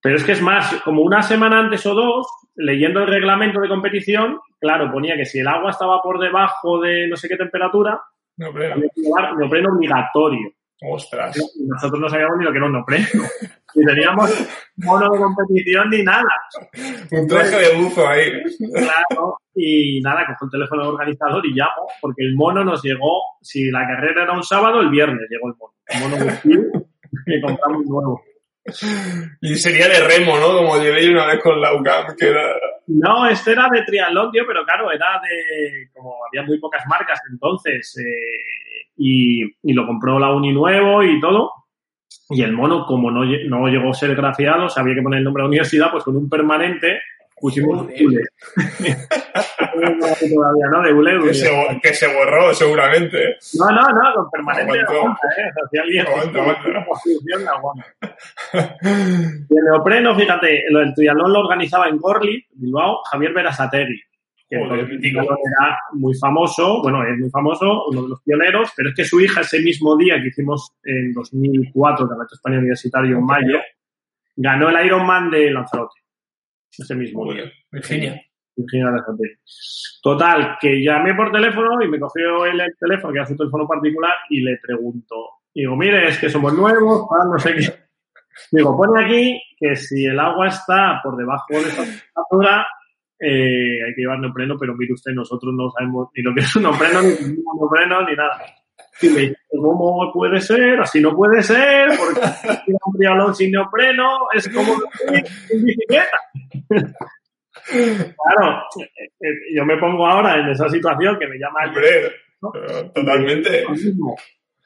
Pero 0.00 0.16
es 0.16 0.24
que 0.24 0.32
es 0.32 0.40
más, 0.40 0.74
como 0.82 1.02
una 1.02 1.20
semana 1.20 1.60
antes 1.60 1.84
o 1.84 1.94
dos, 1.94 2.26
leyendo 2.56 3.00
el 3.00 3.08
reglamento 3.08 3.60
de 3.60 3.68
competición, 3.68 4.40
claro, 4.58 4.90
ponía 4.90 5.14
que 5.14 5.26
si 5.26 5.40
el 5.40 5.48
agua 5.48 5.72
estaba 5.72 6.00
por 6.00 6.18
debajo 6.20 6.80
de 6.80 7.06
no 7.06 7.16
sé 7.16 7.28
qué 7.28 7.36
temperatura, 7.36 8.00
no, 8.38 8.46
había 8.46 8.74
que 8.76 9.02
llevar 9.02 9.36
neopreno 9.36 9.74
obligatorio. 9.74 10.52
Ostras. 10.82 11.36
Nosotros 11.60 12.00
no 12.00 12.08
sabíamos 12.08 12.38
ni 12.38 12.44
lo 12.44 12.50
que 12.50 12.56
era 12.56 12.66
un 12.66 12.72
neopreno. 12.72 13.24
Ni 13.74 13.84
teníamos 13.84 14.30
mono 14.76 15.10
de 15.10 15.18
competición 15.18 15.90
ni 15.90 16.02
nada. 16.02 16.32
Un 17.10 17.26
traje 17.26 17.56
de 17.56 17.82
bufo 17.82 18.06
ahí. 18.06 18.30
Claro. 18.72 19.38
Y 19.54 20.00
nada, 20.00 20.26
cojo 20.26 20.46
el 20.46 20.50
teléfono 20.50 20.82
del 20.82 20.92
organizador 20.92 21.44
y 21.46 21.52
llamo, 21.52 21.86
porque 22.00 22.22
el 22.22 22.34
mono 22.34 22.64
nos 22.64 22.82
llegó, 22.82 23.20
si 23.42 23.70
la 23.70 23.86
carrera 23.86 24.22
era 24.24 24.32
un 24.32 24.42
sábado, 24.42 24.80
el 24.80 24.90
viernes 24.90 25.28
llegó 25.28 25.48
el 25.48 25.54
mono. 25.58 25.74
El 25.86 26.00
mono 26.00 26.74
que 27.26 27.40
compramos 27.40 27.84
nuevo. 27.86 28.22
Y 29.40 29.56
sería 29.56 29.88
de 29.88 30.06
remo, 30.06 30.38
¿no? 30.38 30.56
Como 30.58 30.76
llevé 30.76 31.10
una 31.10 31.26
vez 31.26 31.42
con 31.42 31.60
la 31.60 31.74
UCAM, 31.74 32.14
que 32.16 32.28
era... 32.28 32.54
No, 32.86 33.26
este 33.26 33.52
era 33.52 33.68
de 33.70 33.82
triatlón, 33.82 34.30
tío, 34.30 34.44
pero 34.46 34.64
claro, 34.64 34.90
era 34.92 35.20
de... 35.22 35.88
Como 35.94 36.14
había 36.26 36.46
muy 36.46 36.58
pocas 36.58 36.82
marcas 36.86 37.20
entonces, 37.30 37.96
eh, 37.98 38.90
y, 38.96 39.44
y, 39.62 39.72
lo 39.72 39.86
compró 39.86 40.18
la 40.18 40.32
Uni 40.32 40.52
nuevo 40.52 41.02
y 41.02 41.20
todo. 41.20 41.52
Y 42.30 42.42
el 42.42 42.52
mono, 42.52 42.86
como 42.86 43.10
no, 43.10 43.24
no 43.24 43.66
llegó 43.68 43.90
a 43.90 43.94
ser 43.94 44.14
grafiado, 44.14 44.68
sabía 44.68 44.94
que 44.94 45.02
poner 45.02 45.18
el 45.18 45.24
nombre 45.24 45.42
de 45.42 45.44
la 45.44 45.48
universidad, 45.48 45.90
pues 45.90 46.04
con 46.04 46.16
un 46.16 46.28
permanente 46.28 47.00
pusimos 47.40 47.86
Ule. 47.86 48.22
todavía, 50.34 50.66
¿no? 50.70 50.82
De 50.82 50.92
Ule, 50.92 51.18
que, 51.26 51.34
se, 51.34 51.50
que, 51.82 51.94
se, 51.94 52.14
borró, 52.14 52.52
seguramente. 52.54 53.38
No, 53.58 53.70
no, 53.70 53.88
no, 53.88 54.14
con 54.14 54.30
permanente 54.30 54.80
aguanta, 54.80 55.26
¿eh? 55.38 55.50
O 55.64 55.68
sea, 55.68 55.82
alguien 55.82 56.06
aguanta, 56.06 57.88
el 58.52 59.64
neopreno, 59.64 60.14
fíjate, 60.14 60.66
el 60.68 60.94
triatlón 60.94 61.32
lo 61.32 61.40
organizaba 61.40 61.88
en 61.88 61.96
Gorli, 61.96 62.46
Bilbao, 62.52 63.00
Javier 63.10 63.32
Berasategui 63.32 64.09
que 64.50 65.08
era 65.08 65.78
muy 65.92 66.14
famoso, 66.14 66.82
bueno, 66.82 67.04
es 67.04 67.16
muy 67.18 67.30
famoso, 67.30 67.86
uno 67.86 68.02
de 68.02 68.08
los 68.08 68.22
pioneros, 68.22 68.72
pero 68.76 68.88
es 68.88 68.96
que 68.96 69.04
su 69.04 69.20
hija 69.20 69.42
ese 69.42 69.60
mismo 69.60 69.96
día 69.96 70.20
que 70.20 70.28
hicimos 70.28 70.72
en 70.82 71.12
2004, 71.12 72.04
el 72.04 72.08
Campeonato 72.08 72.34
Español 72.34 72.58
Universitario 72.58 73.16
en 73.16 73.24
mayo, 73.24 73.58
ganó 74.34 74.68
el 74.70 74.86
Ironman 74.86 75.30
de 75.30 75.52
Lanzarote. 75.52 76.00
Ese 76.76 76.94
mismo 76.96 77.32
día. 77.32 77.44
Virginia. 77.70 78.20
Virginia 78.56 78.90
Lanzarote. 78.90 79.38
Total, 80.02 80.56
que 80.60 80.82
llamé 80.82 81.14
por 81.14 81.30
teléfono 81.30 81.80
y 81.84 81.88
me 81.88 82.00
cogió 82.00 82.44
el, 82.46 82.60
teléfono, 82.78 83.12
que 83.12 83.18
era 83.20 83.28
su 83.28 83.36
teléfono 83.36 83.68
particular, 83.68 84.14
y 84.30 84.40
le 84.40 84.58
pregunto, 84.60 85.14
digo, 85.54 85.76
mire, 85.76 86.08
es 86.08 86.18
que 86.18 86.28
somos 86.28 86.52
nuevos, 86.54 87.06
no 87.08 87.38
sé 87.38 87.54
qué. 87.54 87.90
Digo, 88.50 88.76
pone 88.76 89.04
aquí 89.04 89.40
que 89.56 89.76
si 89.76 90.06
el 90.06 90.18
agua 90.18 90.48
está 90.48 91.00
por 91.04 91.16
debajo 91.16 91.46
de 91.50 91.60
esta 91.60 91.84
temperatura, 91.84 92.66
eh, 93.20 93.84
hay 93.86 93.94
que 93.94 94.00
llevar 94.00 94.18
neopreno, 94.18 94.56
pero 94.58 94.74
mire 94.74 94.94
usted, 94.94 95.12
nosotros 95.12 95.52
no 95.54 95.70
sabemos 95.70 96.08
ni 96.16 96.22
lo 96.22 96.34
que 96.34 96.40
es 96.40 96.56
un 96.56 96.62
neopreno, 96.62 97.02
ni 97.02 97.08
un 97.08 97.58
neopreno, 97.58 98.08
ni 98.08 98.16
nada. 98.16 98.42
Y 99.02 99.08
me 99.08 99.20
dice, 99.20 99.36
¿cómo 99.50 100.10
puede 100.12 100.40
ser? 100.40 100.80
Así 100.80 101.00
no 101.00 101.14
puede 101.14 101.42
ser, 101.42 101.88
porque 101.98 102.72
un 102.72 102.98
triatlón 102.98 103.34
sin 103.34 103.50
neopreno 103.52 104.28
es 104.34 104.48
como 104.48 104.72
en 105.08 105.64
bicicleta. 105.64 106.18
claro, 107.66 108.62
eh, 108.78 109.10
eh, 109.20 109.54
yo 109.54 109.64
me 109.64 109.76
pongo 109.76 110.06
ahora 110.06 110.40
en 110.40 110.48
esa 110.48 110.68
situación 110.68 111.18
que 111.18 111.26
me 111.26 111.38
llama 111.38 111.64
el... 111.64 111.72
¿no? 112.40 112.52
Totalmente. 112.94 113.64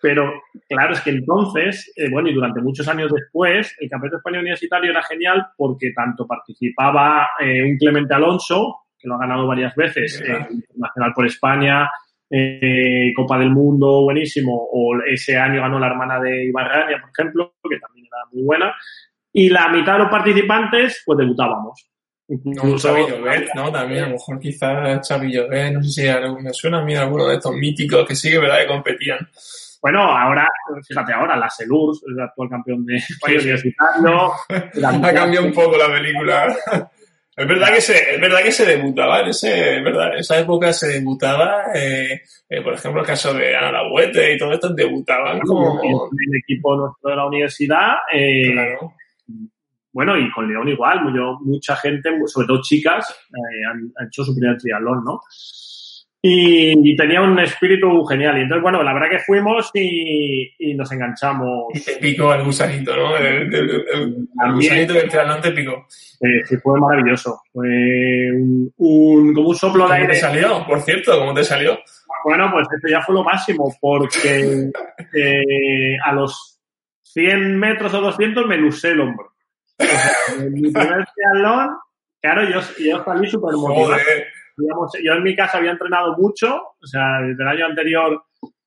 Pero 0.04 0.34
claro, 0.68 0.92
es 0.92 1.00
que 1.00 1.08
entonces, 1.08 1.90
eh, 1.96 2.10
bueno, 2.10 2.28
y 2.28 2.34
durante 2.34 2.60
muchos 2.60 2.86
años 2.88 3.10
después, 3.10 3.74
el 3.80 3.88
Campeonato 3.88 4.18
Español 4.18 4.42
Universitario 4.42 4.90
era 4.90 5.02
genial 5.02 5.46
porque 5.56 5.92
tanto 5.96 6.26
participaba 6.26 7.26
eh, 7.40 7.62
un 7.62 7.78
Clemente 7.78 8.12
Alonso, 8.12 8.80
que 8.98 9.08
lo 9.08 9.14
ha 9.14 9.20
ganado 9.20 9.46
varias 9.46 9.74
veces, 9.74 10.20
eh, 10.20 10.46
Nacional 10.76 11.14
por 11.14 11.24
España, 11.24 11.88
Copa 13.16 13.38
del 13.38 13.48
Mundo, 13.48 14.02
buenísimo, 14.02 14.68
o 14.70 14.94
ese 15.10 15.38
año 15.38 15.62
ganó 15.62 15.78
la 15.78 15.86
hermana 15.86 16.20
de 16.20 16.48
Ibarrania, 16.48 17.00
por 17.00 17.08
ejemplo, 17.08 17.54
que 17.62 17.78
también 17.78 18.04
era 18.04 18.26
muy 18.30 18.42
buena, 18.42 18.74
y 19.32 19.48
la 19.48 19.70
mitad 19.70 19.94
de 19.94 19.98
los 20.00 20.10
participantes, 20.10 21.02
pues 21.06 21.16
debutábamos. 21.16 21.88
Incluso 22.28 22.88
Xavi 22.88 23.04
¿no? 23.54 23.72
También, 23.72 24.04
a 24.04 24.06
lo 24.08 24.12
mejor 24.14 24.38
quizás 24.38 25.08
Xavi 25.08 25.32
Llobet, 25.32 25.72
no 25.72 25.82
sé 25.82 26.12
si 26.12 26.42
me 26.42 26.52
suena 26.52 26.80
a 26.80 26.84
mí 26.84 26.94
alguno 26.94 27.26
de 27.26 27.36
estos 27.36 27.54
míticos 27.54 28.06
que 28.06 28.14
sí 28.14 28.30
que 28.30 28.38
verdad 28.38 28.60
que 28.60 28.66
competían. 28.66 29.28
Bueno, 29.84 30.00
ahora, 30.00 30.48
fíjate 30.88 31.12
ahora, 31.12 31.36
la 31.36 31.50
Selur, 31.50 31.94
el 32.08 32.18
actual 32.18 32.48
campeón 32.48 32.86
de 32.86 33.02
universitario. 33.28 34.32
ha 34.48 35.12
cambiado 35.12 35.44
un 35.44 35.52
poco 35.52 35.76
la 35.76 35.88
película. 35.88 36.56
Es 37.36 37.46
verdad 37.46 37.68
que 37.68 37.82
se, 37.82 38.14
es 38.14 38.18
verdad 38.18 38.42
que 38.42 38.50
se 38.50 38.64
debutaba 38.64 39.20
en 39.20 39.28
ese, 39.28 39.76
es 39.76 39.84
verdad, 39.84 40.14
en 40.14 40.20
esa 40.20 40.38
época 40.38 40.72
se 40.72 40.88
debutaba, 40.88 41.64
eh, 41.74 42.22
eh, 42.48 42.62
por 42.62 42.72
ejemplo, 42.72 43.02
el 43.02 43.06
caso 43.06 43.34
de 43.34 43.54
Ana 43.54 43.72
Labuete 43.72 44.32
y 44.32 44.38
todo 44.38 44.54
esto 44.54 44.72
debutaban 44.72 45.40
como 45.40 45.78
en 45.84 46.32
el 46.32 46.38
equipo 46.38 46.76
nuestro 46.76 47.10
de 47.10 47.16
la 47.16 47.26
universidad. 47.26 47.92
Eh, 48.10 48.52
claro. 48.52 48.94
Bueno, 49.92 50.16
y 50.16 50.32
con 50.32 50.48
León 50.48 50.66
igual, 50.66 51.02
mucha 51.42 51.76
gente, 51.76 52.08
sobre 52.24 52.46
todo 52.46 52.62
chicas, 52.62 53.14
han, 53.70 53.92
han, 53.98 54.06
hecho 54.06 54.24
su 54.24 54.34
primer 54.34 54.56
triatlón, 54.56 55.04
¿no? 55.04 55.20
Y, 56.26 56.96
tenía 56.96 57.20
un 57.20 57.38
espíritu 57.38 58.02
genial. 58.06 58.38
Y 58.38 58.42
entonces, 58.42 58.62
bueno, 58.62 58.82
la 58.82 58.94
verdad 58.94 59.10
que 59.10 59.18
fuimos 59.18 59.70
y, 59.74 60.54
y 60.58 60.74
nos 60.74 60.90
enganchamos. 60.90 61.66
Y 61.74 61.80
te 61.80 61.96
picó 61.96 62.32
el 62.32 62.44
gusanito, 62.44 62.96
¿no? 62.96 63.14
El, 63.14 64.26
gusanito 64.54 64.94
del 64.94 65.08
triatlón 65.10 65.42
te 65.42 65.52
picó. 65.52 65.87
sí, 65.90 66.56
fue 66.62 66.80
maravilloso. 66.80 67.42
Fue 67.52 67.68
un, 68.32 68.72
un, 68.78 69.34
como 69.34 69.50
un 69.50 69.54
soplo 69.54 69.87
de 69.87 69.96
aire. 69.96 70.06
¿Cómo 70.06 70.14
te 70.14 70.20
salió? 70.20 70.66
Por 70.66 70.80
cierto, 70.80 71.18
¿cómo 71.18 71.34
te 71.34 71.44
salió? 71.44 71.78
bueno, 72.24 72.50
pues 72.50 72.66
eso 72.74 72.88
ya 72.88 73.02
fue 73.02 73.14
lo 73.14 73.22
máximo, 73.22 73.76
porque 73.78 74.70
eh, 75.14 75.96
a 76.02 76.12
los 76.14 76.58
100 77.02 77.58
metros 77.58 77.92
o 77.92 78.00
200 78.00 78.46
me 78.46 78.56
lucé 78.56 78.92
el 78.92 79.00
hombro. 79.00 79.34
O 79.78 79.84
sea, 79.84 80.37
en 80.38 80.54
mi 80.54 80.72
primer 80.72 81.06
triatlón, 81.14 81.76
claro, 82.22 82.48
yo, 82.48 82.60
yo 82.82 83.04
salí 83.04 83.28
súper 83.28 83.56
motivado. 83.56 84.00
Digamos, 84.56 84.92
yo 85.02 85.12
en 85.12 85.22
mi 85.22 85.34
casa 85.34 85.58
había 85.58 85.72
entrenado 85.72 86.16
mucho, 86.16 86.56
o 86.56 86.86
sea, 86.86 87.20
desde 87.20 87.42
el 87.42 87.48
año 87.48 87.66
anterior 87.66 88.22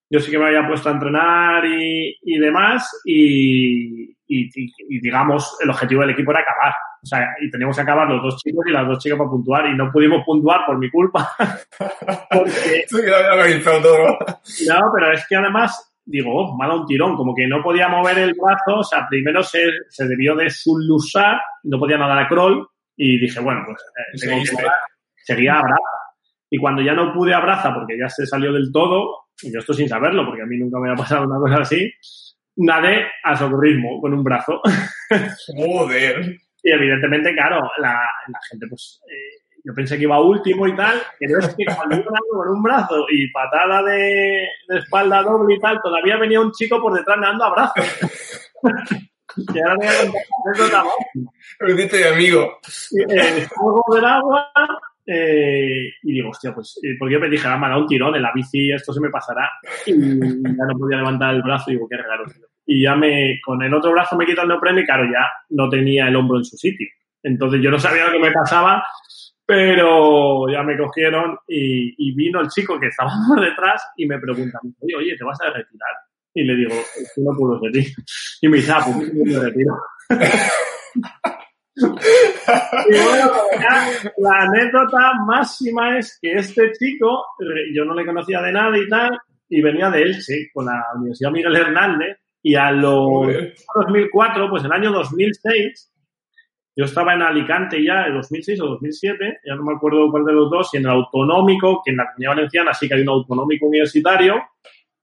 yo 0.10 0.20
sí 0.20 0.32
que 0.32 0.40
me 0.40 0.48
había 0.48 0.68
puesto 0.68 0.90
a 0.90 0.94
entrenar 0.94 1.66
y, 1.66 2.18
y 2.22 2.40
demás, 2.40 2.90
y, 3.04 4.12
y, 4.28 4.50
y, 4.56 5.00
digamos, 5.02 5.58
el 5.62 5.70
objetivo 5.70 6.02
del 6.02 6.12
equipo 6.12 6.32
era 6.32 6.42
acabar. 6.42 6.74
O 7.04 7.06
sea, 7.06 7.28
y 7.42 7.52
teníamos 7.52 7.76
que 7.76 7.82
acabar 7.82 8.08
los 8.08 8.24
dos 8.24 8.42
chicos 8.42 8.66
y 8.68 8.72
las 8.72 8.88
dos 8.88 9.00
chicas 9.00 9.18
para 9.18 9.30
puntuar, 9.30 9.68
y 9.68 9.76
no 9.76 9.92
pudimos 9.92 10.24
puntuar 10.26 10.66
por 10.66 10.78
mi 10.78 10.90
culpa. 10.90 11.30
porque... 12.32 12.86
todo. 13.82 14.18
No, 14.68 14.80
pero 14.96 15.12
es 15.12 15.26
que 15.28 15.36
además, 15.36 15.94
digo, 16.06 16.32
oh, 16.34 16.58
dado 16.58 16.82
un 16.82 16.88
tirón, 16.88 17.16
como 17.18 17.36
que 17.36 17.48
no 17.48 17.62
podía 17.62 17.90
mover 17.90 18.18
el 18.20 18.34
brazo, 18.34 18.80
o 18.80 18.84
sea, 18.84 19.08
primero 19.10 19.44
se, 19.44 19.60
se 19.90 20.08
debió 20.08 20.36
de 20.36 20.50
sulusar, 20.50 21.42
no 21.64 21.80
podía 21.80 21.98
nadar 21.98 22.20
a 22.20 22.28
crawl, 22.30 22.66
y 22.96 23.20
dije, 23.20 23.42
bueno, 23.42 23.62
pues 23.66 23.78
eh, 23.82 24.26
tengo 24.26 24.42
que 24.42 24.68
seguía 25.28 25.56
a 25.56 25.62
braza. 25.62 25.98
Y 26.50 26.58
cuando 26.58 26.82
ya 26.82 26.94
no 26.94 27.14
pude 27.14 27.34
a 27.34 27.42
braza, 27.42 27.74
porque 27.74 27.98
ya 28.00 28.10
se 28.10 28.26
salió 28.26 28.54
del 28.54 28.72
todo, 28.72 29.28
y 29.42 29.52
yo 29.52 29.60
esto 29.60 29.74
sin 29.74 29.90
saberlo, 29.90 30.26
porque 30.26 30.42
a 30.42 30.46
mí 30.46 30.58
nunca 30.58 30.80
me 30.80 30.90
había 30.90 31.04
pasado 31.04 31.28
una 31.28 31.38
cosa 31.38 31.62
así, 31.62 31.92
nadé 32.56 33.06
a 33.24 33.36
socorrismo 33.36 34.00
con 34.00 34.14
un 34.14 34.24
brazo. 34.24 34.62
Joder. 35.56 36.38
Y 36.64 36.72
evidentemente, 36.72 37.34
claro, 37.34 37.70
la, 37.78 37.94
la 37.94 38.40
gente, 38.50 38.68
pues, 38.68 39.02
eh, 39.10 39.44
yo 39.64 39.74
pensé 39.76 39.98
que 39.98 40.04
iba 40.04 40.22
último 40.22 40.66
y 40.66 40.76
tal, 40.76 41.02
pero 41.20 41.40
es 41.40 41.54
que 41.56 41.66
cuando 41.66 41.98
iba 41.98 42.20
con 42.32 42.48
un 42.48 42.64
brazo 42.64 43.06
y 43.12 43.30
patada 43.32 43.84
de, 43.84 44.48
de, 44.70 44.80
espalda 44.80 45.24
doble 45.24 45.56
y 45.56 45.60
tal, 45.60 45.82
todavía 45.82 46.18
venía 46.18 46.40
un 46.40 46.52
chico 46.54 46.82
por 46.82 46.94
detrás 46.94 47.18
nadando 47.20 47.44
a 47.44 47.52
brazos. 47.52 47.86
y 49.36 49.60
ahora 49.60 49.76
voy 49.76 49.88
a 49.88 50.58
contar 50.58 50.84
amigo. 52.14 52.60
Eh, 53.10 53.48
salgo 53.48 53.84
del 53.94 54.06
agua 54.06 54.52
eh, 55.10 55.94
y 56.04 56.12
digo, 56.12 56.32
hostia, 56.32 56.54
pues, 56.54 56.78
eh, 56.84 56.98
porque 57.00 57.14
yo 57.14 57.20
me 57.22 57.30
dije, 57.30 57.48
ah, 57.48 57.58
me 57.58 57.70
dado 57.70 57.82
un 57.82 57.88
tirón 57.88 58.14
en 58.16 58.22
la 58.22 58.34
bici, 58.36 58.72
esto 58.72 58.92
se 58.92 59.00
me 59.00 59.10
pasará. 59.10 59.50
Y 59.86 59.94
ya 59.94 60.66
no 60.68 60.78
podía 60.78 60.98
levantar 60.98 61.34
el 61.34 61.42
brazo 61.42 61.72
y 61.72 61.76
digo, 61.76 61.88
qué 61.88 61.96
raro, 61.96 62.26
tío. 62.26 62.46
Y 62.66 62.84
ya 62.84 62.96
me, 62.96 63.40
con 63.42 63.64
el 63.64 63.74
otro 63.74 63.92
brazo 63.92 64.18
me 64.18 64.26
quito 64.26 64.42
el 64.42 64.50
neopreno 64.50 64.82
y 64.82 64.86
claro, 64.86 65.06
ya 65.06 65.26
no 65.52 65.70
tenía 65.70 66.10
el 66.10 66.16
hombro 66.18 66.38
en 66.38 66.44
su 66.44 66.58
sitio. 66.58 66.88
Entonces 67.24 67.62
yo 67.62 67.72
no 67.72 67.80
sabía 67.80 68.08
lo 68.08 68.12
que 68.12 68.20
me 68.20 68.32
pasaba, 68.32 68.84
pero 69.46 70.50
ya 70.52 70.62
me 70.64 70.78
cogieron 70.78 71.38
y, 71.48 71.96
y 71.98 72.14
vino 72.14 72.42
el 72.42 72.50
chico 72.50 72.78
que 72.78 72.88
estaba 72.88 73.12
por 73.30 73.40
detrás 73.50 73.82
y 73.96 74.06
me 74.06 74.20
pregunta, 74.20 74.60
oye, 74.82 74.96
oye, 74.98 75.18
¿te 75.18 75.24
vas 75.24 75.40
a 75.40 75.46
retirar? 75.46 75.96
Y 76.34 76.44
le 76.44 76.56
digo, 76.56 76.76
no 77.18 77.32
puedo 77.38 77.62
ti. 77.72 77.88
Y 78.42 78.50
me 78.50 78.58
dice, 78.58 78.74
ah, 78.74 78.82
pues 78.86 79.14
me 79.14 79.40
retiro. 79.40 79.80
Y 81.78 82.98
bueno, 83.04 83.32
la 84.18 84.42
anécdota 84.42 85.14
máxima 85.26 85.98
es 86.00 86.18
que 86.22 86.34
este 86.34 86.72
chico, 86.74 87.26
yo 87.74 87.86
no 87.86 87.94
le 87.94 88.06
conocía 88.06 88.42
de 88.42 88.52
nada 88.52 88.78
y 88.78 88.88
tal, 88.90 89.18
y 89.50 89.62
venía 89.62 89.90
de 89.90 90.02
Elche, 90.02 90.50
con 90.54 90.66
la 90.66 90.84
Universidad 90.96 91.32
Miguel 91.32 91.56
Hernández, 91.56 92.18
y 92.42 92.56
a 92.56 92.72
los 92.72 93.28
2004, 93.76 94.50
pues 94.50 94.64
el 94.64 94.72
año 94.72 94.92
2006, 94.92 95.94
yo 96.76 96.86
estaba 96.86 97.14
en 97.14 97.22
Alicante 97.22 97.84
ya, 97.84 98.06
en 98.06 98.16
2006 98.16 98.62
o 98.62 98.68
2007, 98.68 99.40
ya 99.46 99.56
no 99.56 99.64
me 99.64 99.74
acuerdo 99.74 100.10
cuál 100.12 100.26
de 100.26 100.34
los 100.34 100.50
dos, 100.50 100.74
y 100.74 100.78
en 100.78 100.86
el 100.86 100.92
autonómico, 100.92 101.82
que 101.84 101.92
en 101.92 101.98
la 101.98 102.06
comunidad 102.06 102.36
valenciana 102.36 102.74
sí 102.74 102.88
que 102.88 102.96
hay 102.96 103.02
un 103.02 103.10
autonómico 103.10 103.68
universitario, 103.68 104.44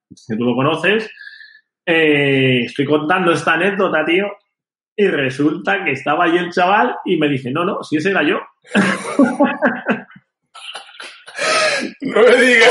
que 0.08 0.36
tú 0.36 0.44
lo 0.44 0.54
conoces, 0.54 1.10
eh, 1.86 2.62
estoy 2.64 2.84
contando 2.86 3.32
esta 3.32 3.54
anécdota, 3.54 4.04
tío, 4.04 4.26
y 4.96 5.06
resulta 5.08 5.84
que 5.84 5.92
estaba 5.92 6.24
ahí 6.24 6.38
el 6.38 6.50
chaval 6.52 6.96
y 7.04 7.16
me 7.16 7.28
dice, 7.28 7.50
no, 7.50 7.64
no, 7.64 7.82
si 7.82 7.96
ese 7.96 8.10
era 8.10 8.22
yo. 8.22 8.38
no 12.02 12.20
me 12.22 12.36
digas. 12.36 12.70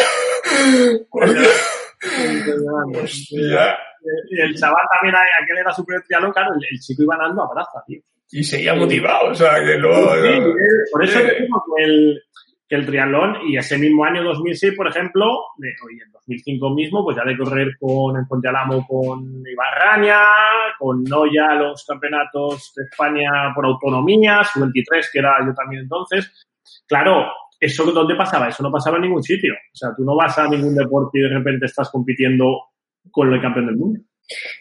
Y 4.30 4.42
el 4.42 4.56
chaval 4.56 4.84
también, 4.94 5.16
aquel 5.16 5.58
era 5.58 5.74
súper 5.74 6.02
trialón, 6.04 6.32
claro, 6.32 6.54
el, 6.54 6.80
chico 6.80 7.04
iba 7.04 7.16
andando 7.16 7.44
a 7.44 7.54
braza, 7.54 7.84
tío. 7.86 8.02
Y 8.32 8.44
seguía 8.44 8.74
motivado, 8.74 9.30
o 9.30 9.36
sea, 9.36 9.64
que 9.64 9.78
luego... 9.78 10.16
Sí, 10.16 10.30
por 10.92 11.04
eso 11.04 11.20
digo 11.20 11.64
que 11.76 11.84
el, 11.84 12.20
el 12.74 12.86
triatlón 12.86 13.38
y 13.48 13.58
ese 13.58 13.78
mismo 13.78 14.06
año 14.06 14.24
2006, 14.24 14.74
por 14.76 14.88
ejemplo, 14.88 15.40
de, 15.58 15.70
hoy 15.86 16.00
en 16.04 16.12
2005 16.12 16.70
mismo, 16.72 17.04
pues 17.04 17.18
ya 17.18 17.24
de 17.24 17.38
correr 17.38 17.78
con 17.80 18.18
el 18.18 18.28
Ponte 18.28 18.48
Alamo 18.48 18.86
con 18.88 19.44
Ibarraña, 19.46 20.20
con 20.80 21.04
Noya 21.04 21.54
los 21.56 21.86
campeonatos 21.86 22.74
de 22.76 22.84
España 22.84 23.54
por 23.56 23.66
autonomía, 23.66 24.44
su 24.44 24.60
23 24.60 25.10
que 25.12 25.20
era 25.20 25.38
yo 25.46 25.54
también 25.54 25.84
entonces. 25.84 26.48
Claro, 26.88 27.32
¿eso 27.60 27.86
dónde 27.92 28.16
pasaba? 28.16 28.50
Eso 28.50 28.64
no 28.64 28.72
pasaba 28.72 28.98
en 28.98 29.04
ningún 29.04 29.24
sitio. 29.24 29.54
O 29.54 29.76
sea, 29.76 29.90
tú 29.96 30.04
no 30.04 30.16
vas 30.16 30.38
a 30.38 30.48
ningún 30.48 30.76
deporte 30.76 31.20
y 31.20 31.22
de 31.22 31.30
repente 31.30 31.66
estás 31.66 31.90
compitiendo 31.90 32.70
con 33.12 33.34
el 33.34 33.42
campeón 33.42 33.68
del 33.68 33.76
mundo. 33.78 34.00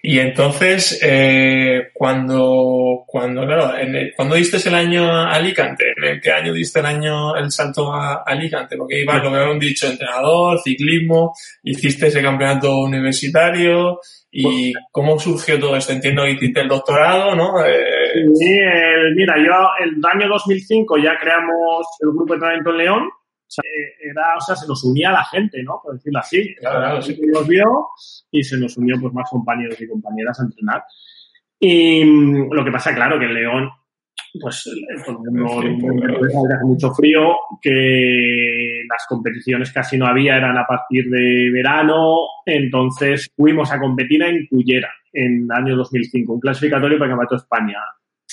Y 0.03 0.18
entonces, 0.18 1.01
eh, 1.03 1.90
cuando, 1.92 3.05
cuando, 3.07 3.46
claro, 3.46 3.77
en 3.77 3.94
el, 3.94 4.12
cuando 4.14 4.35
diste 4.35 4.57
el 4.68 4.75
año 4.75 5.05
a 5.11 5.33
Alicante, 5.33 5.85
¿en 6.03 6.20
qué 6.20 6.33
año 6.33 6.53
diste 6.53 6.81
el 6.81 6.87
año 6.87 7.37
el 7.37 7.51
salto 7.51 7.92
a 7.92 8.22
Alicante? 8.27 8.77
Porque 8.77 9.01
iba, 9.01 9.18
lo 9.18 9.31
que 9.31 9.37
habían 9.38 9.59
dicho, 9.59 9.87
entrenador, 9.87 10.61
ciclismo, 10.61 11.33
hiciste 11.62 12.09
ese 12.09 12.22
campeonato 12.22 12.77
universitario, 12.81 14.01
¿y 14.31 14.72
cómo 14.90 15.18
surgió 15.18 15.59
todo 15.59 15.77
esto? 15.77 15.92
Entiendo 15.92 16.25
que 16.25 16.33
hiciste 16.33 16.61
el 16.61 16.68
doctorado, 16.68 17.37
¿no? 17.37 17.64
Eh, 17.64 18.27
sí, 18.35 18.51
el, 18.51 19.14
mira, 19.14 19.35
yo 19.38 19.53
el 19.85 20.01
año 20.12 20.29
2005 20.29 20.98
ya 20.98 21.16
creamos 21.20 21.87
el 22.01 22.11
grupo 22.11 22.33
de 22.33 22.35
entrenamiento 22.35 22.70
en 22.70 22.79
León, 22.79 23.11
sea, 23.52 23.64
era, 24.00 24.36
o 24.36 24.40
sea, 24.40 24.56
se 24.56 24.66
nos 24.66 24.82
unía 24.84 25.12
la 25.12 25.24
gente, 25.24 25.62
¿no? 25.62 25.80
Por 25.82 25.94
decirlo 25.94 26.20
así. 26.20 26.54
Claro, 26.56 26.78
claro, 26.78 27.02
sí. 27.02 27.20
nos 27.32 27.46
vio 27.46 27.88
y 28.30 28.42
se 28.42 28.56
nos 28.56 28.76
unió 28.76 28.96
pues 29.00 29.12
más 29.12 29.28
compañeros 29.30 29.80
y 29.80 29.88
compañeras 29.88 30.40
a 30.40 30.44
entrenar. 30.44 30.82
Y 31.60 32.04
mm, 32.04 32.52
lo 32.52 32.64
que 32.64 32.72
pasa, 32.72 32.94
claro, 32.94 33.18
que 33.18 33.26
en 33.26 33.34
León, 33.34 33.70
pues 34.40 34.64
todo 35.04 35.22
el 35.24 35.30
mundo 35.30 36.54
hace 36.54 36.64
mucho 36.64 36.92
frío, 36.94 37.36
que 37.60 38.82
las 38.88 39.06
competiciones 39.08 39.70
casi 39.70 39.98
no 39.98 40.06
había, 40.06 40.36
eran 40.36 40.56
a 40.56 40.66
partir 40.66 41.10
de 41.10 41.50
verano, 41.52 42.26
entonces 42.46 43.30
fuimos 43.36 43.70
a 43.70 43.78
competir 43.78 44.22
en 44.22 44.46
Cullera 44.46 44.90
en 45.12 45.44
el 45.44 45.50
año 45.52 45.76
2005, 45.76 46.32
un 46.32 46.40
clasificatorio 46.40 46.98
para 46.98 47.10
el 47.10 47.12
Campeonato 47.12 47.34
de 47.34 47.42
España. 47.42 47.78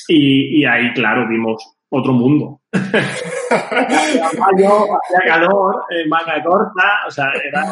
Y, 0.07 0.61
y 0.61 0.65
ahí, 0.65 0.93
claro, 0.93 1.27
vimos 1.27 1.78
otro 1.89 2.13
mundo. 2.13 2.61
mayo, 2.71 4.87
hacía 4.95 5.19
calor, 5.25 5.83
eh, 5.89 6.07
manga 6.07 6.41
corta, 6.43 7.07
o 7.07 7.11
sea, 7.11 7.31
era, 7.43 7.65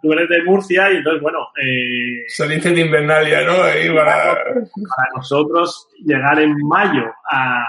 tú 0.00 0.12
eres 0.12 0.28
de 0.28 0.42
Murcia 0.44 0.90
y 0.90 0.96
entonces, 0.96 1.22
bueno... 1.22 1.38
Eh, 1.62 2.24
Saliste 2.28 2.70
de 2.70 2.80
Invernalia, 2.80 3.44
¿no? 3.44 3.62
Ahí 3.62 3.94
para... 3.94 4.34
para 4.34 5.10
nosotros 5.14 5.88
llegar 6.04 6.40
en 6.40 6.56
mayo 6.66 7.12
a 7.30 7.62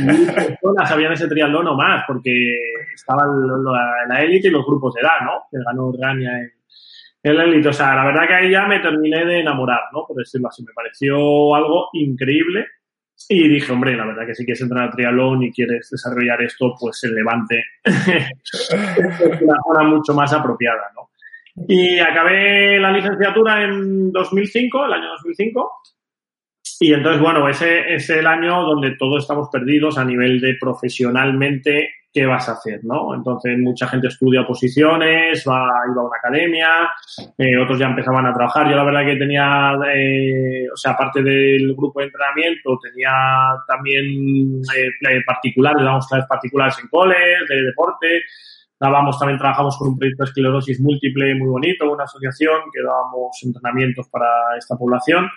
mil 0.00 0.26
personas 0.34 0.90
habían 0.90 1.12
ese 1.12 1.28
triatlón 1.28 1.66
o 1.66 1.74
más, 1.74 2.04
porque 2.06 2.58
estaba 2.94 3.26
la 4.06 4.22
élite 4.22 4.48
y 4.48 4.50
los 4.50 4.66
grupos 4.66 4.94
de 4.94 5.00
edad, 5.00 5.24
¿no? 5.24 5.44
Que 5.50 5.58
ganó 5.64 5.92
Rania 5.98 6.38
en, 6.38 6.52
en 7.22 7.36
la 7.36 7.44
élite. 7.44 7.70
O 7.70 7.72
sea, 7.72 7.94
la 7.94 8.04
verdad 8.04 8.26
que 8.26 8.34
ahí 8.34 8.50
ya 8.50 8.66
me 8.66 8.80
terminé 8.80 9.24
de 9.24 9.40
enamorar, 9.40 9.80
¿no? 9.92 10.04
Por 10.06 10.18
decirlo 10.18 10.48
así. 10.48 10.62
Me 10.62 10.74
pareció 10.74 11.54
algo 11.54 11.88
increíble 11.94 12.66
y 13.28 13.48
dije, 13.48 13.72
hombre, 13.72 13.96
la 13.96 14.06
verdad 14.06 14.26
que 14.26 14.34
si 14.34 14.44
quieres 14.44 14.60
entrar 14.60 14.84
al 14.84 14.90
triatlón 14.90 15.42
y 15.42 15.52
quieres 15.52 15.88
desarrollar 15.90 16.42
esto, 16.42 16.74
pues 16.78 17.02
el 17.04 17.14
Levante 17.14 17.62
es 17.84 18.70
una 19.42 19.56
zona 19.66 19.88
mucho 19.88 20.14
más 20.14 20.32
apropiada, 20.32 20.90
¿no? 20.94 21.10
Y 21.68 21.98
acabé 21.98 22.78
la 22.78 22.90
licenciatura 22.90 23.62
en 23.62 24.10
2005, 24.10 24.86
el 24.86 24.92
año 24.92 25.08
2005. 25.10 25.70
Y 26.80 26.92
entonces, 26.94 27.20
bueno, 27.20 27.48
ese 27.48 27.94
es 27.94 28.08
el 28.10 28.26
año 28.26 28.62
donde 28.62 28.96
todos 28.96 29.22
estamos 29.22 29.48
perdidos 29.50 29.98
a 29.98 30.04
nivel 30.04 30.40
de 30.40 30.56
profesionalmente 30.58 31.90
qué 32.12 32.26
vas 32.26 32.48
a 32.48 32.52
hacer, 32.52 32.84
¿no? 32.84 33.14
Entonces, 33.14 33.58
mucha 33.58 33.86
gente 33.88 34.08
estudia 34.08 34.46
posiciones, 34.46 35.44
va, 35.48 35.70
iba 35.90 36.02
a 36.02 36.06
una 36.06 36.16
academia, 36.18 36.68
eh, 37.38 37.56
otros 37.56 37.78
ya 37.78 37.86
empezaban 37.86 38.26
a 38.26 38.34
trabajar. 38.34 38.68
Yo 38.68 38.76
la 38.76 38.84
verdad 38.84 39.06
que 39.06 39.16
tenía, 39.16 39.72
eh, 39.94 40.66
o 40.72 40.76
sea, 40.76 40.92
aparte 40.92 41.22
del 41.22 41.74
grupo 41.74 42.00
de 42.00 42.06
entrenamiento, 42.06 42.78
tenía 42.82 43.12
también 43.66 44.60
eh, 44.76 45.22
particulares, 45.26 45.82
damos 45.82 46.06
clases 46.06 46.28
particulares 46.28 46.78
en 46.82 46.88
coles, 46.88 47.48
de 47.48 47.62
deporte. 47.62 48.22
Dábamos, 48.78 49.18
también 49.18 49.38
trabajamos 49.38 49.78
con 49.78 49.88
un 49.88 49.98
proyecto 49.98 50.24
de 50.24 50.28
esclerosis 50.28 50.80
múltiple 50.80 51.34
muy 51.36 51.48
bonito, 51.48 51.90
una 51.90 52.04
asociación 52.04 52.62
que 52.72 52.82
dábamos 52.82 53.38
entrenamientos 53.42 54.08
para 54.08 54.26
esta 54.58 54.76
población. 54.76 55.30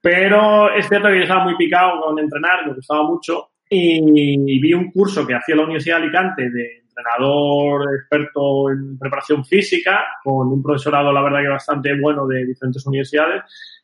Pero 0.00 0.72
es 0.74 0.88
cierto 0.88 1.08
que 1.08 1.16
yo 1.16 1.22
estaba 1.22 1.44
muy 1.44 1.56
picado 1.56 2.00
con 2.02 2.18
entrenar, 2.18 2.66
me 2.66 2.74
gustaba 2.74 3.04
mucho 3.04 3.50
y 3.70 4.60
vi 4.60 4.74
un 4.74 4.90
curso 4.90 5.26
que 5.26 5.34
hacía 5.34 5.56
la 5.56 5.64
Universidad 5.64 5.96
de 5.96 6.02
Alicante 6.04 6.50
de 6.50 6.82
entrenador 6.98 7.86
experto 7.94 8.70
en 8.70 8.98
preparación 8.98 9.44
física, 9.44 10.04
con 10.22 10.48
un 10.48 10.62
profesorado, 10.62 11.12
la 11.12 11.22
verdad 11.22 11.42
que 11.42 11.48
bastante 11.48 12.00
bueno 12.00 12.26
de 12.26 12.44
diferentes 12.44 12.84
universidades, 12.86 13.42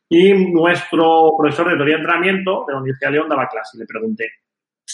y 0.09 0.33
nuestro 0.33 1.33
profesor 1.37 1.69
de 1.69 1.75
teoría 1.75 1.95
de 1.95 2.01
entrenamiento 2.01 2.65
de 2.67 2.73
la 2.73 2.79
Universidad 2.79 3.09
de 3.09 3.17
León 3.17 3.29
daba 3.29 3.47
clase, 3.47 3.77
le 3.77 3.85
pregunté. 3.85 4.29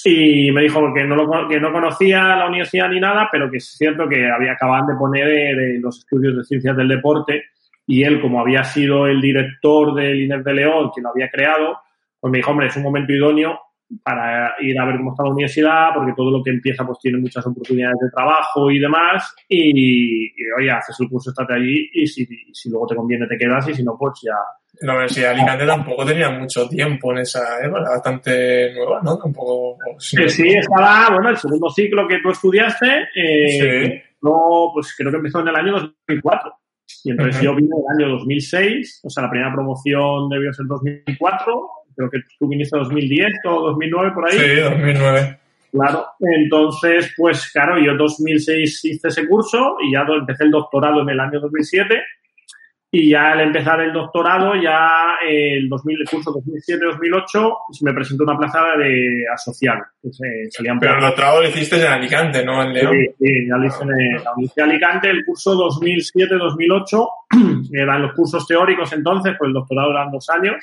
Y 0.06 0.51
me 0.51 0.62
dijo 0.62 0.93
que 0.93 1.04
no, 1.04 1.15
lo, 1.15 1.47
que 1.49 1.60
no 1.60 1.71
conocía 1.71 2.36
la 2.36 2.47
universidad 2.47 2.89
ni 2.89 2.99
nada, 2.99 3.27
pero 3.32 3.51
que 3.51 3.58
es 3.58 3.65
cierto 3.77 4.08
que 4.08 4.32
había 4.32 4.54
acaban 4.54 4.88
de 4.88 4.95
poner 4.95 5.27
eh, 5.27 5.80
los 5.80 5.99
estudios 5.99 6.38
de 6.38 6.43
ciencias 6.43 6.77
del 6.77 6.88
deporte 6.88 7.43
y 7.86 8.04
él, 8.04 8.21
como 8.21 8.39
había 8.39 8.63
sido 8.63 9.06
el 9.06 9.19
director 9.19 9.93
del 9.93 10.21
INEF 10.21 10.45
de 10.45 10.54
León, 10.54 10.91
quien 10.93 11.04
lo 11.04 11.10
había 11.10 11.30
creado, 11.30 11.80
pues 12.19 12.32
me 12.32 12.38
dijo, 12.38 12.51
hombre, 12.51 12.67
es 12.67 12.77
un 12.77 12.84
momento 12.84 13.12
idóneo 13.12 13.60
para 14.04 14.56
ir 14.62 14.80
a 14.80 14.86
ver 14.86 14.97
cómo 14.97 15.12
está 15.12 15.23
la 15.23 15.32
universidad, 15.32 15.89
porque 15.93 16.13
todo 16.15 16.32
lo 16.32 16.43
que 16.43 16.51
empieza 16.51 16.86
pues 16.86 16.99
tiene 16.99 17.17
muchas 17.17 17.45
oportunidades 17.45 17.97
de 18.01 18.10
trabajo 18.10 18.71
y 18.71 18.80
demás, 18.80 19.36
y, 19.47 20.32
oye, 20.58 20.71
haces 20.71 20.95
el 20.99 21.10
curso, 21.10 21.30
estate 21.30 21.54
allí, 21.54 21.89
y 21.93 22.08
si, 22.08 22.25
si, 22.54 22.69
luego 22.69 22.88
te 22.88 22.95
conviene 22.95 23.27
te 23.27 23.38
quedas, 23.38 23.67
y 23.69 23.73
si 23.73 23.84
no, 23.84 23.95
pues 23.97 24.13
ya... 24.23 24.36
La 24.82 24.93
Universidad 24.93 25.30
de 25.30 25.41
Alicante 25.41 25.65
tampoco 25.65 26.06
tenía 26.06 26.30
mucho 26.30 26.67
tiempo 26.67 27.12
en 27.12 27.19
esa 27.19 27.63
época, 27.63 27.89
bastante 27.89 28.73
nueva, 28.73 29.01
¿no? 29.04 29.17
Tampoco... 29.17 29.77
Sí, 29.97 30.27
sí, 30.30 30.47
estaba, 30.49 31.10
bueno, 31.13 31.30
el 31.30 31.38
segundo 31.38 31.69
ciclo 31.69 32.08
que 32.08 32.19
tú 32.19 32.32
estudiaste, 32.32 33.10
eh, 33.15 34.04
no, 34.21 34.71
pues 34.73 34.95
creo 34.97 35.12
que 35.12 35.17
empezó 35.17 35.41
en 35.41 35.49
el 35.49 35.56
año 35.56 35.73
2004. 35.73 36.54
Y 37.04 37.12
entonces 37.12 37.41
yo 37.41 37.56
vine 37.56 37.69
en 37.75 37.99
el 37.99 38.06
año 38.06 38.17
2006, 38.17 39.01
o 39.04 39.10
sea, 39.10 39.23
la 39.23 39.30
primera 39.30 39.54
promoción 39.54 40.30
debió 40.30 40.54
ser 40.54 40.65
2004, 40.67 41.69
creo 42.09 42.09
que 42.09 42.27
tú 42.39 42.47
viniste 42.47 42.77
en 42.77 42.83
2010 42.83 43.33
o 43.45 43.61
2009 43.67 44.11
por 44.13 44.29
ahí. 44.29 44.37
Sí, 44.37 44.61
2009. 44.61 45.37
Claro, 45.71 46.05
entonces, 46.19 47.13
pues 47.15 47.49
claro, 47.51 47.79
yo 47.79 47.91
en 47.91 47.97
2006 47.97 48.85
hice 48.85 49.07
ese 49.07 49.27
curso 49.27 49.77
y 49.81 49.93
ya 49.93 50.01
empecé 50.01 50.43
el 50.43 50.51
doctorado 50.51 51.01
en 51.01 51.09
el 51.09 51.19
año 51.19 51.39
2007 51.39 52.01
y 52.93 53.09
ya 53.09 53.31
al 53.31 53.39
empezar 53.39 53.79
el 53.79 53.93
doctorado, 53.93 54.53
ya 54.61 55.15
el, 55.25 55.69
2000, 55.69 56.01
el 56.01 56.09
curso 56.09 56.33
2007-2008, 56.33 57.57
me 57.83 57.93
presentó 57.93 58.25
una 58.25 58.37
plaza 58.37 58.59
de 58.77 59.23
asociado. 59.33 59.79
Que 60.01 60.11
se, 60.11 60.25
Pero 60.77 60.95
el 60.95 61.01
doctorado 61.01 61.41
lo 61.41 61.47
hiciste 61.47 61.77
en 61.77 61.89
Alicante, 61.89 62.43
¿no 62.43 62.61
en 62.61 62.73
León? 62.73 62.91
Sí, 62.91 63.07
sí 63.17 63.47
ya 63.47 63.55
lo 63.55 63.65
hice 63.65 63.83
en 63.83 64.21
la 64.21 64.33
Universidad 64.33 64.65
de 64.65 64.71
Alicante. 64.71 65.09
El 65.09 65.23
curso 65.23 65.55
2007-2008 65.55 67.69
eran 67.71 68.01
los 68.01 68.13
cursos 68.13 68.45
teóricos 68.45 68.91
entonces, 68.91 69.35
pues 69.39 69.47
el 69.47 69.53
doctorado 69.53 69.91
eran 69.91 70.11
dos 70.11 70.29
años 70.29 70.55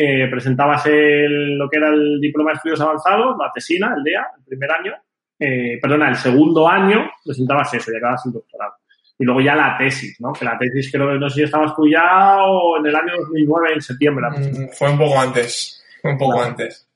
eh, 0.00 0.28
presentabas 0.30 0.86
el, 0.86 1.58
lo 1.58 1.68
que 1.68 1.76
era 1.78 1.88
el 1.88 2.20
diploma 2.20 2.52
de 2.52 2.56
estudios 2.58 2.80
avanzados, 2.80 3.36
la 3.36 3.50
tesina, 3.52 3.92
el 3.96 4.04
DEA, 4.04 4.28
el 4.38 4.44
primer 4.44 4.70
año, 4.70 4.92
eh, 5.40 5.76
perdona, 5.82 6.08
el 6.08 6.14
segundo 6.14 6.68
año 6.68 7.10
presentabas 7.24 7.74
eso 7.74 7.92
y 7.92 7.96
acabas 7.96 8.24
el 8.26 8.34
doctorado. 8.34 8.74
Y 9.18 9.24
luego 9.24 9.40
ya 9.40 9.56
la 9.56 9.76
tesis, 9.76 10.20
¿no? 10.20 10.32
Que 10.32 10.44
la 10.44 10.56
tesis 10.56 10.92
creo 10.92 11.08
que 11.08 11.18
no 11.18 11.28
sé 11.28 11.34
si 11.34 11.42
estabas 11.42 11.74
tú 11.74 11.88
ya 11.88 12.36
o 12.44 12.78
en 12.78 12.86
el 12.86 12.94
año 12.94 13.12
2009, 13.18 13.74
en 13.74 13.80
septiembre. 13.80 14.26
Mm, 14.30 14.68
fue 14.70 14.88
un 14.92 14.98
poco 14.98 15.18
antes, 15.18 15.84
fue 16.00 16.12
un 16.12 16.18
poco 16.18 16.42
antes. 16.42 16.88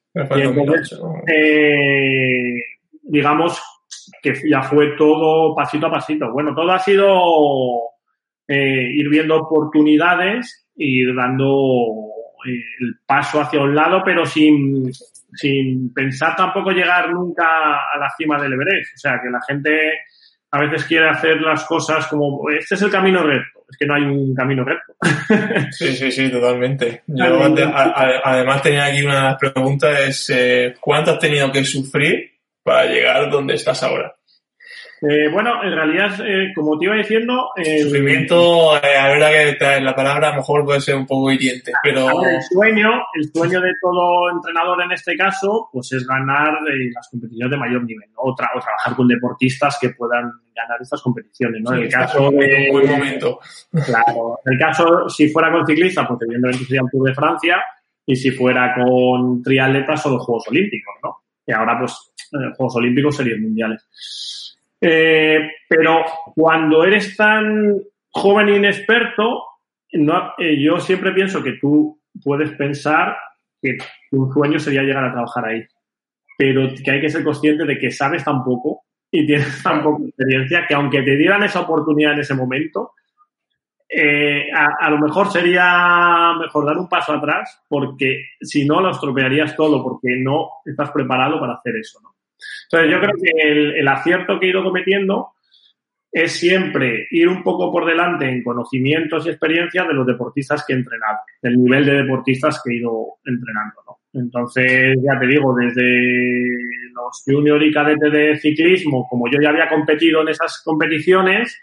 eh, 1.26 2.54
digamos 3.02 3.60
que 4.22 4.32
ya 4.48 4.62
fue 4.62 4.96
todo 4.96 5.56
pasito 5.56 5.88
a 5.88 5.90
pasito. 5.90 6.30
Bueno, 6.30 6.54
todo 6.54 6.70
ha 6.70 6.78
sido 6.78 7.16
eh, 8.46 8.90
ir 8.94 9.08
viendo 9.08 9.38
oportunidades 9.38 10.68
y 10.76 11.00
ir 11.02 11.16
dando 11.16 12.12
el 12.44 12.96
paso 13.06 13.40
hacia 13.40 13.60
un 13.60 13.74
lado, 13.74 14.02
pero 14.04 14.24
sin, 14.26 14.92
sin 15.34 15.92
pensar 15.92 16.36
tampoco 16.36 16.70
llegar 16.70 17.10
nunca 17.10 17.44
a 17.94 17.98
la 17.98 18.10
cima 18.16 18.40
del 18.40 18.52
Everest. 18.52 18.94
O 18.94 18.98
sea, 18.98 19.20
que 19.22 19.30
la 19.30 19.40
gente 19.46 19.70
a 20.50 20.60
veces 20.60 20.84
quiere 20.84 21.08
hacer 21.08 21.40
las 21.40 21.64
cosas 21.64 22.06
como, 22.08 22.48
este 22.50 22.74
es 22.74 22.82
el 22.82 22.90
camino 22.90 23.22
recto. 23.22 23.64
Es 23.70 23.76
que 23.78 23.86
no 23.86 23.94
hay 23.94 24.02
un 24.02 24.34
camino 24.34 24.64
recto. 24.64 24.92
Sí, 25.70 25.96
sí, 25.96 26.12
sí, 26.12 26.30
totalmente. 26.30 27.02
Yo 27.06 27.24
además 28.24 28.62
tenía 28.62 28.84
aquí 28.84 29.02
una 29.02 29.36
pregunta, 29.38 29.98
es 30.00 30.28
eh, 30.28 30.74
¿cuánto 30.78 31.12
has 31.12 31.18
tenido 31.18 31.50
que 31.50 31.64
sufrir 31.64 32.32
para 32.62 32.84
llegar 32.84 33.30
donde 33.30 33.54
estás 33.54 33.82
ahora? 33.82 34.14
Eh, 35.02 35.28
bueno, 35.32 35.64
en 35.64 35.72
realidad, 35.72 36.14
eh, 36.24 36.52
como 36.54 36.78
te 36.78 36.84
iba 36.84 36.94
diciendo... 36.94 37.48
El 37.56 37.82
sufrimiento, 37.82 38.76
eh, 38.76 38.96
a 38.96 39.08
ver 39.08 39.58
que 39.58 39.80
la 39.80 39.96
palabra 39.96 40.28
a 40.28 40.30
lo 40.30 40.36
mejor 40.36 40.64
puede 40.64 40.80
ser 40.80 40.94
un 40.94 41.06
poco 41.06 41.32
hiriente, 41.32 41.72
pero... 41.82 42.08
el 42.24 42.40
sueño, 42.42 42.88
el 43.14 43.28
sueño 43.32 43.60
de 43.60 43.72
todo 43.80 44.30
entrenador 44.30 44.80
en 44.82 44.92
este 44.92 45.16
caso, 45.16 45.68
pues 45.72 45.90
es 45.92 46.06
ganar 46.06 46.52
las 46.94 47.08
competiciones 47.10 47.50
de 47.50 47.56
mayor 47.56 47.84
nivel, 47.84 48.08
¿no? 48.12 48.22
o, 48.22 48.34
trabajar 48.34 48.94
con 48.94 49.08
deportistas 49.08 49.76
que 49.80 49.90
puedan 49.90 50.30
ganar 50.54 50.80
estas 50.80 51.02
competiciones, 51.02 51.62
¿no? 51.62 51.74
en 51.74 51.82
el 51.82 51.88
caso 51.88 52.30
de... 52.30 52.70
Un 52.70 52.72
buen 52.72 52.90
momento. 52.92 53.40
Claro, 53.84 54.38
en 54.46 54.52
el 54.52 54.58
caso, 54.58 55.08
si 55.08 55.28
fuera 55.30 55.50
con 55.50 55.66
ciclistas, 55.66 56.06
pues 56.06 56.20
evidentemente 56.22 56.64
sería 56.64 56.82
un 56.82 56.90
Tour 56.90 57.08
de 57.08 57.14
Francia, 57.14 57.56
y 58.06 58.14
si 58.14 58.30
fuera 58.30 58.74
con 58.74 59.42
triatletas 59.42 60.06
o 60.06 60.10
los 60.10 60.24
Juegos 60.24 60.46
Olímpicos, 60.48 60.94
¿no? 61.02 61.22
Y 61.46 61.52
ahora, 61.52 61.76
pues, 61.78 62.12
Juegos 62.56 62.76
Olímpicos 62.76 63.16
serían 63.16 63.42
mundiales. 63.42 63.84
Eh, 64.84 65.48
pero 65.68 66.04
cuando 66.34 66.82
eres 66.84 67.16
tan 67.16 67.80
joven 68.10 68.48
e 68.48 68.56
inexperto, 68.56 69.44
eh, 69.88 70.60
yo 70.60 70.80
siempre 70.80 71.12
pienso 71.12 71.40
que 71.40 71.52
tú 71.52 72.00
puedes 72.22 72.50
pensar 72.56 73.16
que 73.60 73.78
tu 74.10 74.28
sueño 74.32 74.58
sería 74.58 74.82
llegar 74.82 75.04
a 75.04 75.12
trabajar 75.12 75.44
ahí, 75.44 75.64
pero 76.36 76.68
que 76.84 76.90
hay 76.90 77.00
que 77.00 77.10
ser 77.10 77.22
consciente 77.22 77.64
de 77.64 77.78
que 77.78 77.92
sabes 77.92 78.24
tan 78.24 78.42
poco 78.42 78.82
y 79.08 79.24
tienes 79.24 79.62
tan 79.62 79.84
poca 79.84 80.04
experiencia 80.04 80.66
que 80.66 80.74
aunque 80.74 81.02
te 81.02 81.16
dieran 81.16 81.44
esa 81.44 81.60
oportunidad 81.60 82.14
en 82.14 82.20
ese 82.20 82.34
momento, 82.34 82.90
eh, 83.88 84.50
a, 84.52 84.86
a, 84.86 84.90
lo 84.90 84.98
mejor 84.98 85.30
sería 85.30 86.32
mejor 86.40 86.66
dar 86.66 86.78
un 86.78 86.88
paso 86.88 87.12
atrás 87.12 87.62
porque 87.68 88.24
si 88.40 88.66
no 88.66 88.80
lo 88.80 88.90
estropearías 88.90 89.54
todo 89.54 89.82
porque 89.82 90.16
no 90.18 90.48
estás 90.64 90.90
preparado 90.90 91.38
para 91.38 91.54
hacer 91.54 91.76
eso, 91.76 92.00
¿no? 92.02 92.12
Entonces, 92.64 92.90
yo 92.90 93.00
creo 93.00 93.14
que 93.22 93.78
el, 93.78 93.88
acierto 93.88 94.38
que 94.38 94.46
he 94.46 94.50
ido 94.50 94.64
cometiendo 94.64 95.32
es 96.10 96.32
siempre 96.32 97.06
ir 97.10 97.28
un 97.28 97.42
poco 97.42 97.72
por 97.72 97.86
delante 97.86 98.28
en 98.28 98.42
conocimientos 98.42 99.26
y 99.26 99.30
experiencias 99.30 99.88
de 99.88 99.94
los 99.94 100.06
deportistas 100.06 100.64
que 100.66 100.74
he 100.74 100.76
entrenado, 100.76 101.18
del 101.40 101.56
nivel 101.56 101.86
de 101.86 102.02
deportistas 102.02 102.60
que 102.62 102.72
he 102.72 102.76
ido 102.76 103.18
entrenando. 103.24 103.80
¿no? 103.86 104.20
Entonces, 104.20 104.96
ya 105.02 105.18
te 105.18 105.26
digo, 105.26 105.54
desde 105.54 106.46
los 106.94 107.22
junior 107.24 107.62
y 107.62 107.72
cadetes 107.72 108.12
de 108.12 108.36
ciclismo, 108.38 109.06
como 109.08 109.30
yo 109.30 109.40
ya 109.40 109.50
había 109.50 109.68
competido 109.68 110.20
en 110.20 110.28
esas 110.28 110.60
competiciones, 110.62 111.58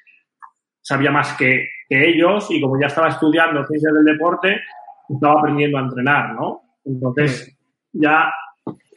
sabía 0.81 1.11
más 1.11 1.37
que, 1.37 1.67
que 1.87 2.09
ellos 2.09 2.47
y 2.49 2.59
como 2.59 2.79
ya 2.79 2.87
estaba 2.87 3.09
estudiando 3.09 3.65
ciencias 3.65 3.93
del 3.93 4.05
deporte, 4.05 4.61
estaba 5.07 5.39
aprendiendo 5.39 5.77
a 5.77 5.81
entrenar, 5.81 6.33
¿no? 6.33 6.61
Entonces, 6.85 7.55
ya 7.91 8.31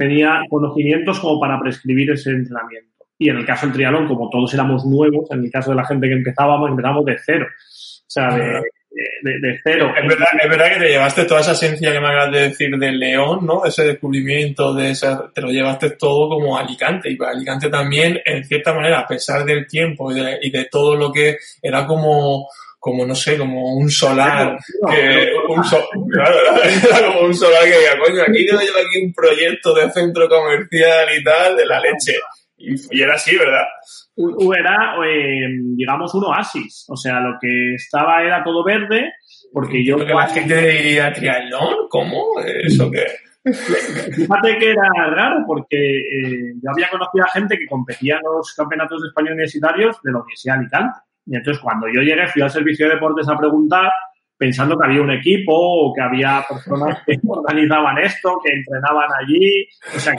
tenía 0.03 0.43
conocimientos 0.49 1.21
como 1.21 1.41
para 1.41 1.61
prescribir 1.61 2.11
ese 2.11 2.31
entrenamiento. 2.31 2.91
Y 3.19 3.31
en 3.31 3.37
el 3.37 3.47
caso 3.47 3.67
del 3.67 3.75
triatlón, 3.75 4.09
como 4.09 4.29
todos 4.31 4.53
éramos 4.53 4.85
nuevos, 4.85 5.31
en 5.31 5.45
el 5.45 5.51
caso 5.51 5.71
de 5.71 5.77
la 5.77 5.87
gente 5.87 6.09
que 6.09 6.15
empezábamos, 6.15 6.71
empezamos 6.71 7.05
de 7.05 7.17
cero. 7.25 7.47
O 7.49 8.11
sea, 8.13 8.37
de, 8.37 9.39
de, 9.41 9.61
cero. 9.63 9.93
Es 9.97 10.09
verdad, 10.09 10.27
es 10.43 10.51
verdad 10.51 10.73
que 10.75 10.81
te 10.81 10.89
llevaste 10.89 11.25
toda 11.25 11.41
esa 11.41 11.53
esencia 11.53 11.93
que 11.93 12.01
me 12.01 12.09
acabas 12.09 12.33
de 12.33 12.41
decir 12.49 12.77
del 12.77 12.99
León, 12.99 13.47
¿no? 13.47 13.65
Ese 13.65 13.85
descubrimiento, 13.85 14.75
de 14.75 14.91
esa, 14.91 15.31
te 15.33 15.41
lo 15.41 15.51
llevaste 15.51 15.91
todo 15.91 16.29
como 16.29 16.59
Alicante. 16.59 17.11
Y 17.11 17.17
para 17.17 17.31
Alicante 17.31 17.69
también, 17.69 18.21
en 18.25 18.45
cierta 18.45 18.75
manera, 18.75 19.01
a 19.01 19.07
pesar 19.07 19.45
del 19.45 19.67
tiempo 19.67 20.13
y 20.13 20.21
de, 20.21 20.39
y 20.43 20.51
de 20.51 20.65
todo 20.67 20.97
lo 20.97 21.13
que 21.13 21.39
era 21.63 21.87
como 21.87 22.49
como 22.83 23.07
no 23.07 23.15
sé, 23.15 23.39
como 23.39 23.77
un 23.77 23.89
solar, 23.89 24.59
que, 24.91 25.31
un 25.49 25.63
claro, 26.11 26.37
era 26.91 27.07
como 27.07 27.27
un 27.29 27.35
solar 27.35 27.63
que 27.63 27.79
diga, 27.79 27.97
coño, 28.05 28.23
aquí 28.23 28.45
yo 28.45 28.59
llevo 28.59 28.79
aquí 28.79 29.05
un 29.07 29.13
proyecto 29.13 29.73
de 29.73 29.89
centro 29.93 30.29
comercial 30.29 31.07
y 31.17 31.23
tal, 31.23 31.57
de 31.57 31.65
la 31.65 31.79
leche. 31.79 32.15
Y, 32.57 33.01
era 33.01 33.15
así, 33.15 33.37
¿verdad? 33.37 33.69
Era, 34.17 34.97
eh, 35.07 35.47
digamos, 35.77 36.13
un 36.17 36.25
oasis. 36.25 36.87
O 36.89 36.97
sea, 36.97 37.21
lo 37.21 37.39
que 37.41 37.75
estaba 37.77 38.21
era 38.25 38.43
todo 38.43 38.65
verde, 38.65 39.13
porque 39.53 39.85
yo... 39.85 39.99
que 39.99 40.13
la 40.13 40.27
gente 40.27 40.61
diría 40.61 41.13
triatlón, 41.13 41.87
¿cómo? 41.89 42.41
¿Eso 42.65 42.91
qué? 42.91 43.07
Fíjate 43.45 44.59
que 44.59 44.71
era 44.73 45.11
raro 45.15 45.45
porque 45.47 45.77
eh, 45.79 46.55
yo 46.61 46.71
había 46.73 46.89
conocido 46.89 47.27
a 47.27 47.31
gente 47.31 47.57
que 47.57 47.67
competía 47.67 48.17
en 48.17 48.23
los 48.25 48.53
campeonatos 48.55 49.03
de 49.03 49.09
España 49.09 49.31
universitarios 49.31 50.03
de 50.03 50.11
la 50.11 50.19
Universidad 50.19 50.55
de 50.55 50.61
Alicante. 50.63 50.99
Y 51.27 51.37
entonces 51.37 51.63
cuando 51.63 51.87
yo 51.89 52.01
llegué 52.01 52.27
fui 52.29 52.43
al 52.43 52.51
servicio 52.51 52.87
de 52.87 52.95
deportes 52.95 53.29
a 53.29 53.37
preguntar 53.37 53.91
pensando 54.37 54.77
que 54.77 54.87
había 54.87 55.03
un 55.03 55.13
equipo 55.13 55.53
o 55.55 55.95
que 55.95 56.03
había 56.03 56.45
personas 56.49 56.99
que 57.07 57.17
organizaban 57.29 57.99
esto, 57.99 58.41
que 58.45 58.53
entrenaban 58.53 59.09
allí. 59.21 59.69
O 59.95 60.01
sea, 60.01 60.15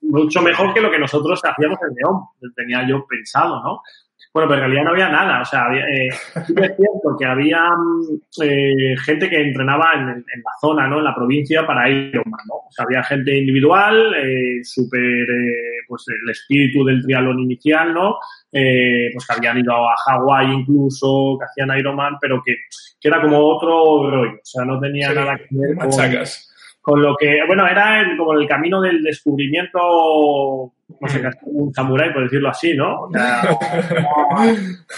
mucho 0.00 0.40
mejor 0.40 0.72
que 0.72 0.80
lo 0.80 0.90
que 0.90 0.98
nosotros 0.98 1.40
hacíamos 1.44 1.78
en 1.86 1.94
León, 1.94 2.22
tenía 2.56 2.88
yo 2.88 3.04
pensado, 3.06 3.62
¿no? 3.62 3.82
Bueno, 4.32 4.48
pero 4.48 4.54
en 4.54 4.60
realidad 4.60 4.84
no 4.84 4.90
había 4.92 5.08
nada. 5.08 5.42
O 5.42 5.44
sea, 5.44 5.64
había, 5.64 5.84
eh, 5.84 6.08
es 6.08 6.46
cierto 6.54 7.16
que 7.18 7.26
había 7.26 7.60
eh, 8.42 8.96
gente 9.04 9.28
que 9.28 9.42
entrenaba 9.42 9.92
en, 9.94 10.08
en, 10.08 10.42
la 10.42 10.52
zona, 10.60 10.86
¿no? 10.86 10.98
En 10.98 11.04
la 11.04 11.14
provincia 11.14 11.66
para 11.66 11.90
Ironman, 11.90 12.40
¿no? 12.48 12.54
O 12.54 12.70
sea, 12.70 12.84
había 12.84 13.02
gente 13.02 13.36
individual, 13.36 14.14
eh, 14.14 14.62
súper, 14.62 15.00
eh, 15.00 15.82
pues 15.88 16.04
el 16.08 16.30
espíritu 16.30 16.84
del 16.84 17.02
triatlón 17.02 17.40
inicial, 17.40 17.92
¿no? 17.92 18.18
Eh, 18.52 19.10
pues 19.12 19.24
que 19.26 19.32
habían 19.36 19.58
ido 19.58 19.72
a 19.88 19.94
Hawái 19.96 20.52
incluso, 20.52 21.36
que 21.38 21.44
hacían 21.44 21.78
Ironman, 21.78 22.16
pero 22.20 22.42
que, 22.44 22.54
que 23.00 23.08
era 23.08 23.20
como 23.22 23.38
otro 23.38 24.10
rollo. 24.10 24.32
O 24.32 24.40
sea, 24.44 24.64
no 24.64 24.80
tenía 24.80 25.10
Sí, 25.10 25.14
nada 25.14 25.36
que 25.38 25.46
ver 25.52 25.76
con, 26.82 27.00
lo 27.02 27.14
que, 27.16 27.44
bueno, 27.46 27.66
era 27.68 28.00
el- 28.00 28.16
como 28.16 28.32
el 28.32 28.48
camino 28.48 28.80
del 28.80 29.02
descubrimiento, 29.02 29.78
no 31.00 31.08
sé, 31.08 31.22
como 31.42 31.58
un 31.64 31.72
samurái, 31.74 32.12
por 32.12 32.24
decirlo 32.24 32.48
así, 32.48 32.74
¿no? 32.74 33.02
O 33.02 33.10
sea, 33.12 33.42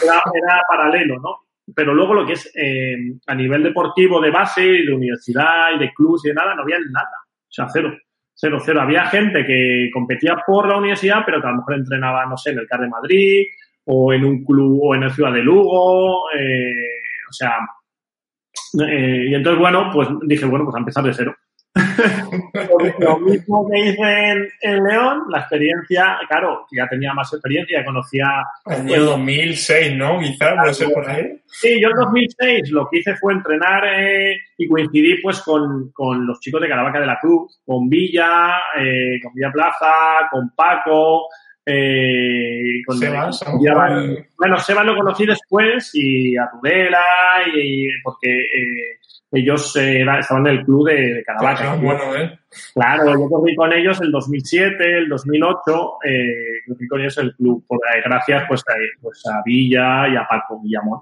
era, 0.03 0.22
era 0.34 0.62
paralelo, 0.68 1.16
¿no? 1.20 1.36
Pero 1.74 1.94
luego 1.94 2.14
lo 2.14 2.26
que 2.26 2.32
es 2.34 2.50
eh, 2.57 2.96
a 3.26 3.34
nivel 3.34 3.62
deportivo 3.62 4.20
de 4.20 4.30
base 4.30 4.62
de 4.62 4.92
universidad 4.92 5.70
y 5.76 5.78
de 5.78 5.92
clubs 5.92 6.24
y 6.24 6.28
de 6.28 6.34
nada, 6.34 6.55
no 6.55 6.62
había 6.62 6.78
nada. 6.90 7.16
O 7.24 7.53
sea, 7.53 7.66
cero. 7.72 7.92
Cero, 8.45 8.59
cero. 8.61 8.82
Había 8.82 9.07
gente 9.07 9.47
que 9.47 9.88
competía 9.93 10.36
por 10.45 10.68
la 10.68 10.76
universidad, 10.76 11.22
pero 11.24 11.40
que 11.40 11.47
a 11.47 11.51
lo 11.53 11.59
mejor 11.59 11.74
entrenaba, 11.74 12.26
no 12.26 12.36
sé, 12.36 12.51
en 12.51 12.59
el 12.59 12.66
CAR 12.66 12.80
de 12.80 12.88
Madrid 12.88 13.45
o 13.84 14.12
en 14.12 14.24
un 14.24 14.45
club 14.45 14.80
o 14.82 14.97
en 14.97 15.05
el 15.05 15.12
Ciudad 15.12 15.32
de 15.32 15.43
Lugo. 15.43 16.28
eh, 16.36 16.88
o 17.30 17.32
sea, 17.32 17.57
eh, 18.84 19.26
y 19.28 19.34
entonces, 19.36 19.61
bueno, 19.61 19.90
pues 19.93 20.09
dije, 20.22 20.45
bueno, 20.47 20.64
pues 20.64 20.74
a 20.74 20.80
empezar 20.80 21.05
de 21.05 21.14
cero. 21.14 21.36
Lo, 22.99 23.18
mismo 23.18 23.68
que 23.68 23.79
hice 23.79 24.03
en, 24.03 24.49
en 24.61 24.85
León, 24.85 25.23
la 25.31 25.41
experiencia, 25.41 26.18
claro, 26.29 26.66
ya 26.70 26.87
tenía 26.89 27.14
más 27.14 27.33
experiencia, 27.33 27.81
ya 27.81 27.85
conocía 27.85 28.27
Año 28.66 29.05
2006, 29.05 29.97
¿no? 29.97 30.18
Quizás, 30.20 30.55
no 30.57 30.75
sé 30.75 30.89
por 30.91 31.09
ahí. 31.09 31.41
Sí, 31.47 31.81
yo 31.81 31.89
en 31.89 31.97
2006 31.97 32.70
lo 32.70 32.89
que 32.89 32.99
hice 32.99 33.16
fue 33.16 33.33
entrenar 33.33 33.85
eh, 33.87 34.37
y 34.59 34.68
coincidí 34.68 35.20
pues 35.23 35.41
con, 35.41 35.91
con 35.93 36.27
los 36.27 36.41
chicos 36.41 36.61
de 36.61 36.68
Caravaca 36.68 37.01
de 37.01 37.07
la 37.07 37.18
Cruz, 37.20 37.61
con 37.64 37.89
Villa, 37.89 38.59
eh, 38.79 39.18
con 39.23 39.33
Villa 39.35 39.51
Plaza, 39.51 40.29
con 40.31 40.51
Paco, 40.55 41.29
eh, 41.64 42.82
con 42.86 42.98
bueno, 44.36 44.58
Sebas 44.58 44.84
lo 44.84 44.96
conocí 44.96 45.26
después 45.26 45.90
y 45.94 46.36
a 46.36 46.50
Tudela 46.50 47.00
y, 47.54 47.86
porque 48.02 48.30
eh, 48.30 48.98
ellos 49.30 49.76
eh, 49.76 50.04
estaban 50.18 50.46
en 50.46 50.58
el 50.58 50.64
club 50.64 50.88
de, 50.88 51.14
de 51.14 51.24
Caravaca. 51.24 51.76
Bueno, 51.76 52.16
¿eh? 52.16 52.38
Claro, 52.74 53.12
yo 53.12 53.28
corrí 53.28 53.54
con 53.56 53.72
ellos 53.72 54.00
el 54.00 54.10
2007, 54.10 54.98
el 54.98 55.08
2008, 55.08 55.98
eh, 56.04 56.34
corrí 56.68 56.88
con 56.88 57.00
ellos 57.00 57.18
el 57.18 57.34
club, 57.36 57.64
por, 57.66 57.78
gracias 58.04 58.44
pues 58.46 58.62
a, 58.68 58.74
pues 59.00 59.22
a 59.26 59.42
Villa 59.44 60.08
y 60.08 60.16
a 60.16 60.26
Paco 60.28 60.60
Villamón. 60.62 61.00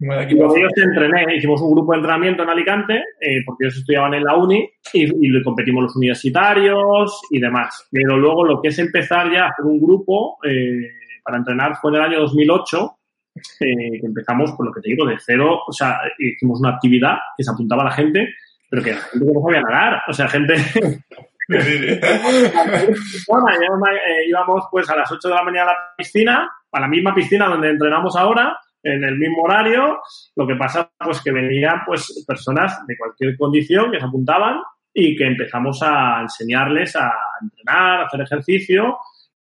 Buen 0.00 0.18
Y 0.20 0.24
equipo. 0.24 0.48
con 0.48 0.58
ellos 0.58 0.72
entrené, 0.76 1.36
hicimos 1.36 1.60
un 1.60 1.72
grupo 1.72 1.92
de 1.92 1.98
entrenamiento 1.98 2.42
en 2.42 2.48
Alicante, 2.48 2.94
eh, 3.20 3.42
porque 3.44 3.64
ellos 3.64 3.76
estudiaban 3.76 4.14
en 4.14 4.24
la 4.24 4.34
uni 4.34 4.66
y, 4.94 5.04
y 5.04 5.42
competimos 5.42 5.82
los 5.82 5.96
universitarios 5.96 7.20
y 7.30 7.38
demás. 7.38 7.86
Pero 7.90 8.16
luego 8.16 8.44
lo 8.44 8.62
que 8.62 8.68
es 8.68 8.78
empezar 8.78 9.30
ya 9.30 9.44
a 9.44 9.48
hacer 9.48 9.66
un 9.66 9.78
grupo 9.78 10.38
eh, 10.42 10.90
para 11.22 11.36
entrenar 11.36 11.76
fue 11.76 11.90
en 11.90 11.96
el 11.96 12.02
año 12.02 12.20
2008, 12.20 12.96
eh, 13.60 14.00
que 14.00 14.06
empezamos, 14.06 14.52
por 14.52 14.66
lo 14.66 14.72
que 14.72 14.80
te 14.80 14.88
digo, 14.88 15.06
de 15.06 15.18
cero, 15.18 15.60
o 15.66 15.72
sea, 15.72 16.00
hicimos 16.18 16.60
una 16.60 16.70
actividad 16.70 17.16
que 17.36 17.44
se 17.44 17.50
apuntaba 17.50 17.82
a 17.82 17.86
la 17.86 17.92
gente, 17.92 18.26
pero 18.70 18.82
que 18.82 18.92
la 18.92 19.00
gente 19.00 19.26
no 19.26 19.42
sabía 19.42 19.60
nadar, 19.60 20.02
o 20.08 20.12
sea, 20.12 20.28
gente 20.28 20.54
eh, 21.48 22.00
íbamos, 24.28 24.64
pues 24.70 24.88
a 24.88 24.96
las 24.96 25.12
8 25.12 25.28
de 25.28 25.34
la 25.34 25.42
mañana 25.42 25.70
a 25.70 25.74
la 25.74 25.78
piscina, 25.96 26.50
a 26.72 26.80
la 26.80 26.88
misma 26.88 27.14
piscina 27.14 27.46
donde 27.48 27.68
entrenamos 27.70 28.16
ahora, 28.16 28.56
en 28.82 29.04
el 29.04 29.16
mismo 29.18 29.42
horario. 29.42 30.00
Lo 30.36 30.46
que 30.46 30.54
pasa, 30.56 30.90
pues 30.98 31.20
que 31.22 31.32
venían 31.32 31.80
pues 31.86 32.24
personas 32.26 32.86
de 32.86 32.96
cualquier 32.96 33.36
condición 33.36 33.90
que 33.90 33.98
se 34.00 34.06
apuntaban 34.06 34.56
y 34.92 35.16
que 35.16 35.26
empezamos 35.26 35.80
a 35.82 36.20
enseñarles 36.22 36.96
a 36.96 37.12
entrenar, 37.42 38.00
a 38.00 38.06
hacer 38.06 38.20
ejercicio. 38.22 38.98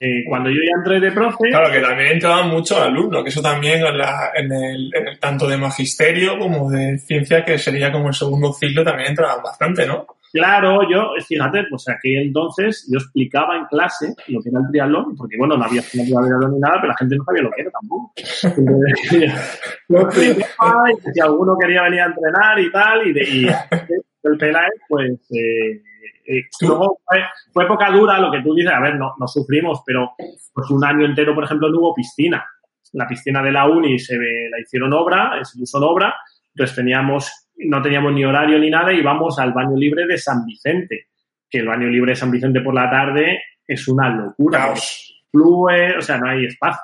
Eh, 0.03 0.24
cuando 0.26 0.49
yo 0.49 0.57
ya 0.57 0.78
entré 0.78 0.99
de 0.99 1.12
profe, 1.12 1.51
Claro, 1.51 1.70
que 1.70 1.81
también 1.81 2.12
entraban 2.12 2.49
muchos 2.49 2.78
alumnos, 2.78 3.22
que 3.22 3.28
eso 3.28 3.43
también 3.43 3.85
en, 3.85 3.99
la- 3.99 4.31
el, 4.35 4.91
en 4.95 5.09
el 5.09 5.18
tanto 5.18 5.47
de 5.47 5.59
magisterio 5.59 6.39
como 6.39 6.70
de 6.70 6.97
ciencia, 6.99 7.45
que 7.45 7.59
sería 7.59 7.93
como 7.93 8.09
el 8.09 8.14
segundo 8.14 8.51
ciclo, 8.55 8.83
también 8.83 9.11
entraban 9.11 9.43
bastante, 9.43 9.87
¿no? 9.87 10.07
Claro, 10.33 10.89
yo, 10.89 11.11
fíjate, 11.26 11.64
pues 11.68 11.89
aquí 11.89 12.16
entonces 12.16 12.89
yo 12.91 12.99
explicaba 12.99 13.57
en 13.57 13.64
clase 13.66 14.14
lo 14.28 14.41
que 14.41 14.49
era 14.51 14.61
el 14.61 14.66
triatlón, 14.70 15.16
porque 15.16 15.37
bueno, 15.37 15.57
no 15.57 15.64
había 15.64 15.83
triatlón 15.83 16.53
ni 16.55 16.61
nada, 16.61 16.76
pero 16.76 16.89
la 16.89 16.97
gente 16.97 17.16
no 17.16 17.24
sabía 17.24 17.43
lo 17.43 17.51
que 17.51 17.62
era 17.62 17.70
tampoco. 17.70 18.12
Lo 19.89 20.01
explicaba 20.09 20.85
y 20.93 21.12
si 21.12 21.20
alguno 21.20 21.57
quería 21.59 21.83
venir 21.83 22.01
a 22.01 22.07
entrenar 22.07 22.59
y 22.61 22.70
tal, 22.72 23.07
y, 23.09 23.12
de, 23.12 23.22
y 23.22 23.47
el 24.22 24.39
Pelaez, 24.39 24.72
pues 24.89 25.11
eh, 25.31 25.83
eh, 26.26 26.43
luego 26.61 27.01
fue, 27.05 27.18
fue 27.53 27.64
época 27.64 27.91
dura 27.91 28.18
lo 28.20 28.31
que 28.31 28.41
tú 28.43 28.55
dices, 28.55 28.72
a 28.72 28.81
ver, 28.81 28.97
no, 28.97 29.14
no 29.18 29.26
sufrimos, 29.26 29.81
pero 29.85 30.12
pues 30.55 30.70
un 30.70 30.85
año 30.85 31.05
entero, 31.07 31.35
por 31.35 31.45
ejemplo, 31.45 31.68
no 31.70 31.78
hubo 31.81 31.95
piscina. 31.95 32.45
La 32.93 33.07
piscina 33.07 33.43
de 33.43 33.53
la 33.53 33.66
uni 33.68 33.99
se 33.99 34.18
ve- 34.18 34.49
la 34.51 34.61
hicieron 34.61 34.93
obra, 34.93 35.33
se 35.45 35.59
puso 35.59 35.78
en 35.78 35.85
obra, 35.85 36.14
entonces 36.55 36.76
teníamos, 36.76 37.31
no 37.67 37.83
teníamos 37.83 38.13
ni 38.13 38.25
horario 38.25 38.59
ni 38.59 38.71
nada, 38.71 38.93
y 38.93 38.99
íbamos 38.99 39.39
al 39.39 39.53
baño 39.53 39.77
libre 39.77 40.07
de 40.07 40.19
San 40.19 40.45
Vicente, 40.45 41.07
que 41.49 41.59
el 41.59 41.67
baño 41.67 41.89
libre 41.89 42.13
de 42.13 42.17
San 42.17 42.31
Vicente 42.31 42.61
por 42.61 42.75
la 42.75 42.91
tarde 42.91 43.41
es 43.67 43.87
una 43.89 44.09
locura. 44.09 44.59
Caos. 44.59 45.25
Flúe, 45.31 45.99
o 45.99 46.03
sea, 46.03 46.19
no 46.19 46.29
hay 46.29 46.47
espacio. 46.47 46.83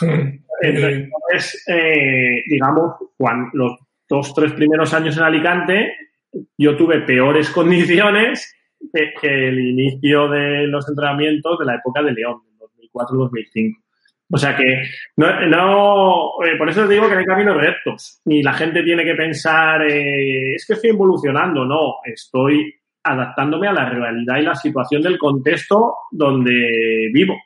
Entonces, 0.60 1.64
eh, 1.68 2.42
digamos, 2.46 2.94
cuando 3.16 3.50
los 3.52 3.78
dos, 4.08 4.34
tres 4.34 4.52
primeros 4.52 4.92
años 4.94 5.16
en 5.16 5.22
Alicante, 5.22 5.92
yo 6.56 6.76
tuve 6.76 7.00
peores 7.00 7.50
condiciones 7.54 8.54
que, 8.92 9.12
que 9.20 9.48
el 9.48 9.58
inicio 9.58 10.28
de 10.28 10.66
los 10.66 10.88
entrenamientos 10.88 11.58
de 11.58 11.64
la 11.64 11.76
época 11.76 12.02
de 12.02 12.12
León, 12.12 12.40
del 12.44 12.90
2004-2005. 12.92 13.85
O 14.30 14.38
sea 14.38 14.56
que 14.56 14.82
no, 15.16 15.46
no 15.46 16.44
eh, 16.44 16.56
por 16.58 16.68
eso 16.68 16.86
te 16.86 16.94
digo 16.94 17.08
que 17.08 17.14
no 17.14 17.20
hay 17.20 17.26
caminos 17.26 17.56
rectos. 17.56 18.20
Ni 18.24 18.42
la 18.42 18.52
gente 18.54 18.82
tiene 18.82 19.04
que 19.04 19.14
pensar, 19.14 19.82
eh, 19.82 20.54
es 20.54 20.66
que 20.66 20.74
estoy 20.74 20.90
evolucionando. 20.90 21.64
No, 21.64 21.96
estoy 22.04 22.74
adaptándome 23.04 23.68
a 23.68 23.72
la 23.72 23.88
realidad 23.88 24.38
y 24.38 24.42
la 24.42 24.54
situación 24.54 25.02
del 25.02 25.18
contexto 25.18 25.94
donde 26.10 27.10
vivo. 27.12 27.36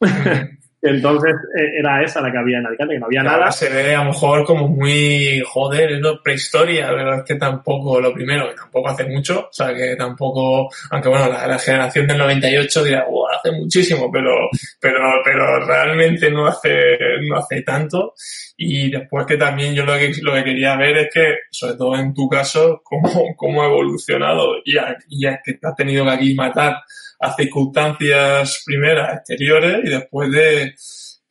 Entonces 0.86 1.32
eh, 1.58 1.78
era 1.78 2.02
esa 2.02 2.20
la 2.20 2.30
que 2.30 2.36
había 2.36 2.58
en 2.58 2.66
Alicante, 2.66 2.94
que 2.94 3.00
no 3.00 3.06
había 3.06 3.22
nada. 3.22 3.50
se 3.50 3.70
ve 3.70 3.94
a 3.94 4.04
lo 4.04 4.10
mejor 4.10 4.44
como 4.44 4.68
muy, 4.68 5.42
joder, 5.46 5.92
es 5.92 6.00
lo 6.00 6.22
prehistoria, 6.22 6.88
pero 6.88 7.14
es 7.14 7.22
que 7.24 7.36
tampoco, 7.36 7.98
lo 7.98 8.12
primero, 8.12 8.50
que 8.50 8.54
tampoco 8.54 8.90
hace 8.90 9.06
mucho, 9.06 9.48
o 9.48 9.52
sea, 9.52 9.74
que 9.74 9.96
tampoco, 9.96 10.68
aunque 10.90 11.08
bueno, 11.08 11.30
la, 11.30 11.46
la 11.46 11.58
generación 11.58 12.06
del 12.06 12.18
98 12.18 12.84
dirá, 12.84 13.06
wow, 13.08 13.28
hace 13.28 13.50
muchísimo, 13.52 14.10
pero, 14.12 14.50
pero, 14.78 14.98
pero 15.24 15.64
realmente 15.64 16.30
no 16.30 16.46
hace, 16.46 16.98
no 17.22 17.38
hace 17.38 17.62
tanto. 17.62 18.12
Y 18.56 18.90
después 18.90 19.24
que 19.26 19.38
también 19.38 19.74
yo 19.74 19.86
lo 19.86 19.94
que, 19.94 20.12
lo 20.20 20.34
que 20.34 20.44
quería 20.44 20.76
ver 20.76 20.98
es 20.98 21.08
que, 21.12 21.34
sobre 21.50 21.76
todo 21.76 21.96
en 21.96 22.12
tu 22.12 22.28
caso, 22.28 22.80
cómo, 22.84 23.34
cómo 23.36 23.62
ha 23.62 23.66
evolucionado 23.66 24.56
y 24.64 24.76
a, 24.76 24.96
y 25.08 25.26
a 25.26 25.40
que 25.42 25.54
te 25.54 25.66
has 25.66 25.74
tenido 25.74 26.04
que 26.04 26.10
aquí 26.10 26.34
matar 26.34 26.76
a 27.20 27.34
circunstancias 27.34 28.62
primeras 28.64 29.18
exteriores 29.18 29.80
y 29.84 29.88
después 29.88 30.30
de 30.30 30.74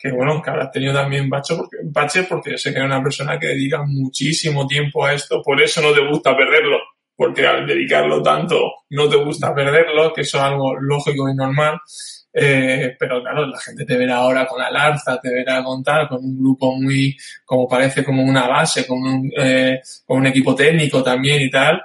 que 0.03 0.11
bueno, 0.11 0.41
que 0.41 0.49
habrás 0.49 0.69
tenido 0.69 0.93
también 0.93 1.29
bache 1.29 1.55
porque, 1.55 1.77
bache 1.85 2.23
porque 2.23 2.57
sé 2.57 2.71
que 2.71 2.79
eres 2.79 2.87
una 2.87 3.01
persona 3.01 3.39
que 3.39 3.47
dedica 3.47 3.83
muchísimo 3.85 4.67
tiempo 4.67 5.05
a 5.05 5.13
esto, 5.13 5.41
por 5.41 5.61
eso 5.61 5.81
no 5.81 5.93
te 5.93 6.05
gusta 6.05 6.35
perderlo, 6.35 6.77
porque 7.15 7.47
al 7.47 7.65
dedicarlo 7.65 8.21
tanto 8.21 8.59
no 8.89 9.07
te 9.07 9.15
gusta 9.15 9.55
perderlo, 9.55 10.11
que 10.13 10.21
eso 10.21 10.37
es 10.39 10.43
algo 10.43 10.75
lógico 10.75 11.29
y 11.29 11.35
normal. 11.35 11.79
Eh, 12.35 12.95
pero 12.99 13.21
claro, 13.21 13.45
la 13.45 13.59
gente 13.59 13.85
te 13.85 13.95
verá 13.95 14.17
ahora 14.17 14.47
con 14.47 14.59
Alarza, 14.61 15.21
te 15.21 15.31
verá 15.31 15.63
con 15.63 15.83
tal, 15.83 16.09
con 16.09 16.17
un 16.17 16.37
grupo 16.37 16.75
muy, 16.75 17.15
como 17.45 17.67
parece 17.67 18.03
como 18.03 18.23
una 18.23 18.47
base, 18.47 18.85
con 18.87 18.97
un, 18.97 19.31
eh, 19.37 19.79
con 20.05 20.17
un 20.17 20.25
equipo 20.27 20.53
técnico 20.55 21.01
también 21.03 21.41
y 21.43 21.49
tal. 21.49 21.81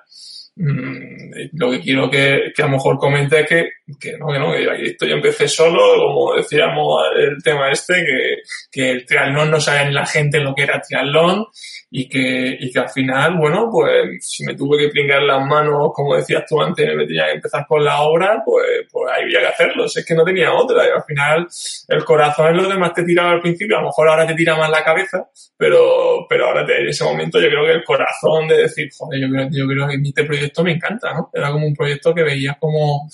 Mm, 0.61 1.51
lo 1.53 1.71
que 1.71 1.81
quiero 1.81 2.11
que, 2.11 2.53
a 2.59 2.63
lo 2.63 2.69
mejor 2.71 2.99
comente 2.99 3.41
es 3.41 3.49
que, 3.49 3.69
que 4.01 4.19
no, 4.19 4.27
que 4.27 4.39
no, 4.41 4.53
que 4.53 4.91
esto 4.91 5.07
yo 5.07 5.15
empecé 5.15 5.47
solo, 5.47 5.95
como 5.97 6.35
decíamos 6.35 7.01
el 7.17 7.41
tema 7.45 7.71
este, 7.71 7.95
que, 7.95 8.37
que 8.69 8.91
el 8.91 9.07
triatlón 9.07 9.53
no 9.53 9.61
sabía 9.61 9.85
ni 9.85 9.95
la 9.95 10.05
gente 10.05 10.41
lo 10.41 10.57
que 10.57 10.65
era 10.65 10.81
triatlón 10.81 11.47
y 11.91 12.09
que, 12.09 12.57
y 12.61 12.71
que 12.71 12.79
al 12.79 12.91
final, 12.91 13.37
bueno, 13.39 13.69
pues 13.71 14.19
si 14.21 14.45
me 14.45 14.55
tuve 14.55 14.79
que 14.79 14.89
pringar 14.91 15.23
las 15.23 15.45
manos, 15.47 15.91
como 15.95 16.17
decías 16.17 16.45
tú 16.47 16.61
antes, 16.61 16.87
me 16.95 17.07
tenía 17.07 17.27
que 17.27 17.37
empezar 17.37 17.65
con 17.67 17.83
la 17.83 18.03
obra, 18.03 18.43
pues, 18.45 18.67
pues 18.91 19.11
ahí 19.11 19.25
había 19.25 19.41
que 19.41 19.47
hacerlo, 19.47 19.89
si 19.89 20.01
es 20.01 20.07
que 20.07 20.15
no 20.15 20.25
tenía 20.25 20.53
otra 20.53 20.87
y 20.87 20.91
al 20.91 21.03
final 21.05 21.49
el 21.89 22.05
corazón 22.05 22.57
es 22.57 22.63
lo 22.63 22.69
que 22.69 22.79
más 22.79 22.93
te 22.93 23.05
tiraba 23.05 23.31
al 23.31 23.41
principio, 23.41 23.79
a 23.79 23.81
lo 23.81 23.87
mejor 23.87 24.09
ahora 24.09 24.27
te 24.27 24.35
tira 24.35 24.57
más 24.57 24.71
la 24.71 24.85
cabeza, 24.85 25.29
pero, 25.57 26.27
pero 26.29 26.47
ahora 26.47 26.67
en 26.69 26.89
ese 26.89 27.05
momento 27.05 27.41
yo 27.41 27.49
creo 27.49 27.65
que 27.65 27.73
el 27.73 27.85
corazón 27.85 28.49
de 28.49 28.59
decir, 28.59 28.89
joder, 28.97 29.21
yo 29.21 29.29
creo, 29.31 29.49
yo 29.51 29.67
creo 29.67 29.89
que 29.89 29.97
este 30.03 30.25
proyecto 30.25 30.63
me 30.63 30.73
encanta, 30.73 31.15
¿no? 31.15 31.31
Era 31.33 31.51
como 31.51 31.67
un 31.67 31.75
proyecto 31.75 32.15
que 32.15 32.23
veías 32.23 32.57
como, 32.59 33.09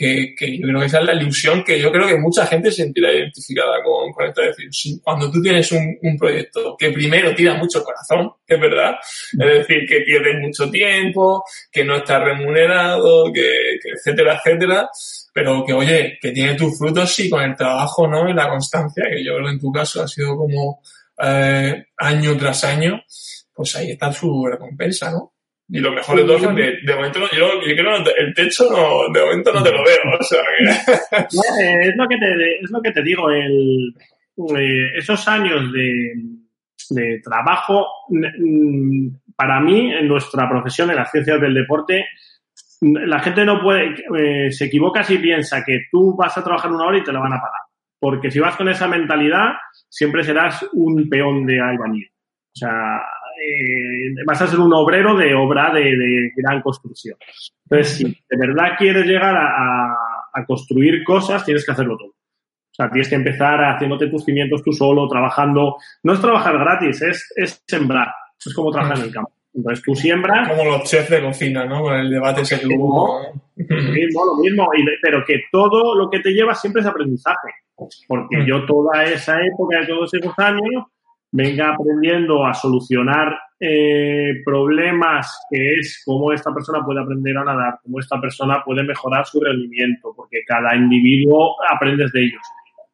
que, 0.00 0.34
que, 0.34 0.56
yo 0.58 0.66
creo 0.66 0.80
que 0.80 0.86
esa 0.86 1.00
es 1.00 1.04
la 1.04 1.12
ilusión 1.12 1.62
que 1.62 1.78
yo 1.78 1.92
creo 1.92 2.06
que 2.06 2.16
mucha 2.16 2.46
gente 2.46 2.70
se 2.70 2.84
sentirá 2.84 3.12
identificada 3.12 3.82
con, 3.84 4.10
con 4.12 4.26
esto. 4.26 4.40
Es 4.40 4.56
decir, 4.56 4.98
cuando 5.04 5.30
tú 5.30 5.42
tienes 5.42 5.70
un, 5.72 5.98
un, 6.00 6.16
proyecto 6.16 6.74
que 6.78 6.90
primero 6.90 7.34
tira 7.34 7.52
mucho 7.52 7.84
corazón, 7.84 8.32
que 8.46 8.54
es 8.54 8.60
verdad, 8.62 8.94
es 9.32 9.38
decir, 9.58 9.84
que 9.86 10.00
pierdes 10.00 10.40
mucho 10.40 10.70
tiempo, 10.70 11.44
que 11.70 11.84
no 11.84 11.98
está 11.98 12.18
remunerado, 12.18 13.30
que, 13.30 13.78
que 13.82 13.90
etcétera, 13.90 14.40
etcétera, 14.42 14.88
pero 15.34 15.66
que 15.66 15.74
oye, 15.74 16.18
que 16.18 16.32
tiene 16.32 16.54
tus 16.54 16.78
frutos 16.78 17.14
sí 17.14 17.28
con 17.28 17.42
el 17.42 17.54
trabajo, 17.54 18.08
¿no? 18.08 18.26
Y 18.26 18.32
la 18.32 18.48
constancia, 18.48 19.04
que 19.06 19.22
yo 19.22 19.34
creo 19.34 19.48
que 19.48 19.52
en 19.52 19.60
tu 19.60 19.70
caso 19.70 20.02
ha 20.02 20.08
sido 20.08 20.34
como 20.34 20.80
eh, 21.22 21.84
año 21.98 22.38
tras 22.38 22.64
año, 22.64 23.02
pues 23.52 23.76
ahí 23.76 23.90
está 23.90 24.10
su 24.10 24.46
recompensa, 24.46 25.10
¿no? 25.10 25.34
Y 25.72 25.78
lo 25.78 25.92
mejor 25.92 26.16
de 26.16 26.24
todo 26.24 26.36
es 26.36 26.46
que 26.46 26.78
de, 26.84 26.94
momento 26.96 27.20
no, 27.20 27.26
yo, 27.30 27.60
yo 27.64 27.76
creo 27.76 28.04
que 28.04 28.10
el 28.18 28.34
techo 28.34 28.68
no, 28.70 29.12
de 29.12 29.24
momento 29.24 29.52
no 29.52 29.62
te 29.62 29.70
lo 29.70 29.84
veo. 29.84 30.18
O 30.18 30.22
sea 30.22 30.40
que... 30.58 30.64
es, 31.88 31.96
lo 31.96 32.08
que 32.08 32.16
te, 32.16 32.58
es 32.60 32.70
lo 32.70 32.82
que 32.82 32.90
te 32.90 33.02
digo, 33.02 33.30
el, 33.30 33.94
eh, 34.56 34.96
esos 34.96 35.28
años 35.28 35.72
de, 35.72 36.14
de 36.90 37.20
trabajo, 37.22 37.86
para 39.36 39.60
mí, 39.60 39.92
en 39.92 40.08
nuestra 40.08 40.48
profesión, 40.48 40.90
en 40.90 40.96
las 40.96 41.10
ciencias 41.10 41.40
del 41.40 41.54
deporte, 41.54 42.04
la 42.80 43.20
gente 43.20 43.44
no 43.44 43.60
puede, 43.62 43.94
eh, 44.18 44.50
se 44.50 44.64
equivoca 44.64 45.04
si 45.04 45.18
piensa 45.18 45.62
que 45.64 45.86
tú 45.90 46.16
vas 46.16 46.36
a 46.36 46.42
trabajar 46.44 46.72
una 46.72 46.86
hora 46.86 46.98
y 46.98 47.04
te 47.04 47.12
la 47.12 47.20
van 47.20 47.34
a 47.34 47.40
pagar. 47.40 47.60
Porque 47.98 48.30
si 48.30 48.40
vas 48.40 48.56
con 48.56 48.68
esa 48.68 48.88
mentalidad, 48.88 49.52
siempre 49.88 50.24
serás 50.24 50.66
un 50.72 51.08
peón 51.08 51.44
de 51.44 51.60
albañil. 51.60 52.08
O 52.08 52.58
sea, 52.58 53.02
eh, 53.40 54.14
vas 54.26 54.40
a 54.42 54.46
ser 54.46 54.60
un 54.60 54.72
obrero 54.72 55.16
de 55.16 55.34
obra 55.34 55.72
de, 55.72 56.30
gran 56.36 56.60
construcción. 56.62 57.16
Entonces, 57.64 57.96
si 57.96 58.04
de 58.04 58.36
verdad 58.36 58.76
quieres 58.78 59.06
llegar 59.06 59.36
a, 59.36 59.96
construir 60.46 61.04
cosas, 61.04 61.44
tienes 61.44 61.66
que 61.66 61.72
hacerlo 61.72 61.96
todo. 61.98 62.10
O 62.10 62.74
sea, 62.74 62.88
tienes 62.88 63.08
que 63.08 63.16
empezar 63.16 63.60
haciéndote 63.62 64.06
tus 64.06 64.24
cimientos 64.24 64.62
tú 64.62 64.72
solo, 64.72 65.08
trabajando. 65.08 65.76
No 66.02 66.12
es 66.12 66.20
trabajar 66.20 66.56
gratis, 66.58 67.02
es, 67.02 67.32
es 67.36 67.62
sembrar. 67.66 68.08
Es 68.38 68.54
como 68.54 68.70
trabajar 68.70 68.98
en 68.98 69.04
el 69.04 69.12
campo. 69.12 69.32
Entonces 69.52 69.84
tú 69.84 69.94
siembras. 69.94 70.48
Como 70.48 70.64
los 70.64 70.84
chefs 70.84 71.10
de 71.10 71.22
cocina, 71.22 71.64
¿no? 71.66 71.82
Con 71.82 71.94
el 71.94 72.10
debate 72.10 72.42
ese 72.42 72.60
que 72.60 72.66
hubo. 72.68 73.20
Lo 73.56 73.92
mismo, 73.92 74.24
lo 74.24 74.36
mismo. 74.36 74.68
pero 75.02 75.24
que 75.26 75.42
todo 75.50 75.94
lo 75.94 76.08
que 76.08 76.20
te 76.20 76.30
lleva 76.30 76.54
siempre 76.54 76.80
es 76.80 76.86
aprendizaje. 76.86 77.48
Porque 78.06 78.38
mm. 78.38 78.46
yo 78.46 78.66
toda 78.66 79.04
esa 79.04 79.40
época 79.44 79.80
de 79.80 79.86
todos 79.86 80.14
esos 80.14 80.38
años 80.38 80.84
venga 81.32 81.70
aprendiendo 81.72 82.44
a 82.44 82.54
solucionar 82.54 83.38
eh, 83.58 84.42
problemas 84.44 85.38
que 85.50 85.74
es 85.74 86.02
cómo 86.04 86.32
esta 86.32 86.52
persona 86.52 86.84
puede 86.84 87.00
aprender 87.00 87.36
a 87.36 87.44
nadar, 87.44 87.78
cómo 87.82 88.00
esta 88.00 88.20
persona 88.20 88.62
puede 88.64 88.82
mejorar 88.82 89.26
su 89.26 89.40
rendimiento, 89.40 90.12
porque 90.16 90.38
cada 90.46 90.74
individuo 90.74 91.56
aprendes 91.70 92.10
de 92.12 92.24
ellos. 92.24 92.42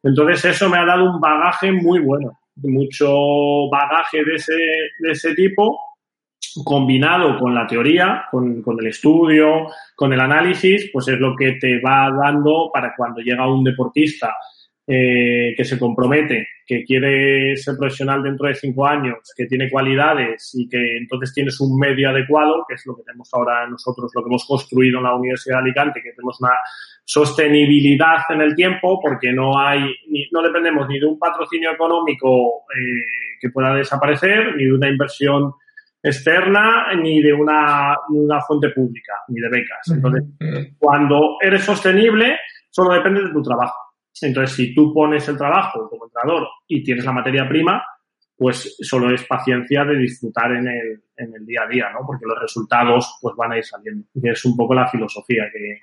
Entonces 0.03 0.45
eso 0.45 0.69
me 0.69 0.77
ha 0.77 0.85
dado 0.85 1.09
un 1.09 1.19
bagaje 1.19 1.71
muy 1.71 1.99
bueno, 1.99 2.37
mucho 2.57 3.69
bagaje 3.71 4.23
de 4.23 4.35
ese, 4.35 4.53
de 4.99 5.11
ese 5.11 5.33
tipo 5.35 5.79
combinado 6.63 7.39
con 7.39 7.53
la 7.53 7.67
teoría, 7.67 8.25
con, 8.31 8.61
con, 8.61 8.79
el 8.79 8.87
estudio, 8.87 9.67
con 9.95 10.13
el 10.13 10.19
análisis, 10.19 10.89
pues 10.91 11.07
es 11.07 11.19
lo 11.19 11.35
que 11.35 11.53
te 11.53 11.79
va 11.81 12.09
dando 12.11 12.69
para 12.73 12.93
cuando 12.95 13.21
llega 13.21 13.51
un 13.51 13.63
deportista 13.63 14.33
eh, 14.89 15.53
que 15.57 15.65
se 15.65 15.77
compromete, 15.77 16.47
que 16.65 16.85
quiere 16.85 17.57
ser 17.57 17.75
profesional 17.77 18.23
dentro 18.23 18.47
de 18.47 18.55
cinco 18.55 18.87
años, 18.87 19.17
que 19.35 19.45
tiene 19.45 19.69
cualidades 19.69 20.51
y 20.53 20.69
que 20.69 20.97
entonces 20.97 21.33
tienes 21.33 21.59
un 21.59 21.77
medio 21.77 22.09
adecuado, 22.09 22.63
que 22.65 22.75
es 22.75 22.83
lo 22.85 22.95
que 22.95 23.03
tenemos 23.03 23.29
ahora 23.33 23.67
nosotros, 23.67 24.09
lo 24.15 24.23
que 24.23 24.29
hemos 24.29 24.45
construido 24.47 24.99
en 24.99 25.03
la 25.03 25.15
Universidad 25.15 25.57
de 25.57 25.63
Alicante, 25.63 26.01
que 26.01 26.13
tenemos 26.13 26.39
una 26.39 26.53
sostenibilidad 27.03 28.19
en 28.29 28.39
el 28.39 28.55
tiempo 28.55 29.01
porque 29.01 29.33
no 29.33 29.59
hay, 29.59 29.81
ni, 30.09 30.25
no 30.31 30.41
dependemos 30.41 30.87
ni 30.87 30.99
de 30.99 31.05
un 31.05 31.19
patrocinio 31.19 31.71
económico 31.71 32.63
eh, 32.73 33.05
que 33.41 33.49
pueda 33.49 33.73
desaparecer, 33.73 34.55
ni 34.55 34.67
de 34.67 34.73
una 34.73 34.89
inversión 34.89 35.51
externa, 36.01 36.93
ni 36.95 37.21
de 37.21 37.33
una, 37.33 37.93
una 38.07 38.39
fuente 38.39 38.69
pública, 38.69 39.13
ni 39.27 39.41
de 39.41 39.49
becas. 39.49 39.91
Entonces, 39.91 40.23
cuando 40.77 41.35
eres 41.41 41.63
sostenible, 41.63 42.37
solo 42.69 42.93
depende 42.93 43.21
de 43.23 43.33
tu 43.33 43.41
trabajo. 43.41 43.86
Entonces, 44.21 44.55
si 44.55 44.73
tú 44.73 44.93
pones 44.93 45.27
el 45.27 45.37
trabajo 45.37 45.89
como 45.89 46.05
entrenador 46.05 46.47
y 46.67 46.83
tienes 46.83 47.05
la 47.05 47.11
materia 47.11 47.47
prima, 47.47 47.83
pues 48.37 48.77
solo 48.81 49.13
es 49.13 49.23
paciencia 49.25 49.83
de 49.83 49.97
disfrutar 49.97 50.51
en 50.51 50.67
el, 50.67 51.01
en 51.17 51.33
el 51.35 51.45
día 51.45 51.61
a 51.63 51.67
día, 51.67 51.85
¿no? 51.91 52.05
Porque 52.05 52.25
los 52.25 52.39
resultados 52.39 53.17
pues 53.19 53.35
van 53.35 53.53
a 53.53 53.57
ir 53.57 53.65
saliendo. 53.65 54.05
Y 54.13 54.29
es 54.29 54.45
un 54.45 54.55
poco 54.55 54.75
la 54.75 54.87
filosofía 54.87 55.45
que, 55.51 55.81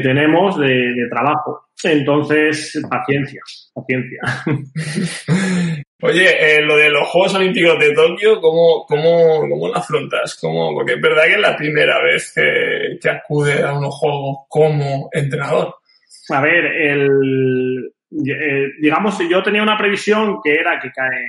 tenemos 0.00 0.58
de, 0.58 0.68
de, 0.68 1.08
trabajo. 1.10 1.66
Entonces, 1.84 2.80
paciencia, 2.88 3.42
paciencia. 3.74 4.20
Oye, 6.04 6.56
eh, 6.56 6.62
lo 6.62 6.76
de 6.76 6.88
los 6.88 7.06
Juegos 7.08 7.34
Olímpicos 7.34 7.78
de 7.78 7.92
Tokio, 7.92 8.40
¿cómo, 8.40 8.86
cómo, 8.86 9.40
cómo 9.40 9.68
lo 9.68 9.76
afrontas? 9.76 10.38
¿Cómo? 10.40 10.72
Porque 10.72 10.94
es 10.94 11.00
verdad 11.00 11.24
que 11.24 11.34
es 11.34 11.40
la 11.40 11.56
primera 11.56 12.02
vez 12.02 12.32
que, 12.34 12.98
que 13.00 13.10
acude 13.10 13.62
a 13.62 13.74
unos 13.74 13.94
Juegos 13.94 14.46
como 14.48 15.10
entrenador. 15.12 15.74
A 16.32 16.40
ver, 16.40 16.64
el, 16.64 17.92
eh, 18.10 18.70
digamos, 18.80 19.18
yo 19.28 19.42
tenía 19.42 19.62
una 19.62 19.78
previsión 19.78 20.40
que 20.42 20.54
era 20.54 20.80
que 20.80 20.90
cae 20.90 21.26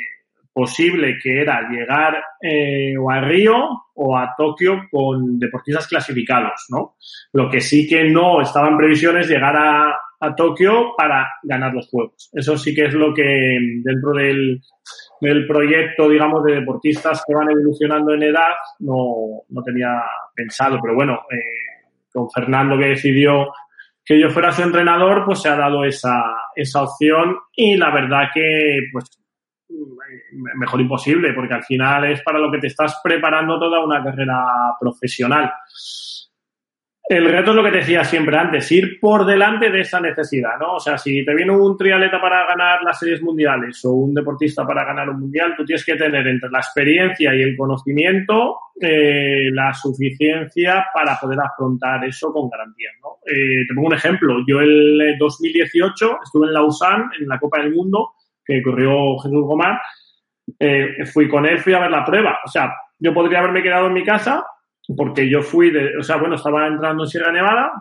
posible 0.53 1.17
que 1.21 1.41
era 1.41 1.67
llegar 1.67 2.23
eh, 2.39 2.95
o 2.97 3.09
a 3.09 3.19
Río 3.21 3.55
o 3.95 4.17
a 4.17 4.35
Tokio 4.37 4.83
con 4.91 5.39
deportistas 5.39 5.87
clasificados, 5.87 6.67
¿no? 6.69 6.95
Lo 7.33 7.49
que 7.49 7.59
sí 7.59 7.87
que 7.87 8.03
no 8.03 8.39
estaba 8.41 8.69
en 8.69 8.77
previsión 8.77 9.17
es 9.17 9.27
llegar 9.27 9.55
a, 9.57 9.97
a 10.19 10.35
Tokio 10.35 10.93
para 10.95 11.27
ganar 11.41 11.73
los 11.73 11.89
Juegos. 11.89 12.29
Eso 12.33 12.57
sí 12.57 12.73
que 12.75 12.85
es 12.85 12.93
lo 12.93 13.13
que 13.13 13.23
dentro 13.83 14.11
del, 14.13 14.61
del 15.21 15.47
proyecto, 15.47 16.07
digamos, 16.07 16.43
de 16.43 16.55
deportistas 16.55 17.23
que 17.27 17.33
van 17.33 17.49
evolucionando 17.49 18.13
en 18.13 18.23
edad 18.23 18.53
no, 18.79 19.41
no 19.49 19.63
tenía 19.63 20.01
pensado, 20.35 20.79
pero 20.81 20.95
bueno, 20.95 21.21
eh, 21.31 21.87
con 22.11 22.29
Fernando 22.29 22.77
que 22.77 22.89
decidió 22.89 23.47
que 24.05 24.19
yo 24.19 24.29
fuera 24.29 24.51
su 24.51 24.61
entrenador, 24.63 25.23
pues 25.25 25.41
se 25.41 25.49
ha 25.49 25.55
dado 25.55 25.85
esa, 25.85 26.23
esa 26.55 26.83
opción 26.83 27.37
y 27.55 27.77
la 27.77 27.91
verdad 27.91 28.29
que, 28.33 28.89
pues, 28.91 29.05
mejor 30.55 30.81
imposible, 30.81 31.33
porque 31.33 31.53
al 31.53 31.63
final 31.63 32.05
es 32.11 32.21
para 32.21 32.39
lo 32.39 32.51
que 32.51 32.59
te 32.59 32.67
estás 32.67 32.99
preparando 33.03 33.59
toda 33.59 33.83
una 33.83 34.03
carrera 34.03 34.43
profesional. 34.79 35.51
El 37.05 37.25
reto 37.25 37.49
es 37.49 37.55
lo 37.57 37.63
que 37.63 37.71
te 37.71 37.77
decía 37.79 38.05
siempre 38.05 38.37
antes, 38.37 38.71
ir 38.71 38.97
por 38.97 39.25
delante 39.25 39.69
de 39.69 39.81
esa 39.81 39.99
necesidad, 39.99 40.57
¿no? 40.57 40.75
O 40.75 40.79
sea, 40.79 40.97
si 40.97 41.25
te 41.25 41.35
viene 41.35 41.51
un 41.51 41.77
trialeta 41.77 42.21
para 42.21 42.45
ganar 42.47 42.81
las 42.81 42.97
series 42.97 43.21
mundiales 43.21 43.83
o 43.83 43.91
un 43.91 44.13
deportista 44.13 44.65
para 44.65 44.85
ganar 44.85 45.09
un 45.09 45.19
mundial, 45.19 45.53
tú 45.57 45.65
tienes 45.65 45.83
que 45.83 45.95
tener 45.95 46.25
entre 46.25 46.49
la 46.49 46.59
experiencia 46.59 47.35
y 47.35 47.41
el 47.41 47.57
conocimiento 47.57 48.57
eh, 48.79 49.49
la 49.51 49.73
suficiencia 49.73 50.85
para 50.93 51.17
poder 51.19 51.39
afrontar 51.41 52.05
eso 52.05 52.31
con 52.31 52.49
garantía. 52.49 52.91
Eh, 53.25 53.65
te 53.67 53.75
pongo 53.75 53.87
un 53.87 53.95
ejemplo. 53.95 54.37
Yo 54.47 54.61
el 54.61 55.17
2018 55.19 56.19
estuve 56.23 56.47
en 56.47 56.53
Lausanne, 56.53 57.05
en 57.19 57.27
la 57.27 57.37
Copa 57.37 57.61
del 57.61 57.73
Mundo, 57.73 58.13
que 58.45 58.63
corrió 58.63 59.17
Jesús 59.17 59.45
Gomar. 59.45 59.77
Eh, 60.57 61.05
fui 61.13 61.27
con 61.27 61.45
él, 61.45 61.59
fui 61.59 61.73
a 61.73 61.79
ver 61.79 61.91
la 61.91 62.05
prueba. 62.05 62.39
O 62.45 62.47
sea, 62.47 62.73
yo 62.97 63.13
podría 63.13 63.39
haberme 63.39 63.61
quedado 63.61 63.87
en 63.87 63.93
mi 63.93 64.03
casa 64.05 64.45
porque 64.95 65.29
yo 65.29 65.41
fui 65.41 65.71
de, 65.71 65.97
o 65.97 66.03
sea, 66.03 66.17
bueno, 66.17 66.36
estaba 66.36 66.67
entrando 66.67 67.03
en 67.03 67.09
Sierra 67.09 67.31
Nevada, 67.31 67.71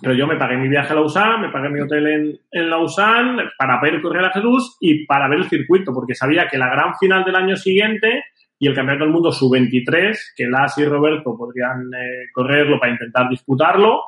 pero 0.00 0.14
yo 0.14 0.26
me 0.26 0.36
pagué 0.36 0.56
mi 0.56 0.68
viaje 0.68 0.92
a 0.92 0.96
Lausanne, 0.96 1.46
me 1.46 1.52
pagué 1.52 1.68
mi 1.68 1.80
hotel 1.80 2.06
en, 2.06 2.40
en 2.50 2.70
Lausanne 2.70 3.50
para 3.58 3.80
ver 3.80 4.00
correr 4.00 4.24
a 4.24 4.32
Jesús 4.32 4.76
y 4.80 5.06
para 5.06 5.28
ver 5.28 5.40
el 5.40 5.48
circuito, 5.48 5.92
porque 5.92 6.14
sabía 6.14 6.48
que 6.48 6.58
la 6.58 6.68
gran 6.68 6.96
final 6.98 7.24
del 7.24 7.36
año 7.36 7.56
siguiente 7.56 8.24
y 8.58 8.68
el 8.68 8.74
Campeonato 8.74 9.04
del 9.04 9.12
Mundo 9.12 9.32
Sub-23, 9.32 10.16
que 10.36 10.46
Las 10.46 10.78
y 10.78 10.84
Roberto 10.84 11.36
podrían 11.36 11.90
eh, 11.94 12.28
correrlo 12.32 12.78
para 12.78 12.92
intentar 12.92 13.28
disputarlo, 13.28 14.02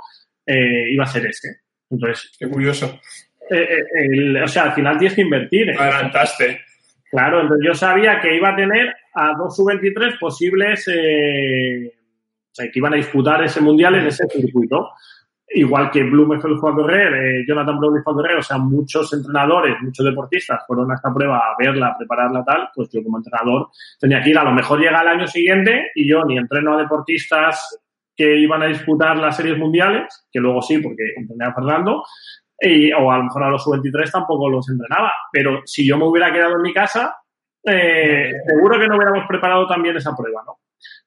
eh, 0.47 0.91
iba 0.91 1.03
a 1.03 1.09
ser 1.09 1.27
este. 1.27 1.49
Entonces, 1.91 2.31
qué 2.39 2.49
curioso. 2.49 3.01
Eh, 3.51 4.41
o 4.43 4.47
sea, 4.47 4.65
al 4.65 4.73
final 4.73 4.97
tienes 4.97 5.17
que 5.17 5.23
invertir. 5.23 5.71
Adelantaste. 5.77 6.61
Claro, 7.11 7.43
entonces 7.43 7.67
yo 7.67 7.75
sabía 7.75 8.21
que 8.21 8.37
iba 8.37 8.51
a 8.51 8.57
tener 8.57 8.95
a 9.15 9.33
dos 9.37 9.57
sub-23 9.57 10.19
posibles 10.21 10.89
que 12.57 12.79
iban 12.79 12.95
a 12.95 12.97
disputar 12.97 13.43
ese 13.43 13.61
mundial 13.61 13.97
en 13.97 14.07
ese 14.07 14.27
circuito. 14.29 14.91
Igual 15.47 15.91
que 15.91 16.03
Blumenfeld 16.03 16.59
fue 16.59 16.73
a 16.73 16.75
correr, 16.75 17.15
eh, 17.15 17.45
Jonathan 17.47 17.79
Browley 17.79 18.03
fue 18.03 18.13
a 18.13 18.17
correr, 18.17 18.37
o 18.39 18.43
sea, 18.43 18.59
muchos 18.59 19.13
entrenadores, 19.13 19.77
muchos 19.83 20.05
deportistas 20.05 20.65
fueron 20.67 20.91
a 20.91 20.95
esta 20.95 21.13
prueba 21.13 21.37
a 21.37 21.55
verla, 21.59 21.89
a 21.89 21.99
prepararla 21.99 22.43
tal, 22.45 22.71
pues 22.75 22.89
yo 22.91 23.03
como 23.05 23.19
entrenador 23.19 23.69
tenía 24.01 24.23
que 24.23 24.31
ir, 24.31 24.39
a 24.39 24.45
lo 24.45 24.53
mejor 24.53 24.81
llega 24.81 25.03
el 25.03 25.09
año 25.09 25.27
siguiente 25.27 25.91
y 25.95 26.09
yo 26.09 26.25
ni 26.25 26.39
entreno 26.39 26.75
a 26.75 26.79
deportistas 26.79 27.79
que 28.17 28.37
iban 28.39 28.63
a 28.63 28.67
disputar 28.67 29.17
las 29.17 29.37
series 29.37 29.59
mundiales, 29.59 30.27
que 30.33 30.41
luego 30.41 30.63
sí, 30.63 30.79
porque 30.79 31.03
entrené 31.17 31.45
a 31.45 31.55
Fernando, 31.55 32.03
y, 32.59 32.93
o 32.93 33.11
a 33.11 33.19
lo 33.19 33.25
mejor 33.25 33.45
a 33.45 33.51
los 33.51 33.63
sub-23 33.63 34.11
tampoco 34.11 34.49
los 34.49 34.69
entrenaba, 34.69 35.13
pero 35.31 35.63
si 35.65 35.87
yo 35.87 35.99
me 35.99 36.07
hubiera 36.07 36.33
quedado 36.33 36.57
en 36.57 36.63
mi 36.63 36.73
casa, 36.73 37.17
eh, 37.65 38.33
seguro 38.47 38.79
que 38.79 38.87
no 38.87 38.97
hubiéramos 38.97 39.27
preparado 39.27 39.67
también 39.67 39.97
esa 39.97 40.17
prueba, 40.17 40.43
¿no? 40.47 40.59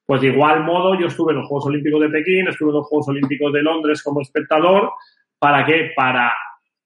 Pues 0.08 0.22
de 0.22 0.30
igual 0.30 0.64
modo, 0.64 0.99
yo 0.99 1.08
estuve 1.08 1.34
en 1.34 1.39
los 1.39 1.47
Juegos 1.47 1.68
Olímpicos 1.68 2.01
de 2.01 2.10
Pekín, 2.10 2.47
estuve 2.47 2.70
en 2.70 2.76
los 2.78 2.88
Juegos 2.88 3.10
Olímpicos 3.10 3.53
de 3.53 3.62
Londres 3.62 4.01
como 4.01 4.22
espectador 4.22 4.93
¿Para 5.39 5.66
qué? 5.66 5.91
Para 5.95 6.34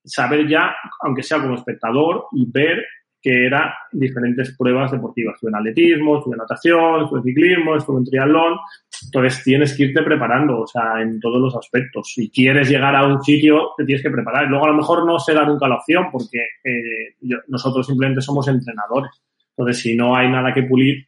saber 0.03 0.47
ya, 0.47 0.75
aunque 1.01 1.23
sea 1.23 1.41
como 1.41 1.55
espectador, 1.55 2.25
y 2.33 2.49
ver 2.51 2.83
que 3.21 3.45
eran 3.45 3.69
diferentes 3.91 4.55
pruebas 4.57 4.91
deportivas. 4.91 5.35
Estuve 5.35 5.51
en 5.51 5.55
atletismo, 5.57 6.17
estuve 6.17 6.33
en 6.33 6.39
natación, 6.39 7.03
estuve 7.03 7.19
en 7.19 7.23
ciclismo, 7.23 7.75
estuve 7.75 7.97
en 7.99 8.05
triatlón. 8.05 8.57
Entonces 9.05 9.43
tienes 9.43 9.77
que 9.77 9.83
irte 9.83 10.01
preparando, 10.01 10.61
o 10.61 10.67
sea, 10.67 10.99
en 11.01 11.19
todos 11.19 11.39
los 11.39 11.55
aspectos. 11.55 12.11
Si 12.15 12.31
quieres 12.31 12.67
llegar 12.67 12.95
a 12.95 13.05
un 13.05 13.21
sitio, 13.21 13.73
te 13.77 13.85
tienes 13.85 14.01
que 14.01 14.09
preparar. 14.09 14.47
Luego 14.47 14.65
a 14.65 14.69
lo 14.69 14.75
mejor 14.75 15.05
no 15.05 15.19
será 15.19 15.45
nunca 15.45 15.67
la 15.67 15.75
opción 15.75 16.07
porque 16.11 16.39
eh, 16.63 17.15
nosotros 17.47 17.85
simplemente 17.85 18.21
somos 18.21 18.47
entrenadores. 18.47 19.11
Entonces, 19.55 19.83
si 19.83 19.95
no 19.95 20.15
hay 20.15 20.27
nada 20.31 20.51
que 20.51 20.63
pulir 20.63 21.05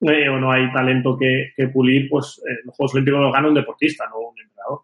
eh, 0.00 0.28
o 0.28 0.38
no 0.38 0.52
hay 0.52 0.70
talento 0.72 1.16
que, 1.18 1.52
pulir, 1.72 2.08
pues 2.08 2.42
eh, 2.48 2.60
los 2.64 2.76
Juegos 2.76 2.94
Olímpicos 2.94 3.20
los 3.20 3.32
gana 3.32 3.48
un 3.48 3.54
deportista, 3.54 4.06
no 4.08 4.18
un 4.18 4.38
entrenador. 4.38 4.80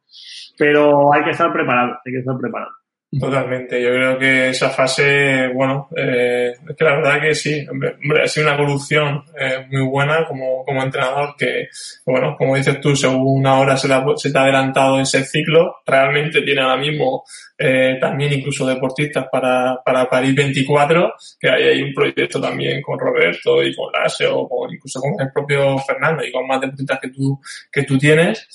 Pero 0.56 1.12
hay 1.12 1.24
que 1.24 1.30
estar 1.30 1.52
preparado, 1.52 1.98
hay 2.04 2.12
que 2.12 2.18
estar 2.18 2.36
preparado. 2.38 2.72
Totalmente, 3.18 3.82
yo 3.82 3.88
creo 3.88 4.18
que 4.18 4.50
esa 4.50 4.70
fase, 4.70 5.48
bueno, 5.52 5.88
eh, 5.96 6.52
es 6.52 6.76
que 6.76 6.84
la 6.84 6.94
verdad 6.94 7.20
que 7.20 7.34
sí, 7.34 7.66
hombre, 7.68 7.96
ha 8.22 8.28
sido 8.28 8.46
una 8.46 8.54
evolución 8.54 9.24
eh, 9.36 9.66
muy 9.68 9.82
buena 9.82 10.24
como, 10.28 10.64
como 10.64 10.80
entrenador 10.80 11.34
que, 11.36 11.66
bueno, 12.06 12.36
como 12.38 12.54
dices 12.54 12.80
tú, 12.80 12.94
según 12.94 13.44
ahora 13.48 13.76
se, 13.76 13.88
se 14.16 14.30
te 14.30 14.38
ha 14.38 14.42
adelantado 14.42 15.00
ese 15.00 15.24
ciclo, 15.24 15.78
realmente 15.84 16.42
tiene 16.42 16.62
ahora 16.62 16.76
mismo 16.76 17.24
eh, 17.58 17.98
también 18.00 18.32
incluso 18.32 18.64
deportistas 18.64 19.26
para, 19.30 19.82
para 19.84 20.08
París 20.08 20.34
24, 20.34 21.12
que 21.38 21.50
hay, 21.50 21.62
hay 21.64 21.82
un 21.82 21.92
proyecto 21.92 22.40
también 22.40 22.80
con 22.80 22.96
Roberto 22.96 23.60
y 23.60 23.74
con 23.74 23.92
Lase 23.92 24.28
o 24.28 24.48
con, 24.48 24.72
incluso 24.72 25.00
con 25.00 25.14
el 25.20 25.32
propio 25.32 25.76
Fernando 25.78 26.24
y 26.24 26.30
con 26.30 26.46
más 26.46 26.60
deportistas 26.60 27.00
que 27.00 27.08
tú, 27.08 27.40
que 27.72 27.82
tú 27.82 27.98
tienes. 27.98 28.48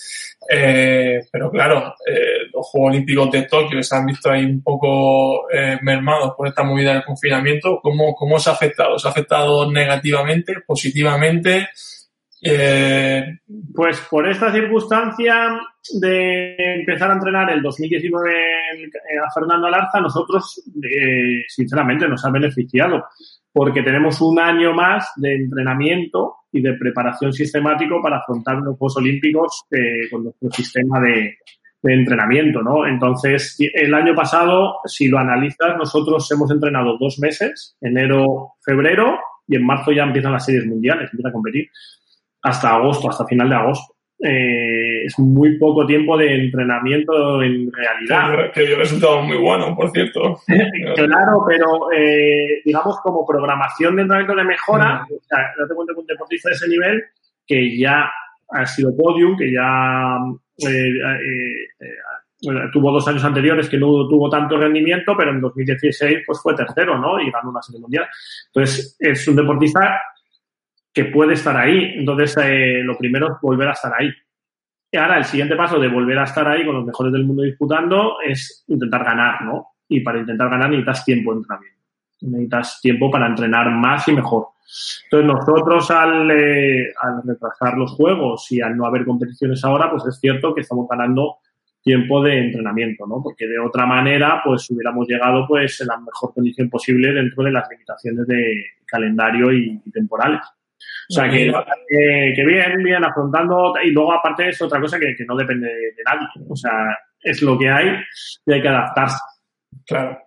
Eh, 0.49 1.20
pero 1.32 1.51
claro, 1.51 1.95
eh, 2.08 2.44
Juegos 2.64 2.93
Olímpicos 2.93 3.32
de 3.32 3.43
Tokio 3.43 3.82
se 3.84 3.95
han 3.95 4.06
visto 4.06 4.30
ahí 4.30 4.45
un 4.45 4.62
poco 4.62 5.49
eh, 5.51 5.78
mermados 5.82 6.34
por 6.36 6.47
esta 6.47 6.64
movida 6.64 6.93
del 6.93 7.03
confinamiento. 7.03 7.80
¿Cómo, 7.82 8.14
¿Cómo 8.16 8.39
se 8.39 8.49
ha 8.49 8.53
afectado? 8.53 8.97
¿Se 8.97 9.08
ha 9.08 9.12
afectado 9.12 9.72
negativamente, 9.72 10.56
positivamente? 10.66 11.70
Eh, 12.41 13.39
pues 13.74 14.01
por 14.01 14.28
esta 14.30 14.51
circunstancia 14.51 15.60
de 15.99 16.56
empezar 16.58 17.10
a 17.10 17.16
entrenar 17.16 17.49
el 17.51 17.62
2019 17.62 18.32
a 19.26 19.32
Fernando 19.34 19.68
Alarza, 19.68 19.99
nosotros, 19.99 20.62
eh, 20.84 21.43
sinceramente, 21.47 22.08
nos 22.08 22.24
ha 22.24 22.30
beneficiado 22.30 23.06
porque 23.56 23.82
tenemos 23.84 24.20
un 24.20 24.38
año 24.38 24.74
más 24.74 25.14
de 25.16 25.34
entrenamiento 25.34 26.39
y 26.51 26.62
de 26.62 26.74
preparación 26.74 27.32
sistemático 27.32 28.01
para 28.03 28.18
afrontar 28.18 28.58
los 28.58 28.78
Juegos 28.78 28.97
Olímpicos 28.97 29.64
eh, 29.72 30.10
con 30.12 30.26
nuestro 30.26 30.51
sistema 30.51 30.99
de, 30.99 31.38
de, 31.86 31.93
entrenamiento, 31.93 32.61
¿no? 32.61 32.86
Entonces, 32.88 33.55
el 33.59 33.93
año 33.93 34.15
pasado, 34.15 34.79
si 34.86 35.07
lo 35.07 35.19
analizas, 35.19 35.77
nosotros 35.77 36.29
hemos 36.31 36.51
entrenado 36.51 36.97
dos 36.99 37.19
meses, 37.19 37.77
enero, 37.81 38.53
febrero, 38.65 39.19
y 39.47 39.55
en 39.55 39.65
marzo 39.65 39.91
ya 39.91 40.03
empiezan 40.03 40.33
las 40.33 40.45
series 40.45 40.65
mundiales, 40.65 41.09
empieza 41.11 41.29
a 41.29 41.33
competir, 41.33 41.69
hasta 42.41 42.75
agosto, 42.75 43.09
hasta 43.09 43.25
final 43.25 43.49
de 43.49 43.55
agosto 43.55 43.95
eh, 44.19 45.05
es 45.05 45.19
muy 45.19 45.57
poco 45.59 45.86
tiempo 45.86 46.17
de 46.17 46.45
entrenamiento 46.45 47.41
en 47.41 47.69
realidad. 47.71 48.51
Que 48.53 48.65
dio 48.65 48.77
resultados 48.77 49.25
muy 49.25 49.38
buenos, 49.38 49.75
por 49.75 49.91
cierto. 49.91 50.39
claro, 50.95 51.43
pero 51.47 51.91
eh, 51.91 52.61
digamos 52.63 52.99
como 53.01 53.25
programación 53.25 53.95
de 53.95 54.03
entrenamiento 54.03 54.36
de 54.36 54.47
mejora, 54.47 55.05
mm. 55.09 55.13
o 55.13 55.19
sea, 55.27 55.39
date 55.57 55.75
cuenta 55.75 55.93
que 55.93 55.99
un 55.99 56.05
deportista 56.07 56.49
de 56.49 56.55
ese 56.55 56.67
nivel 56.69 57.03
que 57.45 57.77
ya 57.77 58.09
ha 58.49 58.65
sido 58.65 58.95
podium, 58.95 59.38
que 59.38 59.51
ya 59.51 60.17
tuvo 62.72 62.91
dos 62.91 63.08
años 63.08 63.24
anteriores 63.24 63.70
que 63.70 63.78
no 63.78 64.08
tuvo 64.08 64.30
tanto 64.30 64.58
rendimiento, 64.58 65.16
pero 65.18 65.32
en 65.32 65.41
2016 65.41 66.24
pues 66.26 66.39
fue 66.41 66.56
tercero, 66.56 66.97
¿no? 66.97 67.20
Y 67.20 67.32
ganó 67.32 67.49
una 67.49 67.62
serie 67.62 67.82
mundial. 67.82 68.08
Entonces, 68.47 68.95
es 68.99 69.28
un 69.28 69.36
deportista 69.36 69.99
que 70.93 71.06
puede 71.06 71.34
estar 71.34 71.56
ahí. 71.58 71.93
Entonces, 71.97 72.36
eh, 72.41 72.82
lo 72.84 72.97
primero 72.97 73.28
es 73.28 73.34
volver 73.41 73.68
a 73.68 73.74
estar 73.74 73.91
ahí. 73.97 74.10
Y 74.91 74.97
ahora, 74.97 75.18
el 75.18 75.26
siguiente 75.26 75.56
paso 75.56 75.80
de 75.80 75.89
volver 75.89 76.18
a 76.20 76.24
estar 76.24 76.47
ahí 76.47 76.66
con 76.66 76.76
los 76.76 76.86
mejores 76.86 77.12
del 77.12 77.26
mundo 77.26 77.43
disputando 77.43 78.18
es 78.26 78.64
intentar 78.68 79.03
ganar, 79.03 79.41
¿no? 79.43 79.68
Y 79.89 79.99
para 79.99 80.20
intentar 80.20 80.49
ganar 80.49 80.70
necesitas 80.70 81.03
tiempo 81.03 81.32
de 81.34 81.38
entrenamiento. 81.39 81.82
Necesitas 82.22 82.80
tiempo 82.82 83.12
para 83.12 83.28
entrenar 83.28 83.70
más 83.72 84.08
y 84.08 84.14
mejor. 84.14 84.47
Entonces, 85.05 85.28
nosotros 85.28 85.91
al, 85.91 86.32
eh, 86.32 86.93
al 87.01 87.22
retrasar 87.26 87.78
los 87.78 87.91
juegos 87.91 88.51
y 88.51 88.61
al 88.61 88.76
no 88.76 88.86
haber 88.86 89.05
competiciones 89.05 89.63
ahora, 89.63 89.89
pues 89.89 90.05
es 90.05 90.20
cierto 90.20 90.53
que 90.53 90.61
estamos 90.61 90.88
ganando 90.89 91.38
tiempo 91.84 92.24
de 92.24 92.39
entrenamiento, 92.39 93.05
¿no? 93.05 93.22
Porque 93.22 93.47
de 93.47 93.59
otra 93.59 93.86
manera, 93.86 94.41
pues 94.43 94.70
hubiéramos 94.72 95.07
llegado 95.07 95.45
pues 95.47 95.80
en 95.82 95.88
la 95.88 95.97
mejor 95.97 96.34
condición 96.34 96.70
posible 96.70 97.13
dentro 97.13 97.43
de 97.43 97.51
las 97.51 97.70
limitaciones 97.70 98.26
de 98.26 98.66
calendario 98.88 99.53
y, 99.53 99.80
y 99.86 99.91
temporales. 99.91 100.41
O 101.09 101.13
sea, 101.13 101.30
que, 101.30 101.53
que, 102.36 102.45
bien, 102.45 102.84
bien, 102.84 103.03
afrontando. 103.03 103.74
Y 103.84 103.91
luego, 103.91 104.13
aparte, 104.13 104.49
es 104.49 104.61
otra 104.61 104.82
cosa 104.82 104.99
que, 104.99 105.16
que 105.16 105.26
no 105.26 105.36
depende 105.36 105.68
de, 105.68 106.03
nadie. 106.03 106.28
O 106.49 106.55
sea, 106.55 106.72
es 107.22 107.41
lo 107.41 107.57
que 107.57 107.70
hay 107.70 107.95
y 108.45 108.53
hay 108.53 108.61
que 108.61 108.68
adaptarse. 108.68 109.20
Claro. 109.86 110.20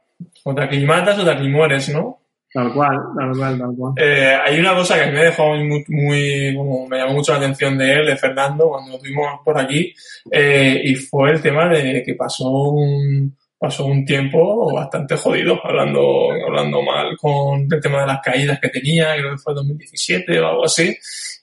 Otra 0.45 0.68
que 0.68 0.84
matas, 0.86 1.18
otra 1.18 1.36
que 1.36 1.49
mueres, 1.49 1.93
¿no? 1.93 2.20
Tal 2.59 2.72
cual, 2.72 2.98
tal 3.16 3.36
cual, 3.36 3.56
tal 3.56 3.76
cual. 3.76 3.92
Eh, 3.96 4.36
hay 4.44 4.59
una 4.59 4.74
cosa 4.74 4.98
que 4.98 5.12
me 5.12 5.26
dejó 5.26 5.54
muy, 5.54 5.84
muy 5.86 6.56
como 6.56 6.88
me 6.88 6.98
llamó 6.98 7.12
mucho 7.12 7.30
la 7.30 7.38
atención 7.38 7.78
de 7.78 7.92
él, 7.92 8.06
de 8.06 8.16
Fernando, 8.16 8.68
cuando 8.68 8.90
lo 8.90 8.98
tuvimos 8.98 9.40
por 9.44 9.56
aquí, 9.61 9.94
eh, 10.32 10.80
y 10.82 10.96
fue 10.96 11.30
el 11.30 11.40
tema 11.40 11.68
de 11.68 12.02
que 12.04 12.14
pasó 12.14 12.50
un, 12.50 13.32
pasó 13.56 13.86
un 13.86 14.04
tiempo 14.04 14.74
bastante 14.74 15.16
jodido, 15.16 15.61
hablando, 15.64 16.32
hablando 16.48 16.82
mal 16.82 17.16
con 17.16 17.68
el 17.72 17.80
tema 17.80 18.00
de 18.00 18.09
las 18.09 18.20
caídas 18.24 18.59
que 18.59 18.70
tenía, 18.70 19.14
creo 19.14 19.30
que 19.30 19.38
fue 19.38 19.54
2017 19.54 20.40
o 20.40 20.48
algo 20.48 20.64
así, 20.64 20.96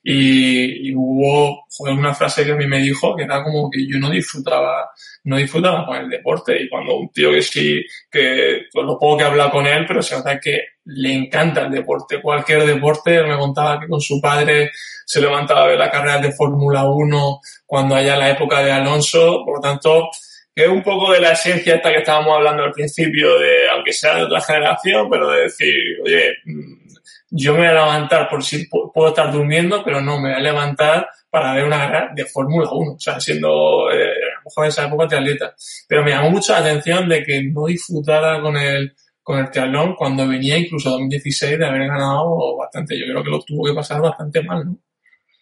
y, 0.04 0.90
y, 0.90 0.94
hubo 0.94 1.64
joder, 1.70 1.94
una 1.94 2.14
frase 2.14 2.44
que 2.44 2.52
a 2.52 2.58
mí 2.58 2.68
me 2.68 2.80
dijo 2.82 3.16
que 3.16 3.24
era 3.24 3.42
como 3.42 3.72
que 3.72 3.88
yo 3.88 3.98
no 4.00 4.10
disfrutaba, 4.10 4.90
no 5.24 5.38
disfrutaba 5.38 5.86
con 5.86 5.96
el 5.96 6.10
deporte, 6.10 6.62
y 6.62 6.68
cuando 6.68 6.98
un 6.98 7.10
tío 7.10 7.32
que 7.32 7.42
sí, 7.42 7.82
que 8.12 8.64
pues 8.70 8.86
lo 8.86 9.00
poco 9.00 9.18
que 9.18 9.50
con 9.50 9.66
él, 9.66 9.86
pero 9.88 10.02
se 10.02 10.18
nota 10.18 10.38
que 10.42 10.75
le 10.86 11.14
encanta 11.14 11.62
el 11.62 11.72
deporte, 11.72 12.22
cualquier 12.22 12.66
deporte, 12.66 13.24
me 13.24 13.38
contaba 13.38 13.80
que 13.80 13.88
con 13.88 14.00
su 14.00 14.22
padre 14.22 14.72
se 15.06 15.20
levantaba 15.20 15.64
a 15.64 15.68
ver 15.68 15.80
la 15.80 15.90
carrera 15.90 16.20
de 16.20 16.32
Fórmula 16.32 16.86
1 16.86 17.40
cuando 17.66 17.96
haya 17.96 18.16
la 18.16 18.30
época 18.30 18.62
de 18.62 18.72
Alonso, 18.72 19.42
por 19.44 19.56
lo 19.56 19.62
tanto, 19.62 20.10
que 20.54 20.64
es 20.64 20.70
un 20.70 20.84
poco 20.84 21.12
de 21.12 21.20
la 21.20 21.32
esencia 21.32 21.76
esta 21.76 21.92
que 21.92 22.00
estábamos 22.00 22.38
hablando 22.38 22.64
al 22.64 22.72
principio, 22.72 23.38
de 23.40 23.70
aunque 23.70 23.94
sea 23.94 24.16
de 24.16 24.24
otra 24.24 24.42
generación, 24.42 25.10
pero 25.10 25.30
de 25.32 25.42
decir, 25.42 25.74
oye, 26.04 26.34
mm, 26.46 26.86
yo 27.32 27.54
me 27.54 27.60
voy 27.60 27.68
a 27.68 27.74
levantar 27.74 28.30
por 28.30 28.44
si 28.44 28.68
puedo 28.68 29.10
estar 29.10 29.32
durmiendo, 29.32 29.84
pero 29.84 30.00
no, 30.00 30.20
me 30.20 30.30
voy 30.30 30.38
a 30.38 30.44
levantar 30.44 31.10
para 31.30 31.54
ver 31.54 31.66
una 31.66 31.80
carrera 31.80 32.12
de 32.16 32.26
Fórmula 32.26 32.70
1, 32.72 32.92
o 32.94 33.00
sea, 33.00 33.20
siendo 33.20 33.92
eh, 33.92 34.06
a 34.06 34.38
lo 34.38 34.44
mejor 34.46 34.64
en 34.64 34.70
esa 34.70 34.86
época 34.86 35.08
triatleta. 35.08 35.56
Pero 35.88 36.04
me 36.04 36.12
llamó 36.12 36.30
mucho 36.30 36.54
la 36.54 36.60
atención 36.60 37.10
de 37.10 37.24
que 37.24 37.44
no 37.44 37.66
disfrutara 37.66 38.40
con 38.40 38.56
el, 38.56 38.96
con 39.26 39.40
el 39.40 39.50
triatlón 39.50 39.96
cuando 39.96 40.28
venía 40.28 40.56
incluso 40.56 40.92
2016 40.92 41.58
de 41.58 41.66
haber 41.66 41.88
ganado 41.88 42.58
bastante. 42.58 42.96
Yo 42.98 43.08
creo 43.08 43.24
que 43.24 43.32
lo 43.32 43.42
tuvo 43.42 43.66
que 43.66 43.74
pasar 43.74 44.00
bastante 44.00 44.44
mal, 44.44 44.66
¿no? 44.66 44.78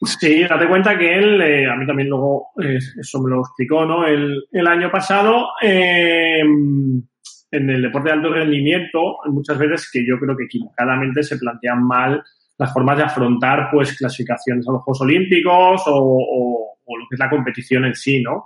Sí, 0.01 0.43
date 0.43 0.69
cuenta 0.69 0.97
que 0.97 1.13
él, 1.13 1.41
eh, 1.41 1.69
a 1.69 1.75
mí 1.75 1.85
también 1.85 2.07
luego 2.07 2.47
eh, 2.63 2.77
eso 2.77 3.21
me 3.21 3.29
lo 3.29 3.41
explicó, 3.41 3.83
¿no? 3.83 4.07
El, 4.07 4.45
el 4.53 4.67
año 4.67 4.89
pasado, 4.89 5.49
eh, 5.61 6.39
en 6.39 7.69
el 7.69 7.81
deporte 7.81 8.07
de 8.07 8.15
alto 8.15 8.33
rendimiento, 8.33 9.17
muchas 9.25 9.57
veces 9.57 9.89
que 9.91 10.05
yo 10.07 10.17
creo 10.17 10.37
que 10.37 10.45
equivocadamente 10.45 11.21
se 11.21 11.37
plantean 11.37 11.83
mal 11.83 12.23
las 12.57 12.71
formas 12.71 12.97
de 12.97 13.03
afrontar, 13.03 13.67
pues, 13.69 13.97
clasificaciones 13.97 14.65
a 14.65 14.71
los 14.71 14.83
Juegos 14.83 15.01
Olímpicos 15.01 15.83
o, 15.87 15.97
o, 15.97 16.77
o 16.85 16.97
lo 16.97 17.05
que 17.09 17.15
es 17.15 17.19
la 17.19 17.29
competición 17.29 17.83
en 17.83 17.95
sí, 17.95 18.21
¿no? 18.21 18.45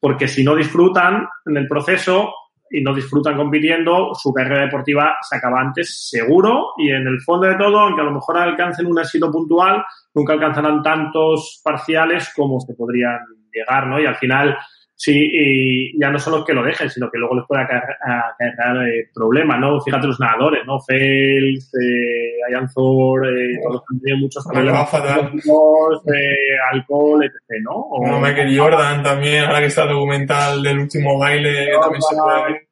Porque 0.00 0.26
si 0.26 0.42
no 0.42 0.56
disfrutan 0.56 1.28
en 1.44 1.58
el 1.58 1.68
proceso, 1.68 2.32
y 2.70 2.82
no 2.82 2.94
disfrutan 2.94 3.36
compitiendo, 3.36 4.14
su 4.14 4.32
carrera 4.32 4.62
deportiva 4.62 5.16
se 5.28 5.36
acaba 5.36 5.60
antes 5.60 6.08
seguro 6.08 6.72
y 6.76 6.90
en 6.90 7.06
el 7.06 7.20
fondo 7.20 7.46
de 7.46 7.56
todo, 7.56 7.78
aunque 7.80 8.02
a 8.02 8.04
lo 8.04 8.12
mejor 8.12 8.36
alcancen 8.38 8.86
un 8.86 8.98
éxito 8.98 9.30
puntual, 9.30 9.84
nunca 10.14 10.34
alcanzarán 10.34 10.82
tantos 10.82 11.60
parciales 11.64 12.32
como 12.34 12.60
se 12.60 12.74
podrían 12.74 13.18
llegar, 13.52 13.86
¿no? 13.86 14.00
Y 14.00 14.06
al 14.06 14.16
final, 14.16 14.56
sí, 14.98 15.30
y 15.32 16.00
ya 16.00 16.10
no 16.10 16.18
son 16.18 16.34
los 16.34 16.44
que 16.44 16.52
lo 16.52 16.64
dejen, 16.64 16.90
sino 16.90 17.08
que 17.08 17.18
luego 17.18 17.36
les 17.36 17.46
puede 17.46 17.62
acarrear 17.62 18.88
eh, 18.88 19.08
problemas, 19.14 19.60
¿no? 19.60 19.80
Fíjate 19.80 20.08
los 20.08 20.18
nadadores, 20.18 20.66
¿no? 20.66 20.80
Fels, 20.80 21.72
eh, 21.80 22.40
Ayanzor, 22.48 23.28
eh, 23.28 23.60
todos 23.62 23.84
han 23.92 24.00
tenido 24.00 24.18
muchos 24.18 24.44
problemas. 24.44 24.92
Eh, 24.92 26.56
alcohol, 26.72 27.24
etc., 27.24 27.62
¿no? 27.62 27.76
O, 27.76 28.06
no, 28.06 28.18
Michael 28.18 28.58
Jordan 28.58 29.02
también, 29.04 29.44
ahora 29.44 29.60
que 29.60 29.66
está 29.66 29.84
el 29.84 29.90
documental 29.90 30.62
del 30.64 30.80
último 30.80 31.16
baile, 31.16 31.66
que 31.66 31.78
también 31.80 32.02
se 32.02 32.16
puede... 32.16 32.68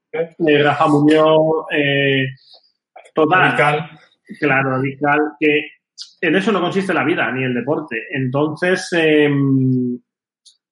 Eh, 0.49 0.63
Rafa 0.63 0.89
Muñoz, 0.89 1.67
eh, 1.73 2.27
total. 3.15 3.41
Radical. 3.43 3.91
Claro, 4.41 4.71
radical, 4.71 5.21
que 5.39 5.61
en 6.21 6.35
eso 6.35 6.51
no 6.51 6.61
consiste 6.61 6.93
la 6.93 7.05
vida 7.05 7.31
ni 7.31 7.45
el 7.45 7.55
deporte. 7.55 8.03
Entonces, 8.11 8.89
eh, 8.97 9.31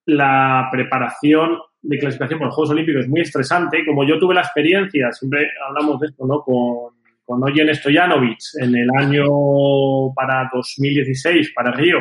la 0.06 0.68
preparación 0.70 1.58
de 1.82 1.98
clasificación 1.98 2.38
por 2.38 2.46
los 2.48 2.54
Juegos 2.54 2.70
Olímpicos 2.70 3.02
es 3.02 3.08
muy 3.08 3.20
estresante. 3.20 3.84
Como 3.84 4.06
yo 4.06 4.18
tuve 4.18 4.34
la 4.34 4.40
experiencia, 4.40 5.12
siempre 5.12 5.50
hablamos 5.66 6.00
de 6.00 6.08
esto, 6.08 6.26
¿no? 6.26 6.40
Con, 6.42 6.94
con 7.24 7.42
Oyen 7.42 7.74
Stojanovic 7.74 8.38
en 8.60 8.74
el 8.76 8.88
año 8.96 9.26
para 10.14 10.50
2016, 10.52 11.52
para 11.54 11.72
Río. 11.72 11.98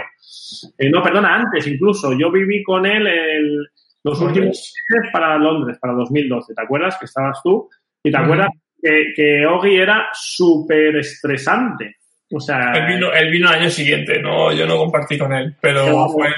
Eh, 0.77 0.89
no, 0.89 1.01
perdona, 1.01 1.35
antes 1.35 1.67
incluso. 1.67 2.17
Yo 2.17 2.31
viví 2.31 2.63
con 2.63 2.85
él 2.85 3.07
el, 3.07 3.67
los 4.03 4.19
últimos 4.21 4.73
meses 4.89 5.11
para 5.11 5.37
Londres, 5.37 5.77
para 5.79 5.93
2012. 5.93 6.53
¿Te 6.53 6.61
acuerdas 6.61 6.97
que 6.97 7.05
estabas 7.05 7.41
tú? 7.43 7.69
Y 8.03 8.11
te 8.11 8.17
acuerdas 8.17 8.49
que, 8.81 9.13
que 9.15 9.45
Ogi 9.45 9.75
era 9.75 10.09
súper 10.13 10.97
estresante. 10.97 11.97
O 12.35 12.39
sea, 12.39 12.71
él 12.73 12.87
vino, 12.87 13.13
él 13.13 13.31
vino 13.31 13.47
al 13.47 13.59
año 13.59 13.69
siguiente, 13.69 14.19
no, 14.19 14.51
yo 14.51 14.65
no 14.65 14.77
compartí 14.77 15.19
con 15.19 15.31
él, 15.33 15.55
pero 15.61 16.09
fue, 16.09 16.29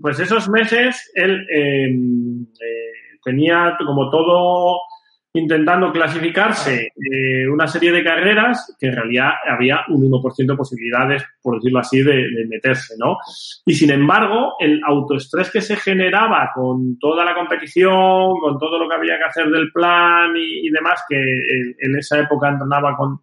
pues 0.00 0.18
esos 0.20 0.48
meses 0.48 1.10
él 1.14 1.46
eh, 1.50 1.90
eh, 1.90 3.18
tenía 3.22 3.76
como 3.78 4.10
todo 4.10 4.80
intentando 5.36 5.92
clasificarse 5.92 6.92
eh, 6.96 7.48
una 7.48 7.66
serie 7.66 7.92
de 7.92 8.02
carreras 8.02 8.74
que 8.78 8.86
en 8.86 8.96
realidad 8.96 9.30
había 9.46 9.80
un 9.88 10.10
1% 10.10 10.46
de 10.46 10.56
posibilidades, 10.56 11.24
por 11.42 11.56
decirlo 11.56 11.80
así, 11.80 12.02
de, 12.02 12.12
de, 12.12 12.46
meterse, 12.48 12.94
¿no? 12.98 13.18
Y 13.66 13.74
sin 13.74 13.90
embargo, 13.90 14.54
el 14.58 14.80
autoestrés 14.84 15.50
que 15.50 15.60
se 15.60 15.76
generaba 15.76 16.50
con 16.54 16.98
toda 16.98 17.24
la 17.24 17.34
competición, 17.34 18.38
con 18.40 18.58
todo 18.58 18.78
lo 18.78 18.88
que 18.88 18.94
había 18.94 19.18
que 19.18 19.24
hacer 19.24 19.50
del 19.50 19.70
plan 19.72 20.34
y, 20.36 20.66
y 20.66 20.70
demás, 20.70 21.04
que 21.08 21.16
en, 21.16 21.76
en, 21.78 21.98
esa 21.98 22.18
época 22.18 22.48
entrenaba 22.48 22.96
con, 22.96 23.20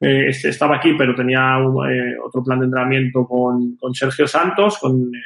eh, 0.00 0.28
estaba 0.28 0.76
aquí, 0.76 0.94
pero 0.98 1.14
tenía 1.14 1.58
un, 1.58 1.88
eh, 1.88 2.16
otro 2.24 2.42
plan 2.42 2.58
de 2.58 2.64
entrenamiento 2.66 3.26
con, 3.26 3.76
con 3.76 3.94
Sergio 3.94 4.26
Santos, 4.26 4.78
con 4.78 4.92
el 4.94 5.22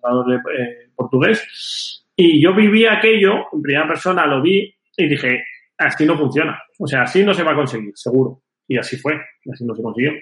entrenador 0.00 0.26
de, 0.26 0.36
eh, 0.36 0.90
portugués, 0.94 2.04
y 2.16 2.42
yo 2.42 2.54
viví 2.54 2.86
aquello, 2.86 3.46
en 3.52 3.62
primera 3.62 3.88
persona 3.88 4.26
lo 4.26 4.42
vi 4.42 4.74
y 4.96 5.08
dije, 5.08 5.42
así 5.78 6.04
no 6.04 6.18
funciona. 6.18 6.60
O 6.78 6.86
sea, 6.86 7.02
así 7.02 7.24
no 7.24 7.32
se 7.32 7.42
va 7.42 7.52
a 7.52 7.56
conseguir, 7.56 7.92
seguro. 7.94 8.42
Y 8.68 8.76
así 8.76 8.96
fue, 8.96 9.14
así 9.50 9.64
no 9.64 9.74
se 9.74 9.82
consiguió. 9.82 10.12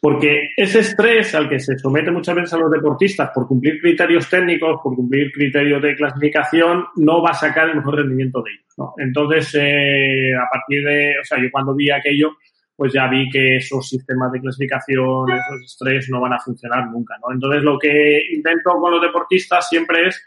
Porque 0.00 0.50
ese 0.56 0.80
estrés 0.80 1.34
al 1.34 1.48
que 1.48 1.58
se 1.58 1.78
somete 1.78 2.10
muchas 2.10 2.34
veces 2.34 2.52
a 2.54 2.58
los 2.58 2.70
deportistas 2.70 3.30
por 3.34 3.46
cumplir 3.46 3.80
criterios 3.80 4.28
técnicos, 4.28 4.80
por 4.82 4.94
cumplir 4.94 5.32
criterios 5.32 5.82
de 5.82 5.94
clasificación, 5.94 6.84
no 6.96 7.22
va 7.22 7.30
a 7.30 7.34
sacar 7.34 7.68
el 7.68 7.76
mejor 7.76 7.96
rendimiento 7.96 8.42
de 8.42 8.50
ellos. 8.50 8.94
Entonces, 8.98 9.54
eh, 9.54 10.34
a 10.34 10.48
partir 10.50 10.84
de, 10.84 11.14
o 11.20 11.24
sea, 11.24 11.38
yo 11.42 11.50
cuando 11.50 11.74
vi 11.74 11.90
aquello, 11.90 12.36
pues 12.76 12.92
ya 12.92 13.08
vi 13.08 13.28
que 13.30 13.56
esos 13.56 13.88
sistemas 13.88 14.30
de 14.32 14.40
clasificación, 14.40 15.30
esos 15.30 15.64
estrés 15.64 16.08
no 16.10 16.20
van 16.20 16.34
a 16.34 16.38
funcionar 16.38 16.86
nunca. 16.90 17.16
¿no? 17.22 17.32
Entonces, 17.32 17.62
lo 17.62 17.78
que 17.78 18.20
intento 18.32 18.72
con 18.78 18.92
los 18.92 19.00
deportistas 19.00 19.68
siempre 19.68 20.08
es 20.08 20.22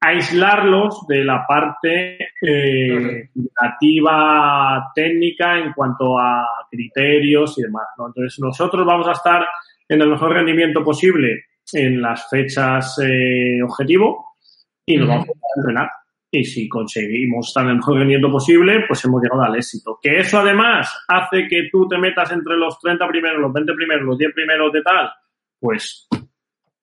aislarlos 0.00 1.06
de 1.08 1.24
la 1.24 1.44
parte 1.46 2.16
eh, 2.40 3.28
nativa 3.62 4.90
técnica 4.94 5.58
en 5.58 5.74
cuanto 5.74 6.18
a 6.18 6.46
criterios 6.70 7.58
y 7.58 7.62
demás. 7.62 7.86
¿no? 7.98 8.06
Entonces, 8.06 8.38
nosotros 8.40 8.86
vamos 8.86 9.06
a 9.06 9.12
estar 9.12 9.46
en 9.86 10.00
el 10.00 10.08
mejor 10.08 10.32
rendimiento 10.32 10.82
posible 10.82 11.44
en 11.72 12.00
las 12.00 12.28
fechas 12.30 12.98
eh, 13.02 13.62
objetivo 13.62 14.36
y 14.86 14.96
nos 14.96 15.08
vamos 15.08 15.28
a 15.28 15.60
entrenar. 15.60 15.90
Y 16.32 16.44
si 16.44 16.68
conseguimos 16.68 17.48
estar 17.48 17.64
en 17.64 17.70
el 17.70 17.76
mejor 17.76 17.96
rendimiento 17.96 18.30
posible, 18.30 18.84
pues 18.86 19.04
hemos 19.04 19.20
llegado 19.20 19.42
al 19.42 19.56
éxito. 19.56 19.98
Que 20.00 20.18
eso 20.18 20.38
además 20.38 21.04
hace 21.08 21.48
que 21.48 21.68
tú 21.72 21.88
te 21.88 21.98
metas 21.98 22.30
entre 22.30 22.56
los 22.56 22.78
30 22.78 23.08
primeros, 23.08 23.40
los 23.40 23.52
20 23.52 23.72
primeros, 23.74 24.04
los 24.04 24.18
10 24.18 24.32
primeros 24.32 24.72
de 24.72 24.82
tal, 24.82 25.10
pues 25.58 26.08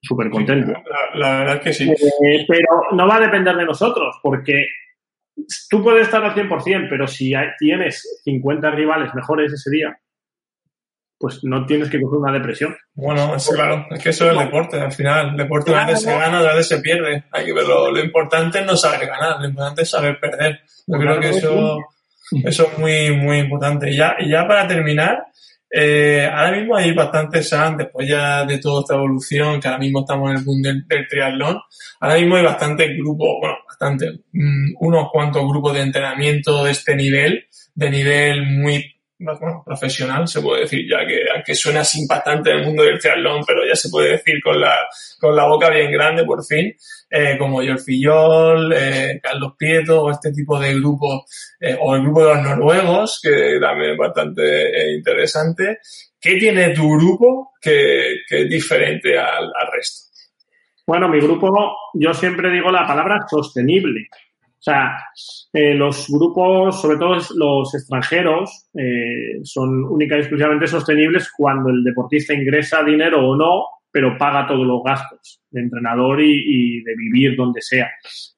súper 0.02 0.30
contento. 0.30 0.74
La, 0.74 1.20
la, 1.20 1.40
verdad 1.40 1.62
que 1.62 1.74
sí. 1.74 1.90
Eh, 1.90 2.46
pero 2.48 2.82
no 2.92 3.08
va 3.08 3.16
a 3.16 3.22
depender 3.22 3.56
de 3.56 3.66
nosotros, 3.66 4.20
porque 4.22 4.66
tú 5.70 5.84
puedes 5.84 6.04
estar 6.04 6.24
al 6.24 6.34
100%, 6.34 6.88
pero 6.90 7.08
si 7.08 7.34
hay, 7.34 7.48
tienes 7.58 8.22
50 8.24 8.72
rivales 8.72 9.14
mejores 9.14 9.54
ese 9.54 9.70
día, 9.72 9.98
pues 11.20 11.44
no 11.44 11.66
tienes 11.66 11.90
que 11.90 12.00
coger 12.00 12.20
una 12.20 12.34
depresión. 12.34 12.76
Bueno, 12.94 13.36
es 13.36 13.50
claro, 13.50 13.86
es 13.90 14.04
que 14.04 14.10
eso 14.10 14.26
es 14.26 14.32
el 14.32 14.46
deporte, 14.46 14.80
al 14.80 14.92
final. 14.92 15.30
El 15.32 15.38
deporte 15.38 15.74
a 15.74 15.86
veces 15.86 16.04
se 16.04 16.12
gana, 16.12 16.40
a 16.40 16.54
veces 16.54 16.68
se 16.68 16.80
pierde. 16.80 17.24
Hay 17.32 17.46
que 17.46 17.54
verlo. 17.54 17.92
Lo 17.92 18.00
importante 18.00 18.60
es 18.60 18.66
no 18.66 18.78
saber 18.78 19.08
ganar, 19.08 19.40
lo 19.40 19.48
importante 19.48 19.82
es 19.82 19.90
saber 19.90 20.20
perder. 20.20 20.62
Yo 20.86 20.98
creo 20.98 21.20
que 21.20 21.30
eso, 21.30 21.78
eso 22.44 22.68
es 22.72 22.78
muy, 22.78 23.12
muy 23.16 23.40
importante. 23.40 23.90
Y 23.90 23.98
ya, 23.98 24.16
y 24.20 24.30
ya 24.30 24.48
para 24.48 24.68
terminar, 24.68 25.24
eh, 25.70 26.30
ahora 26.32 26.52
mismo 26.52 26.78
hay 26.78 26.94
bastantes 26.94 27.50
SAN, 27.50 27.78
después 27.78 28.08
ya 28.08 28.46
de 28.46 28.58
toda 28.60 28.82
esta 28.82 28.96
evolución, 28.96 29.60
que 29.60 29.68
ahora 29.68 29.80
mismo 29.80 30.02
estamos 30.02 30.32
en 30.32 30.38
el 30.38 30.46
mundo 30.46 30.70
del, 30.70 30.88
del 30.88 31.08
triatlón, 31.08 31.60
ahora 32.00 32.16
mismo 32.16 32.36
hay 32.36 32.44
bastantes 32.44 32.98
grupos, 32.98 33.28
bueno, 33.42 33.58
bastante, 33.68 34.22
mmm, 34.32 34.76
unos 34.80 35.10
cuantos 35.12 35.44
grupos 35.44 35.74
de 35.74 35.82
entrenamiento 35.82 36.64
de 36.64 36.72
este 36.72 36.96
nivel, 36.96 37.48
de 37.76 37.90
nivel 37.90 38.46
muy 38.46 38.97
bueno, 39.20 39.64
profesional, 39.66 40.28
se 40.28 40.42
puede 40.42 40.62
decir, 40.62 40.86
ya 40.90 41.06
que 41.06 41.22
aunque 41.34 41.56
suena 41.56 41.82
así 41.82 42.02
impactante 42.02 42.52
en 42.52 42.58
el 42.58 42.66
mundo 42.66 42.84
del 42.84 43.00
triatlón, 43.00 43.44
pero 43.46 43.66
ya 43.68 43.76
se 43.76 43.90
puede 43.90 44.12
decir 44.12 44.36
con 44.44 44.60
la, 44.60 44.76
con 45.20 45.36
la 45.36 45.48
boca 45.48 45.70
bien 45.70 45.92
grande, 45.92 46.24
por 46.24 46.46
fin, 46.46 46.74
eh, 47.10 47.36
como 47.38 47.62
George 47.62 47.84
Fillol, 47.84 48.74
eh, 48.74 49.20
Carlos 49.22 49.54
Prieto, 49.58 50.04
o 50.04 50.12
este 50.12 50.32
tipo 50.32 50.60
de 50.60 50.76
grupos, 50.76 51.24
eh, 51.60 51.76
o 51.80 51.96
el 51.96 52.04
grupo 52.04 52.26
de 52.26 52.36
los 52.36 52.44
noruegos, 52.44 53.20
que 53.22 53.58
también 53.60 53.92
es 53.92 53.98
bastante 53.98 54.44
eh, 54.44 54.96
interesante. 54.96 55.80
¿Qué 56.20 56.36
tiene 56.36 56.70
tu 56.70 56.90
grupo 56.98 57.54
que, 57.62 58.18
que 58.28 58.44
es 58.44 58.50
diferente 58.50 59.18
al 59.18 59.52
resto? 59.72 60.08
Bueno, 60.86 61.10
mi 61.10 61.20
grupo, 61.20 61.52
yo 61.94 62.14
siempre 62.14 62.50
digo 62.50 62.72
la 62.72 62.88
palabra 62.88 63.26
sostenible. 63.30 64.08
O 64.60 64.62
sea, 64.62 64.98
eh, 65.54 65.74
los 65.76 66.08
grupos, 66.10 66.82
sobre 66.82 66.98
todo 66.98 67.18
los 67.36 67.76
extranjeros, 67.76 68.70
eh, 68.74 69.40
son 69.44 69.84
única 69.86 70.16
y 70.16 70.20
exclusivamente 70.20 70.68
sostenibles 70.68 71.32
cuando 71.36 71.70
el 71.70 71.84
deportista 71.84 72.34
ingresa 72.34 72.84
dinero 72.84 73.30
o 73.30 73.36
no, 73.36 73.66
pero 73.92 74.18
paga 74.18 74.48
todos 74.48 74.66
los 74.66 74.84
gastos 74.84 75.42
de 75.52 75.62
entrenador 75.62 76.22
y, 76.22 76.34
y 76.34 76.84
de 76.84 76.96
vivir 76.96 77.36
donde 77.36 77.62
sea. 77.62 77.88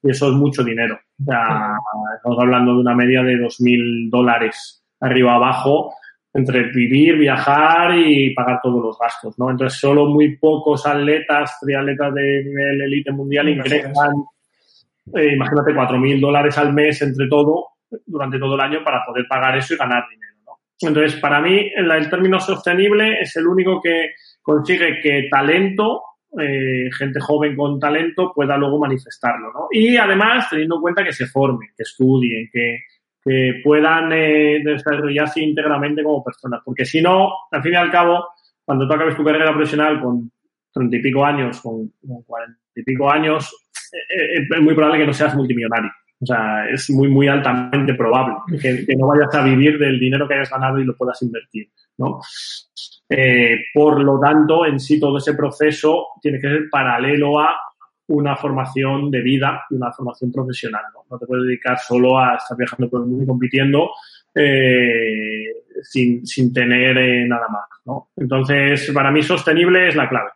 Y 0.02 0.10
eso 0.10 0.28
es 0.28 0.34
mucho 0.34 0.62
dinero. 0.62 1.00
O 1.20 1.24
sea, 1.24 1.76
estamos 2.16 2.38
hablando 2.38 2.74
de 2.74 2.80
una 2.80 2.94
media 2.94 3.22
de 3.22 3.36
2.000 3.36 4.10
dólares 4.10 4.84
arriba 5.00 5.34
abajo 5.34 5.94
entre 6.32 6.70
vivir, 6.70 7.16
viajar 7.16 7.96
y 7.98 8.32
pagar 8.34 8.60
todos 8.62 8.82
los 8.82 8.98
gastos, 8.98 9.36
¿no? 9.38 9.50
Entonces, 9.50 9.80
solo 9.80 10.06
muy 10.06 10.36
pocos 10.36 10.86
atletas, 10.86 11.58
triatletas 11.60 12.14
de 12.14 12.44
nivel 12.44 12.82
elite 12.82 13.10
mundial 13.10 13.48
ingresan 13.48 14.12
eh, 15.14 15.34
imagínate, 15.34 15.72
4.000 15.72 16.20
dólares 16.20 16.58
al 16.58 16.72
mes 16.72 17.00
entre 17.02 17.28
todo, 17.28 17.66
durante 18.06 18.38
todo 18.38 18.54
el 18.54 18.60
año 18.60 18.84
para 18.84 19.04
poder 19.04 19.26
pagar 19.28 19.56
eso 19.56 19.74
y 19.74 19.76
ganar 19.76 20.04
dinero. 20.08 20.36
¿no? 20.46 20.52
Entonces, 20.80 21.20
para 21.20 21.40
mí, 21.40 21.70
el, 21.74 22.10
término 22.10 22.38
sostenible 22.40 23.20
es 23.20 23.36
el 23.36 23.46
único 23.46 23.80
que 23.80 24.10
consigue 24.42 25.00
que 25.02 25.28
talento, 25.30 26.02
eh, 26.40 26.88
gente 26.96 27.20
joven 27.20 27.56
con 27.56 27.78
talento, 27.78 28.32
pueda 28.34 28.56
luego 28.56 28.78
manifestarlo. 28.78 29.52
¿no? 29.52 29.68
Y 29.70 29.96
además, 29.96 30.48
teniendo 30.48 30.76
en 30.76 30.82
cuenta 30.82 31.04
que 31.04 31.12
se 31.12 31.26
formen, 31.26 31.68
que 31.76 31.82
estudien, 31.82 32.48
que, 32.52 32.78
que 33.22 33.60
puedan 33.64 34.12
eh, 34.12 34.60
desarrollarse 34.64 35.42
íntegramente 35.42 36.02
como 36.02 36.24
personas. 36.24 36.62
Porque 36.64 36.84
si 36.84 37.02
no, 37.02 37.30
al 37.50 37.62
fin 37.62 37.72
y 37.72 37.76
al 37.76 37.90
cabo, 37.90 38.28
cuando 38.64 38.86
tú 38.86 38.94
acabes 38.94 39.16
tu 39.16 39.24
carrera 39.24 39.52
profesional 39.52 40.00
con 40.00 40.30
treinta 40.72 40.96
y 40.96 41.02
pico 41.02 41.24
años, 41.24 41.60
con 41.60 41.90
cuarenta 42.24 42.60
y 42.76 42.82
pico 42.84 43.10
años, 43.10 43.52
es 43.92 44.60
muy 44.60 44.74
probable 44.74 45.00
que 45.00 45.06
no 45.06 45.12
seas 45.12 45.34
multimillonario. 45.34 45.90
O 46.22 46.26
sea, 46.26 46.68
es 46.68 46.90
muy, 46.90 47.08
muy 47.08 47.28
altamente 47.28 47.94
probable 47.94 48.34
que, 48.60 48.84
no 48.94 49.06
vayas 49.06 49.34
a 49.34 49.42
vivir 49.42 49.78
del 49.78 49.98
dinero 49.98 50.28
que 50.28 50.34
hayas 50.34 50.50
ganado 50.50 50.78
y 50.78 50.84
lo 50.84 50.94
puedas 50.94 51.20
invertir, 51.22 51.70
¿no? 51.96 52.20
Eh, 53.08 53.56
por 53.72 54.02
lo 54.02 54.20
tanto, 54.20 54.66
en 54.66 54.78
sí 54.78 55.00
todo 55.00 55.16
ese 55.16 55.32
proceso 55.32 56.08
tiene 56.20 56.38
que 56.38 56.48
ser 56.48 56.68
paralelo 56.70 57.40
a 57.40 57.58
una 58.08 58.36
formación 58.36 59.10
de 59.10 59.22
vida 59.22 59.62
y 59.70 59.76
una 59.76 59.92
formación 59.92 60.30
profesional, 60.30 60.82
¿no? 61.10 61.18
Te 61.18 61.26
puedes 61.26 61.46
dedicar 61.46 61.78
solo 61.78 62.18
a 62.18 62.34
estar 62.34 62.56
viajando 62.56 62.90
por 62.90 63.00
el 63.00 63.06
mundo 63.06 63.24
y 63.24 63.26
compitiendo 63.26 63.90
eh, 64.34 65.44
sin, 65.82 66.26
sin 66.26 66.52
tener 66.52 66.98
eh, 66.98 67.26
nada 67.26 67.48
más, 67.48 67.64
¿no? 67.86 68.10
Entonces, 68.14 68.90
para 68.92 69.10
mí 69.10 69.22
sostenible 69.22 69.88
es 69.88 69.96
la 69.96 70.08
clave. 70.08 70.30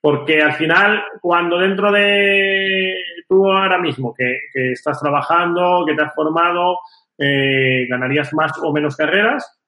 Porque 0.00 0.40
al 0.40 0.52
final, 0.52 1.02
cuando 1.20 1.58
dentro 1.58 1.90
de 1.90 2.94
tú 3.28 3.50
ahora 3.50 3.78
mismo 3.80 4.14
que, 4.14 4.38
estás 4.72 5.00
trabajando, 5.00 5.84
que 5.86 5.94
te 5.94 6.02
has 6.02 6.14
formado, 6.14 6.78
eh, 7.18 7.86
ganarías 7.88 8.32
más 8.34 8.52
o 8.62 8.72
menos 8.72 8.96
carreras, 8.96 9.58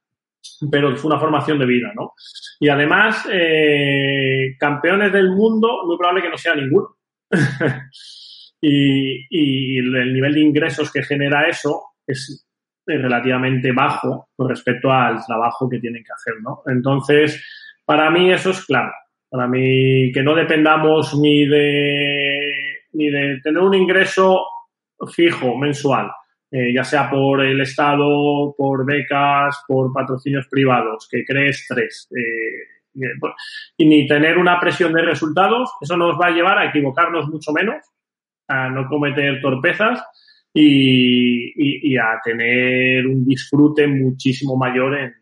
pero 0.70 0.92
es 0.92 1.02
una 1.04 1.18
formación 1.18 1.58
de 1.58 1.66
vida, 1.66 1.92
¿no? 1.94 2.12
Y 2.60 2.68
además, 2.68 3.28
eh, 3.32 4.54
campeones 4.58 5.12
del 5.12 5.30
mundo, 5.30 5.84
muy 5.86 5.96
probable 5.96 6.22
que 6.22 6.30
no 6.30 6.38
sea 6.38 6.54
ninguno. 6.54 6.96
y, 8.60 9.26
y 9.30 9.78
el 9.78 10.12
nivel 10.12 10.34
de 10.34 10.40
ingresos 10.40 10.92
que 10.92 11.02
genera 11.02 11.48
eso 11.48 11.82
es 12.06 12.46
relativamente 12.96 13.72
bajo 13.72 14.28
con 14.34 14.48
respecto 14.48 14.90
al 14.90 15.24
trabajo 15.24 15.68
que 15.68 15.78
tienen 15.78 16.02
que 16.02 16.12
hacer, 16.12 16.34
¿no? 16.42 16.62
Entonces, 16.66 17.44
para 17.84 18.10
mí 18.10 18.32
eso 18.32 18.50
es 18.50 18.64
claro. 18.64 18.92
Para 19.30 19.46
mí, 19.46 20.10
que 20.12 20.22
no 20.22 20.34
dependamos 20.34 21.18
ni 21.18 21.46
de 21.46 22.68
ni 22.92 23.10
de 23.10 23.40
tener 23.42 23.62
un 23.62 23.74
ingreso 23.74 24.40
fijo 25.14 25.56
mensual, 25.56 26.10
eh, 26.50 26.72
ya 26.74 26.82
sea 26.82 27.10
por 27.10 27.44
el 27.44 27.60
Estado, 27.60 28.54
por 28.56 28.84
becas, 28.84 29.62
por 29.66 29.92
patrocinios 29.92 30.46
privados, 30.48 31.06
que 31.10 31.24
cree 31.24 31.50
estrés. 31.50 32.08
Eh, 32.16 32.78
y 33.76 33.86
ni 33.86 34.08
tener 34.08 34.38
una 34.38 34.58
presión 34.58 34.92
de 34.92 35.02
resultados, 35.02 35.70
eso 35.80 35.96
nos 35.96 36.18
va 36.18 36.28
a 36.28 36.30
llevar 36.30 36.58
a 36.58 36.68
equivocarnos 36.70 37.28
mucho 37.28 37.52
menos, 37.52 37.76
a 38.48 38.68
no 38.70 38.88
cometer 38.88 39.40
torpezas 39.40 40.02
y, 40.52 41.92
y 41.92 41.96
a 41.96 42.18
tener 42.24 43.06
un 43.06 43.24
disfrute 43.24 43.86
muchísimo 43.86 44.56
mayor 44.56 44.98
en, 44.98 45.14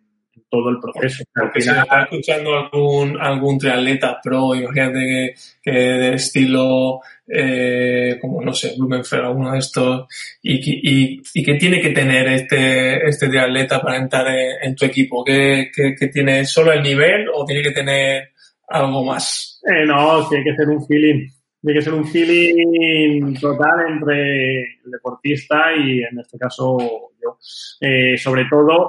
todo 0.49 0.71
el 0.71 0.79
proceso. 0.81 1.25
Porque 1.35 1.61
si 1.61 1.71
está 1.71 2.03
escuchando 2.03 2.55
algún, 2.55 3.21
algún 3.21 3.59
triatleta 3.59 4.21
pro, 4.23 4.55
imagínate 4.55 5.01
que, 5.01 5.35
que 5.63 5.71
de 5.71 6.15
estilo, 6.15 7.01
eh, 7.29 8.19
como 8.21 8.43
no 8.43 8.53
sé, 8.53 8.75
Blumenfeld, 8.77 9.25
alguno 9.25 9.53
de 9.53 9.59
estos, 9.59 10.07
y, 10.43 10.55
y, 10.55 11.23
y 11.35 11.45
que 11.45 11.55
tiene 11.55 11.81
que 11.81 11.91
tener 11.91 12.29
este, 12.29 13.09
este 13.09 13.29
triatleta 13.29 13.81
para 13.81 13.99
entrar 13.99 14.27
en, 14.63 14.75
tu 14.75 14.85
equipo, 14.85 15.25
que, 15.25 15.71
que, 15.75 16.09
tiene 16.09 16.45
solo 16.45 16.73
el 16.73 16.83
nivel 16.83 17.27
o 17.35 17.45
tiene 17.45 17.63
que 17.63 17.73
tener 17.73 18.31
algo 18.69 19.05
más. 19.05 19.61
Eh, 19.65 19.85
no, 19.87 20.29
tiene 20.29 20.45
que 20.45 20.57
ser 20.57 20.69
un 20.69 20.87
feeling. 20.87 21.29
Tiene 21.61 21.79
que 21.79 21.85
ser 21.85 21.95
un 21.95 22.07
feeling 22.07 23.35
total 23.41 23.89
entre 23.89 24.61
el 24.61 24.91
deportista 24.93 25.75
y 25.77 26.03
en 26.03 26.21
este 26.21 26.39
caso 26.39 26.79
yo. 27.21 27.39
Eh, 27.81 28.17
sobre 28.17 28.45
todo, 28.49 28.89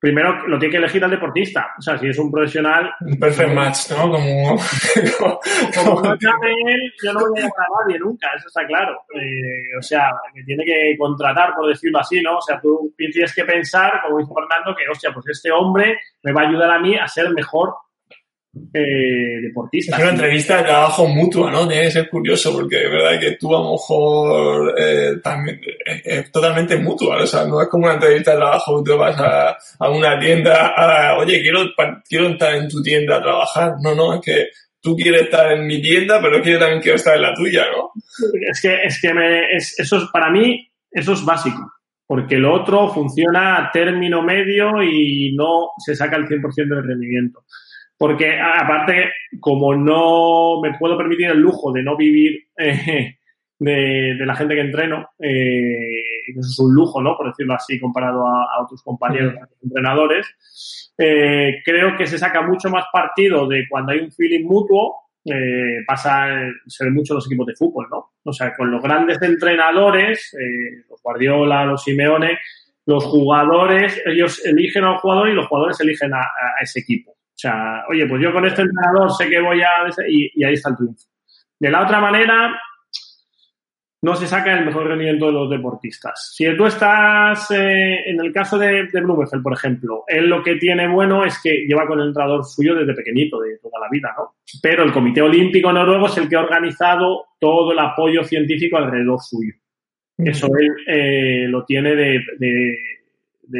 primero 0.00 0.48
lo 0.48 0.58
tiene 0.58 0.72
que 0.72 0.78
elegir 0.78 1.04
al 1.04 1.10
deportista. 1.10 1.74
O 1.78 1.82
sea, 1.82 1.98
si 1.98 2.08
es 2.08 2.18
un 2.18 2.30
profesional. 2.30 2.90
Un 3.00 3.18
perfect 3.18 3.52
match, 3.52 3.90
¿no? 3.90 4.10
Como. 4.10 4.56
como 5.76 6.02
no 6.02 6.16
llame 6.18 6.52
él, 6.66 6.92
yo 7.04 7.12
no 7.12 7.20
voy 7.20 7.38
a 7.38 7.42
llamar 7.42 7.52
a 7.58 7.84
nadie 7.84 7.98
nunca, 7.98 8.28
eso 8.34 8.48
está 8.48 8.66
claro. 8.66 8.98
Eh, 9.14 9.76
o 9.78 9.82
sea, 9.82 10.10
me 10.34 10.42
tiene 10.42 10.64
que 10.64 10.96
contratar, 10.98 11.54
por 11.54 11.68
decirlo 11.68 11.98
así, 12.00 12.20
¿no? 12.22 12.38
O 12.38 12.40
sea, 12.40 12.58
tú 12.60 12.94
tienes 12.96 13.34
que 13.34 13.44
pensar, 13.44 14.00
como 14.02 14.18
dice 14.18 14.32
Fernando, 14.34 14.74
que, 14.74 14.88
hostia, 14.90 15.12
pues 15.12 15.26
este 15.28 15.52
hombre 15.52 16.00
me 16.22 16.32
va 16.32 16.42
a 16.42 16.48
ayudar 16.48 16.70
a 16.70 16.80
mí 16.80 16.96
a 16.96 17.06
ser 17.06 17.30
mejor 17.30 17.74
eh, 18.52 19.40
deportista. 19.42 19.96
Es 19.96 20.02
una 20.02 20.10
entrevista 20.10 20.56
de 20.56 20.64
trabajo 20.64 21.06
mutua, 21.06 21.50
¿no? 21.52 21.68
Tiene 21.68 21.84
que 21.84 21.90
ser 21.92 22.10
curioso 22.10 22.52
porque 22.52 22.84
es 22.84 22.90
verdad 22.90 23.20
que 23.20 23.36
tú 23.36 23.54
a 23.54 23.60
lo 23.60 23.72
mejor 23.72 24.74
eh, 24.76 25.16
también 25.22 25.60
eh, 25.86 26.02
es, 26.04 26.32
totalmente 26.32 26.76
mutua, 26.76 27.22
o 27.22 27.26
sea, 27.26 27.44
no 27.44 27.62
es 27.62 27.68
como 27.68 27.84
una 27.84 27.94
entrevista 27.94 28.32
de 28.32 28.38
trabajo, 28.38 28.82
tú 28.82 28.96
vas 28.96 29.16
a, 29.20 29.56
a 29.78 29.90
una 29.90 30.18
tienda, 30.18 30.74
a, 30.76 31.16
oye, 31.18 31.40
quiero, 31.42 31.60
quiero 32.08 32.26
entrar 32.26 32.56
en 32.56 32.68
tu 32.68 32.82
tienda 32.82 33.18
a 33.18 33.22
trabajar. 33.22 33.74
No, 33.82 33.94
no, 33.94 34.14
es 34.14 34.20
que 34.20 34.48
tú 34.80 34.96
quieres 34.96 35.22
estar 35.22 35.52
en 35.52 35.66
mi 35.66 35.80
tienda, 35.80 36.20
pero 36.20 36.42
yo 36.42 36.58
también 36.58 36.80
quiero 36.80 36.96
estar 36.96 37.14
en 37.14 37.22
la 37.22 37.34
tuya, 37.34 37.66
¿no? 37.70 37.92
Es 38.50 38.60
que, 38.60 38.82
es 38.82 39.00
que 39.00 39.14
me, 39.14 39.54
es, 39.54 39.78
eso 39.78 39.98
es, 39.98 40.04
para 40.12 40.28
mí, 40.30 40.68
eso 40.90 41.12
es 41.12 41.24
básico. 41.24 41.72
Porque 42.04 42.38
lo 42.38 42.52
otro 42.52 42.88
funciona 42.92 43.58
a 43.58 43.70
término 43.70 44.20
medio 44.20 44.82
y 44.82 45.32
no 45.36 45.68
se 45.78 45.94
saca 45.94 46.16
el 46.16 46.26
100% 46.26 46.54
del 46.56 46.82
rendimiento 46.82 47.44
porque 48.00 48.40
aparte, 48.40 49.12
como 49.40 49.74
no 49.74 50.58
me 50.62 50.72
puedo 50.78 50.96
permitir 50.96 51.26
el 51.26 51.38
lujo 51.38 51.70
de 51.70 51.82
no 51.82 51.98
vivir 51.98 52.46
eh, 52.56 53.18
de, 53.58 54.24
la 54.24 54.34
gente 54.34 54.54
que 54.54 54.62
entreno, 54.62 55.10
eh, 55.18 56.00
eso 56.30 56.40
es 56.40 56.58
un 56.60 56.74
lujo, 56.74 57.02
¿no? 57.02 57.14
Por 57.14 57.26
decirlo 57.26 57.52
así, 57.52 57.78
comparado 57.78 58.26
a, 58.26 58.62
otros 58.64 58.82
compañeros 58.82 59.34
entrenadores, 59.62 60.90
eh, 60.96 61.60
creo 61.62 61.94
que 61.98 62.06
se 62.06 62.16
saca 62.16 62.40
mucho 62.40 62.70
más 62.70 62.86
partido 62.90 63.46
de 63.46 63.66
cuando 63.68 63.92
hay 63.92 63.98
un 63.98 64.10
feeling 64.10 64.46
mutuo, 64.46 64.96
eh, 65.26 65.84
pasa, 65.86 66.26
se 66.66 66.86
ve 66.86 66.90
mucho 66.90 67.12
los 67.12 67.26
equipos 67.26 67.48
de 67.48 67.54
fútbol, 67.54 67.86
¿no? 67.90 68.12
O 68.24 68.32
sea, 68.32 68.56
con 68.56 68.70
los 68.70 68.82
grandes 68.82 69.20
entrenadores, 69.20 70.34
los 70.88 71.02
Guardiola, 71.02 71.66
los 71.66 71.84
Simeone, 71.84 72.38
los 72.86 73.04
jugadores, 73.04 74.00
ellos 74.06 74.42
eligen 74.46 74.84
a 74.84 74.92
un 74.92 74.98
jugador 75.00 75.28
y 75.28 75.34
los 75.34 75.46
jugadores 75.48 75.78
eligen 75.80 76.14
a 76.14 76.24
ese 76.62 76.80
equipo. 76.80 77.19
O 77.40 77.48
sea, 77.48 77.84
oye, 77.88 78.06
pues 78.06 78.20
yo 78.22 78.34
con 78.34 78.44
este 78.44 78.60
entrenador 78.60 79.10
sé 79.12 79.26
que 79.30 79.40
voy 79.40 79.62
a... 79.62 79.88
Y, 80.10 80.44
ahí 80.44 80.52
está 80.52 80.68
el 80.68 80.76
triunfo. 80.76 81.06
De 81.58 81.70
la 81.70 81.84
otra 81.84 81.98
manera, 81.98 82.54
no 84.02 84.14
se 84.14 84.26
saca 84.26 84.58
el 84.58 84.66
mejor 84.66 84.88
rendimiento 84.88 85.24
de 85.24 85.32
los 85.32 85.48
deportistas. 85.48 86.34
Si 86.36 86.44
tú 86.54 86.66
estás, 86.66 87.50
eh, 87.50 88.10
en 88.10 88.20
el 88.20 88.30
caso 88.30 88.58
de, 88.58 88.88
de 88.92 89.00
Blumenfeld, 89.00 89.42
por 89.42 89.54
ejemplo, 89.54 90.04
él 90.06 90.28
lo 90.28 90.42
que 90.42 90.56
tiene 90.56 90.86
bueno 90.86 91.24
es 91.24 91.40
que 91.42 91.64
lleva 91.66 91.86
con 91.86 91.98
el 92.00 92.08
entrenador 92.08 92.44
suyo 92.44 92.74
desde 92.74 92.92
pequeñito, 92.92 93.40
de 93.40 93.56
toda 93.56 93.80
la 93.80 93.88
vida, 93.90 94.14
¿no? 94.18 94.34
Pero 94.62 94.82
el 94.82 94.92
Comité 94.92 95.22
Olímpico 95.22 95.72
Noruego 95.72 96.08
es 96.08 96.18
el 96.18 96.28
que 96.28 96.36
ha 96.36 96.40
organizado 96.40 97.24
todo 97.38 97.72
el 97.72 97.78
apoyo 97.78 98.22
científico 98.22 98.76
alrededor 98.76 99.18
suyo. 99.18 99.54
Eso 100.18 100.46
él 100.58 100.68
eh, 100.86 101.46
lo 101.48 101.64
tiene 101.64 101.96
de, 101.96 102.22
de 102.38 102.78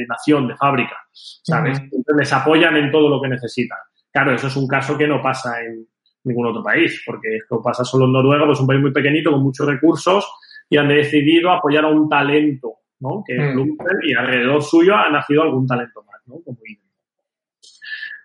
nación, 0.08 0.48
de 0.48 0.56
fábrica, 0.56 0.96
¿sabes? 1.12 1.78
Entonces 1.78 2.16
les 2.16 2.32
apoyan 2.32 2.76
en 2.76 2.90
todo 2.90 3.08
lo 3.08 3.20
que 3.20 3.28
necesitan. 3.28 3.78
Claro, 4.12 4.34
eso 4.34 4.46
es 4.46 4.56
un 4.56 4.66
caso 4.66 4.96
que 4.96 5.06
no 5.06 5.22
pasa 5.22 5.62
en 5.62 5.86
ningún 6.24 6.46
otro 6.46 6.62
país, 6.62 7.02
porque 7.06 7.36
esto 7.36 7.62
pasa 7.62 7.84
solo 7.84 8.06
en 8.06 8.12
Noruega, 8.12 8.44
pues 8.44 8.58
es 8.58 8.62
un 8.62 8.66
país 8.66 8.80
muy 8.80 8.92
pequeñito 8.92 9.30
con 9.32 9.42
muchos 9.42 9.66
recursos 9.66 10.30
y 10.68 10.76
han 10.76 10.88
decidido 10.88 11.50
apoyar 11.50 11.84
a 11.84 11.88
un 11.88 12.08
talento, 12.08 12.74
¿no? 13.00 13.22
Que 13.26 13.36
es 13.36 13.54
mm. 13.54 13.76
y 14.02 14.14
alrededor 14.14 14.62
suyo 14.62 14.94
ha 14.96 15.10
nacido 15.10 15.42
algún 15.42 15.66
talento 15.66 16.02
más, 16.04 16.20
¿no? 16.26 16.36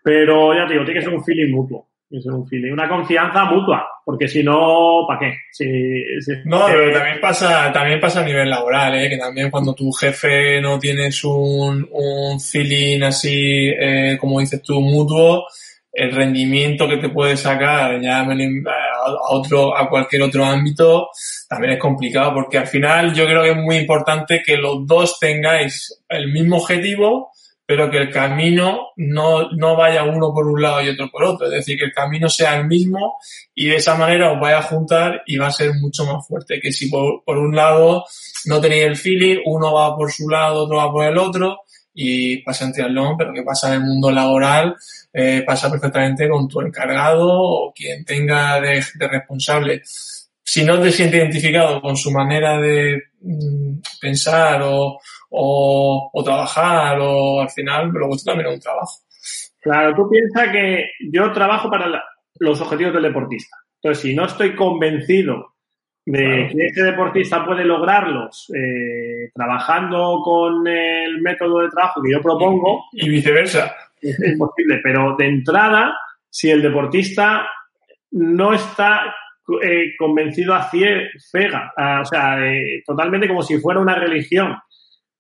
Pero 0.04 0.54
ya 0.54 0.68
te 0.68 0.74
digo, 0.74 0.86
tiene 0.86 1.00
que 1.00 1.06
ser 1.06 1.16
un 1.16 1.24
feeling 1.24 1.52
mutuo 1.52 1.90
es 2.10 2.26
un 2.28 2.48
feeling, 2.48 2.72
una 2.72 2.88
confianza 2.88 3.46
mutua, 3.46 3.88
porque 4.04 4.28
si 4.28 4.44
no, 4.44 5.06
¿para 5.08 5.20
qué? 5.20 5.34
no, 6.46 6.66
pero 6.68 6.94
también 6.94 7.20
pasa, 7.20 7.72
también 7.74 8.00
pasa 8.00 8.22
a 8.22 8.26
nivel 8.26 8.50
laboral, 8.50 8.96
¿eh? 8.96 9.10
que 9.10 9.18
también 9.18 9.50
cuando 9.50 9.74
tu 9.74 9.92
jefe 9.92 10.62
no 10.62 10.78
tienes 10.80 11.24
un, 11.24 11.88
un 11.92 12.40
feeling 12.40 13.02
así, 13.02 13.70
eh, 13.70 14.18
como 14.20 14.40
dices 14.40 14.62
tú, 14.62 14.80
mutuo, 14.80 15.46
el 15.96 16.12
rendimiento 16.12 16.88
que 16.90 16.98
te 16.98 17.10
puede 17.10 17.38
sacar 17.38 18.00
ya 18.02 18.20
a 18.20 19.30
otro, 19.30 19.76
a 19.76 19.90
cualquier 19.90 20.24
otro 20.24 20.44
ámbito, 20.44 21.10
también 21.48 21.74
es 21.74 21.80
complicado, 21.80 22.34
porque 22.34 22.58
al 22.58 22.68
final 22.68 23.14
yo 23.14 23.26
creo 23.26 23.44
que 23.44 23.52
es 23.52 23.58
muy 23.58 23.78
importante 23.78 24.44
que 24.46 24.58
los 24.58 24.86
dos 24.86 25.18
tengáis 25.20 26.04
el 26.10 26.32
mismo 26.32 26.58
objetivo, 26.58 27.32
pero 27.66 27.90
que 27.90 27.98
el 27.98 28.12
camino 28.12 28.90
no, 28.98 29.52
no 29.52 29.76
vaya 29.76 30.04
uno 30.04 30.32
por 30.34 30.48
un 30.48 30.62
lado 30.62 30.84
y 30.84 30.90
otro 30.90 31.10
por 31.10 31.24
otro. 31.24 31.48
Es 31.48 31.54
decir, 31.54 31.78
que 31.80 31.86
el 31.86 31.94
camino 31.94 32.30
sea 32.30 32.58
el 32.58 32.68
mismo 32.68 33.18
y 33.54 33.68
de 33.68 33.78
esa 33.78 33.96
manera 33.96 34.32
os 34.32 34.40
vaya 34.40 34.60
a 34.60 34.64
juntar 34.64 35.24
y 35.26 35.38
va 35.38 35.48
a 35.48 35.52
ser 35.52 35.72
mucho 35.82 36.06
más 36.06 36.28
fuerte 36.28 36.60
que 36.60 36.72
si 36.72 36.90
por, 36.90 37.24
por 37.24 37.38
un 37.38 37.56
lado 37.56 38.06
no 38.46 38.62
tenéis 38.62 38.86
el 38.86 38.96
feeling, 38.96 39.40
uno 39.46 39.74
va 39.74 39.96
por 39.96 40.12
su 40.12 40.30
lado, 40.30 40.64
otro 40.64 40.78
va 40.78 40.92
por 40.92 41.06
el 41.06 41.18
otro 41.18 41.62
y 41.94 42.38
pasa 42.44 42.66
en 42.66 42.74
triatlón, 42.74 43.18
pero 43.18 43.34
que 43.34 43.42
pasa 43.42 43.70
en 43.70 43.82
el 43.82 43.88
mundo 43.88 44.12
laboral, 44.12 44.76
eh, 45.14 45.44
pasa 45.46 45.72
perfectamente 45.72 46.30
con 46.30 46.48
tu 46.48 46.62
encargado 46.62 47.26
o 47.26 47.74
quien 47.74 48.04
tenga 48.04 48.60
de, 48.60 48.84
de 48.96 49.08
responsable 49.08 49.82
si 50.46 50.64
no 50.64 50.80
te 50.80 50.92
sientes 50.92 51.20
identificado 51.20 51.82
con 51.82 51.98
su 51.98 52.12
manera 52.12 52.60
de 52.60 53.02
mm, 53.20 53.80
pensar 54.00 54.62
o, 54.64 55.00
o, 55.32 56.24
trabajar 56.24 56.98
o 57.02 57.42
al 57.42 57.50
final 57.50 57.92
me 57.92 58.00
lo 58.00 58.08
gusta 58.08 58.32
también 58.32 58.54
un 58.54 58.60
trabajo. 58.60 59.00
Claro, 59.60 59.96
tú 59.96 60.08
piensas 60.08 60.50
que 60.52 60.86
yo 61.12 61.32
trabajo 61.32 61.70
para 61.70 62.04
los 62.40 62.62
objetivos 62.62 62.94
del 62.94 63.04
deportista. 63.04 63.58
Entonces, 63.82 64.04
si 64.04 64.16
no 64.16 64.26
estoy 64.26 64.56
convencido 64.56 65.56
de 66.06 66.52
que 66.52 66.68
ese 66.68 66.84
deportista 66.84 67.44
puede 67.44 67.66
lograrlos 67.66 68.52
eh, 68.56 69.32
trabajando 69.34 70.22
con 70.24 70.68
el 70.68 71.20
método 71.22 71.62
de 71.62 71.70
trabajo 71.70 72.02
que 72.04 72.12
yo 72.12 72.22
propongo. 72.22 72.86
Y, 72.94 73.10
viceversa. 73.10 73.76
Es 74.00 74.20
imposible, 74.20 74.80
pero 74.84 75.16
de 75.18 75.26
entrada, 75.26 75.98
si 76.30 76.52
el 76.52 76.62
deportista 76.62 77.48
no 78.12 78.54
está 78.54 79.16
eh, 79.62 79.94
convencido 79.98 80.54
a 80.54 80.70
ciega, 80.70 81.74
o 82.02 82.06
sea, 82.06 82.46
eh, 82.46 82.82
totalmente 82.86 83.28
como 83.28 83.42
si 83.42 83.60
fuera 83.60 83.80
una 83.80 83.96
religión, 83.96 84.56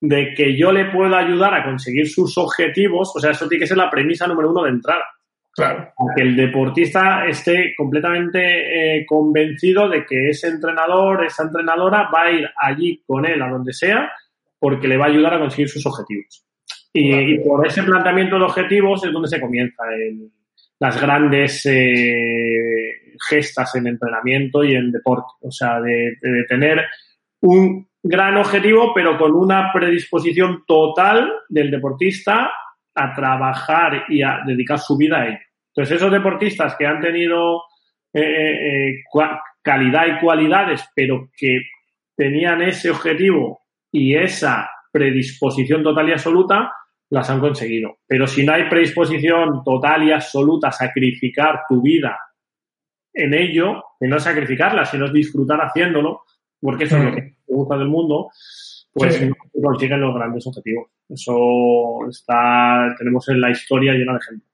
de 0.02 0.34
que 0.34 0.56
yo 0.56 0.72
le 0.72 0.86
puedo 0.86 1.16
ayudar 1.16 1.54
a 1.54 1.64
conseguir 1.64 2.08
sus 2.08 2.38
objetivos, 2.38 3.12
o 3.16 3.20
sea, 3.20 3.32
eso 3.32 3.48
tiene 3.48 3.64
que 3.64 3.68
ser 3.68 3.78
la 3.78 3.90
premisa 3.90 4.28
número 4.28 4.52
uno 4.52 4.64
de 4.64 4.70
entrada. 4.70 5.04
Claro. 5.54 5.94
Que 6.16 6.22
el 6.22 6.36
deportista 6.36 7.26
esté 7.28 7.74
completamente 7.78 8.98
eh, 8.98 9.06
convencido 9.06 9.88
de 9.88 10.06
que 10.06 10.30
ese 10.30 10.50
entrenador, 10.50 11.24
esa 11.24 11.44
entrenadora 11.44 12.10
va 12.14 12.24
a 12.24 12.32
ir 12.32 12.50
allí 12.60 13.02
con 13.08 13.26
él 13.26 13.42
a 13.42 13.50
donde 13.50 13.72
sea 13.72 14.12
porque 14.60 14.88
le 14.88 14.98
va 14.98 15.06
a 15.06 15.10
ayudar 15.10 15.36
a 15.36 15.40
conseguir 15.40 15.70
sus 15.70 15.86
objetivos. 15.86 16.46
Y, 16.92 17.40
por 17.40 17.66
ese 17.66 17.84
planteamiento 17.84 18.38
de 18.38 18.46
objetivos 18.46 19.06
es 19.06 19.12
donde 19.12 19.28
se 19.28 19.40
comienza 19.40 19.84
las 20.80 21.02
grandes 21.02 21.66
eh, 21.66 23.05
gestas 23.30 23.76
en 23.76 23.88
entrenamiento 23.88 24.64
y 24.64 24.76
en 24.76 24.92
deporte. 24.92 25.34
O 25.42 25.52
sea, 25.52 25.80
de 25.80 26.18
tener 26.48 26.86
un 27.42 27.88
gran 28.08 28.38
objetivo, 28.38 28.94
pero 28.94 29.18
con 29.18 29.34
una 29.36 29.72
predisposición 29.74 30.64
total 30.68 31.32
del 31.50 31.72
deportista 31.72 32.52
a 32.94 33.14
trabajar 33.14 34.06
y 34.10 34.22
a 34.22 34.40
dedicar 34.46 34.80
su 34.80 34.96
vida 34.96 35.22
a 35.22 35.28
ello. 35.28 35.40
Entonces, 35.76 35.98
esos 35.98 36.12
deportistas 36.12 36.76
que 36.78 36.86
han 36.86 37.02
tenido 37.02 37.64
eh, 38.14 38.22
eh, 38.22 39.04
calidad 39.62 40.06
y 40.08 40.20
cualidades, 40.24 40.88
pero 40.96 41.30
que 41.36 41.62
tenían 42.16 42.62
ese 42.62 42.90
objetivo 42.90 43.62
y 43.92 44.16
esa 44.16 44.70
predisposición 44.92 45.84
total 45.84 46.10
y 46.10 46.14
absoluta, 46.14 46.72
las 47.10 47.30
han 47.30 47.40
conseguido. 47.40 47.98
Pero 48.08 48.26
si 48.28 48.46
no 48.46 48.54
hay 48.54 48.70
predisposición 48.70 49.64
total 49.66 50.04
y 50.04 50.12
absoluta 50.12 50.70
a 50.70 50.72
sacrificar 50.72 51.64
tu 51.68 51.82
vida 51.82 52.18
en 53.16 53.34
ello, 53.34 53.84
que 54.00 54.08
no 54.08 54.20
sacrificarla, 54.20 54.86
sino 54.86 55.12
disfrutar 55.12 55.60
haciéndolo, 55.62 56.24
porque 56.60 56.84
eso 56.84 56.98
es 56.98 57.04
lo 57.06 57.16
que 57.16 57.22
te 57.22 57.36
gusta 57.48 57.78
del 57.78 57.88
mundo, 57.88 58.30
pues 58.94 59.22
no 59.22 59.36
consiguen 59.64 60.02
los 60.02 60.14
grandes 60.14 60.46
objetivos. 60.48 60.90
Eso 61.10 62.08
está, 62.10 62.94
tenemos 62.98 63.28
en 63.30 63.42
la 63.42 63.52
historia 63.52 63.94
llena 63.94 64.14
de 64.14 64.20
ejemplos. 64.20 64.52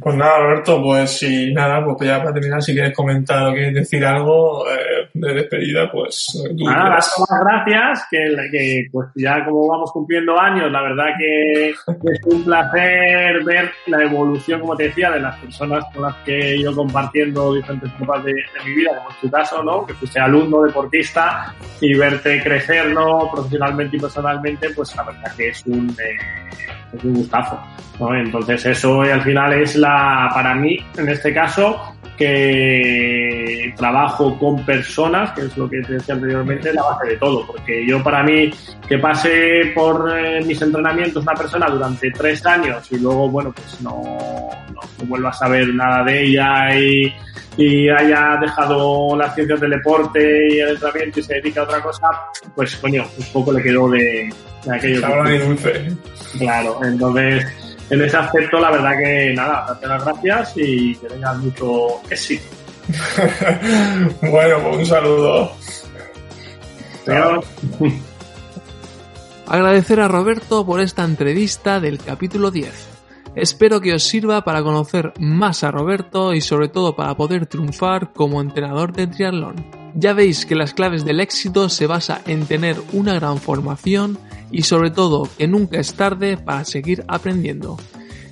Pues 0.00 0.16
nada, 0.16 0.38
Roberto, 0.38 0.82
pues 0.82 1.10
si 1.18 1.52
nada, 1.52 1.84
pues 1.84 2.08
ya 2.08 2.18
para 2.18 2.32
terminar, 2.32 2.62
si 2.62 2.72
quieres 2.72 2.94
comentar 2.94 3.48
o 3.48 3.52
quieres 3.52 3.74
decir 3.74 4.04
algo 4.04 4.68
eh, 4.70 4.97
de 5.14 5.34
despedida, 5.34 5.90
pues... 5.90 6.42
Nada, 6.54 6.90
las 6.90 7.14
gracias, 7.40 8.06
que, 8.10 8.18
que, 8.50 8.86
pues 8.92 9.08
ya 9.16 9.44
como 9.44 9.68
vamos 9.68 9.90
cumpliendo 9.92 10.38
años, 10.38 10.70
la 10.70 10.82
verdad 10.82 11.06
que 11.18 11.70
es 12.12 12.20
un 12.26 12.44
placer 12.44 13.44
ver 13.44 13.70
la 13.86 14.02
evolución, 14.02 14.60
como 14.60 14.76
te 14.76 14.84
decía, 14.84 15.10
de 15.10 15.20
las 15.20 15.36
personas 15.38 15.84
con 15.92 16.02
las 16.02 16.14
que 16.24 16.38
he 16.38 16.56
ido 16.58 16.74
compartiendo 16.74 17.54
diferentes 17.54 17.90
etapas 17.94 18.24
de, 18.24 18.34
mi 18.64 18.74
vida, 18.74 18.90
como 18.96 19.10
en 19.10 19.16
tu 19.20 19.30
caso, 19.30 19.62
¿no? 19.62 19.86
Que 19.86 19.94
fuiste 19.94 20.20
alumno, 20.20 20.62
deportista, 20.62 21.54
y 21.80 21.94
verte 21.94 22.42
crecer, 22.42 22.92
¿no? 22.92 23.30
Profesionalmente 23.32 23.96
y 23.96 24.00
personalmente, 24.00 24.70
pues 24.70 24.94
la 24.96 25.04
verdad 25.04 25.32
que 25.36 25.48
es 25.48 25.64
un... 25.66 25.90
Eh, 25.90 26.38
es 26.92 27.04
un 27.04 27.14
gustazo. 27.14 27.60
¿no? 27.98 28.14
Entonces 28.14 28.64
eso 28.66 29.02
al 29.02 29.22
final 29.22 29.52
es 29.54 29.76
la, 29.76 30.30
para 30.32 30.54
mí, 30.54 30.78
en 30.96 31.08
este 31.08 31.32
caso, 31.34 31.97
que 32.18 33.72
trabajo 33.76 34.36
con 34.38 34.64
personas, 34.64 35.30
que 35.32 35.42
es 35.42 35.56
lo 35.56 35.70
que 35.70 35.80
te 35.82 35.94
decía 35.94 36.16
anteriormente, 36.16 36.72
la 36.72 36.82
base 36.82 37.10
de 37.10 37.16
todo, 37.16 37.46
porque 37.46 37.86
yo 37.86 38.02
para 38.02 38.22
mí 38.24 38.50
que 38.88 38.98
pase 38.98 39.72
por 39.74 40.12
eh, 40.14 40.42
mis 40.44 40.60
entrenamientos 40.60 41.22
una 41.22 41.34
persona 41.34 41.66
durante 41.68 42.10
tres 42.10 42.44
años 42.44 42.90
y 42.90 42.98
luego, 42.98 43.28
bueno, 43.30 43.52
pues 43.52 43.80
no, 43.80 44.02
no, 44.74 44.80
no 44.98 45.06
vuelva 45.06 45.30
a 45.30 45.32
saber 45.32 45.68
nada 45.68 46.02
de 46.02 46.24
ella 46.24 46.76
y, 46.76 47.14
y 47.56 47.88
haya 47.88 48.36
dejado 48.40 49.16
las 49.16 49.34
ciencias 49.34 49.60
del 49.60 49.70
deporte 49.70 50.20
y 50.50 50.58
el 50.58 50.70
entrenamiento 50.70 51.20
y 51.20 51.22
se 51.22 51.34
dedica 51.34 51.60
a 51.60 51.64
otra 51.64 51.80
cosa, 51.80 52.08
pues 52.54 52.76
coño, 52.76 53.04
un 53.16 53.26
poco 53.32 53.52
le 53.52 53.62
quedó 53.62 53.88
de, 53.90 54.28
de 54.64 54.76
aquello. 54.76 55.00
dulce. 55.46 55.96
Claro, 56.38 56.80
entonces 56.82 57.46
en 57.90 58.02
ese 58.02 58.16
aspecto 58.16 58.58
la 58.60 58.70
verdad 58.70 58.92
que 58.98 59.32
nada, 59.34 59.64
darte 59.68 59.86
las 59.86 60.04
gracias 60.04 60.52
y 60.56 60.94
que 60.96 61.06
tengas 61.08 61.38
mucho 61.38 62.02
éxito. 62.10 62.44
bueno, 64.22 64.58
pues 64.62 64.76
un 64.78 64.86
saludo. 64.86 65.52
Agradecer 69.46 70.00
a 70.00 70.08
Roberto 70.08 70.66
por 70.66 70.80
esta 70.80 71.04
entrevista 71.04 71.80
del 71.80 71.98
capítulo 71.98 72.50
10. 72.50 72.88
Espero 73.34 73.80
que 73.80 73.94
os 73.94 74.02
sirva 74.02 74.42
para 74.42 74.62
conocer 74.62 75.12
más 75.18 75.64
a 75.64 75.70
Roberto 75.70 76.34
y 76.34 76.40
sobre 76.40 76.68
todo 76.68 76.96
para 76.96 77.14
poder 77.14 77.46
triunfar 77.46 78.12
como 78.12 78.40
entrenador 78.40 78.92
de 78.92 79.06
triatlón. 79.06 79.64
Ya 79.94 80.12
veis 80.12 80.44
que 80.44 80.54
las 80.54 80.74
claves 80.74 81.04
del 81.04 81.20
éxito 81.20 81.68
se 81.68 81.86
basa 81.86 82.20
en 82.26 82.46
tener 82.46 82.76
una 82.92 83.14
gran 83.14 83.38
formación 83.38 84.18
y 84.50 84.62
sobre 84.62 84.90
todo 84.90 85.28
que 85.36 85.46
nunca 85.46 85.78
es 85.78 85.94
tarde 85.94 86.36
para 86.36 86.64
seguir 86.64 87.04
aprendiendo. 87.08 87.76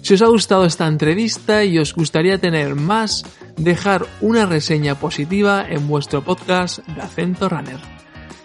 Si 0.03 0.15
os 0.15 0.23
ha 0.23 0.27
gustado 0.27 0.65
esta 0.65 0.87
entrevista 0.87 1.65
y 1.65 1.79
os 1.79 1.93
gustaría 1.93 2.39
tener 2.39 2.77
más, 2.77 3.25
dejar 3.57 4.07
una 4.21 4.47
reseña 4.47 4.95
positiva 4.95 5.67
en 5.69 5.89
vuestro 5.89 6.23
podcast 6.23 6.79
de 6.87 7.01
Acento 7.01 7.49
Runner. 7.49 7.81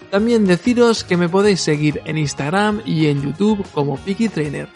También 0.10 0.46
deciros 0.46 1.04
que 1.04 1.18
me 1.18 1.30
podéis 1.30 1.62
seguir 1.62 2.02
en 2.06 2.18
Instagram 2.18 2.82
y 2.86 3.08
en 3.08 3.22
YouTube 3.22 3.66
como 3.74 3.98
Piki 3.98 4.28
Trainer 4.28 4.70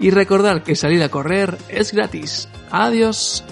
y 0.00 0.10
recordar 0.10 0.62
que 0.62 0.74
salir 0.74 1.02
a 1.02 1.10
correr 1.10 1.58
es 1.68 1.92
gratis. 1.92 2.48
Adiós. 2.70 3.44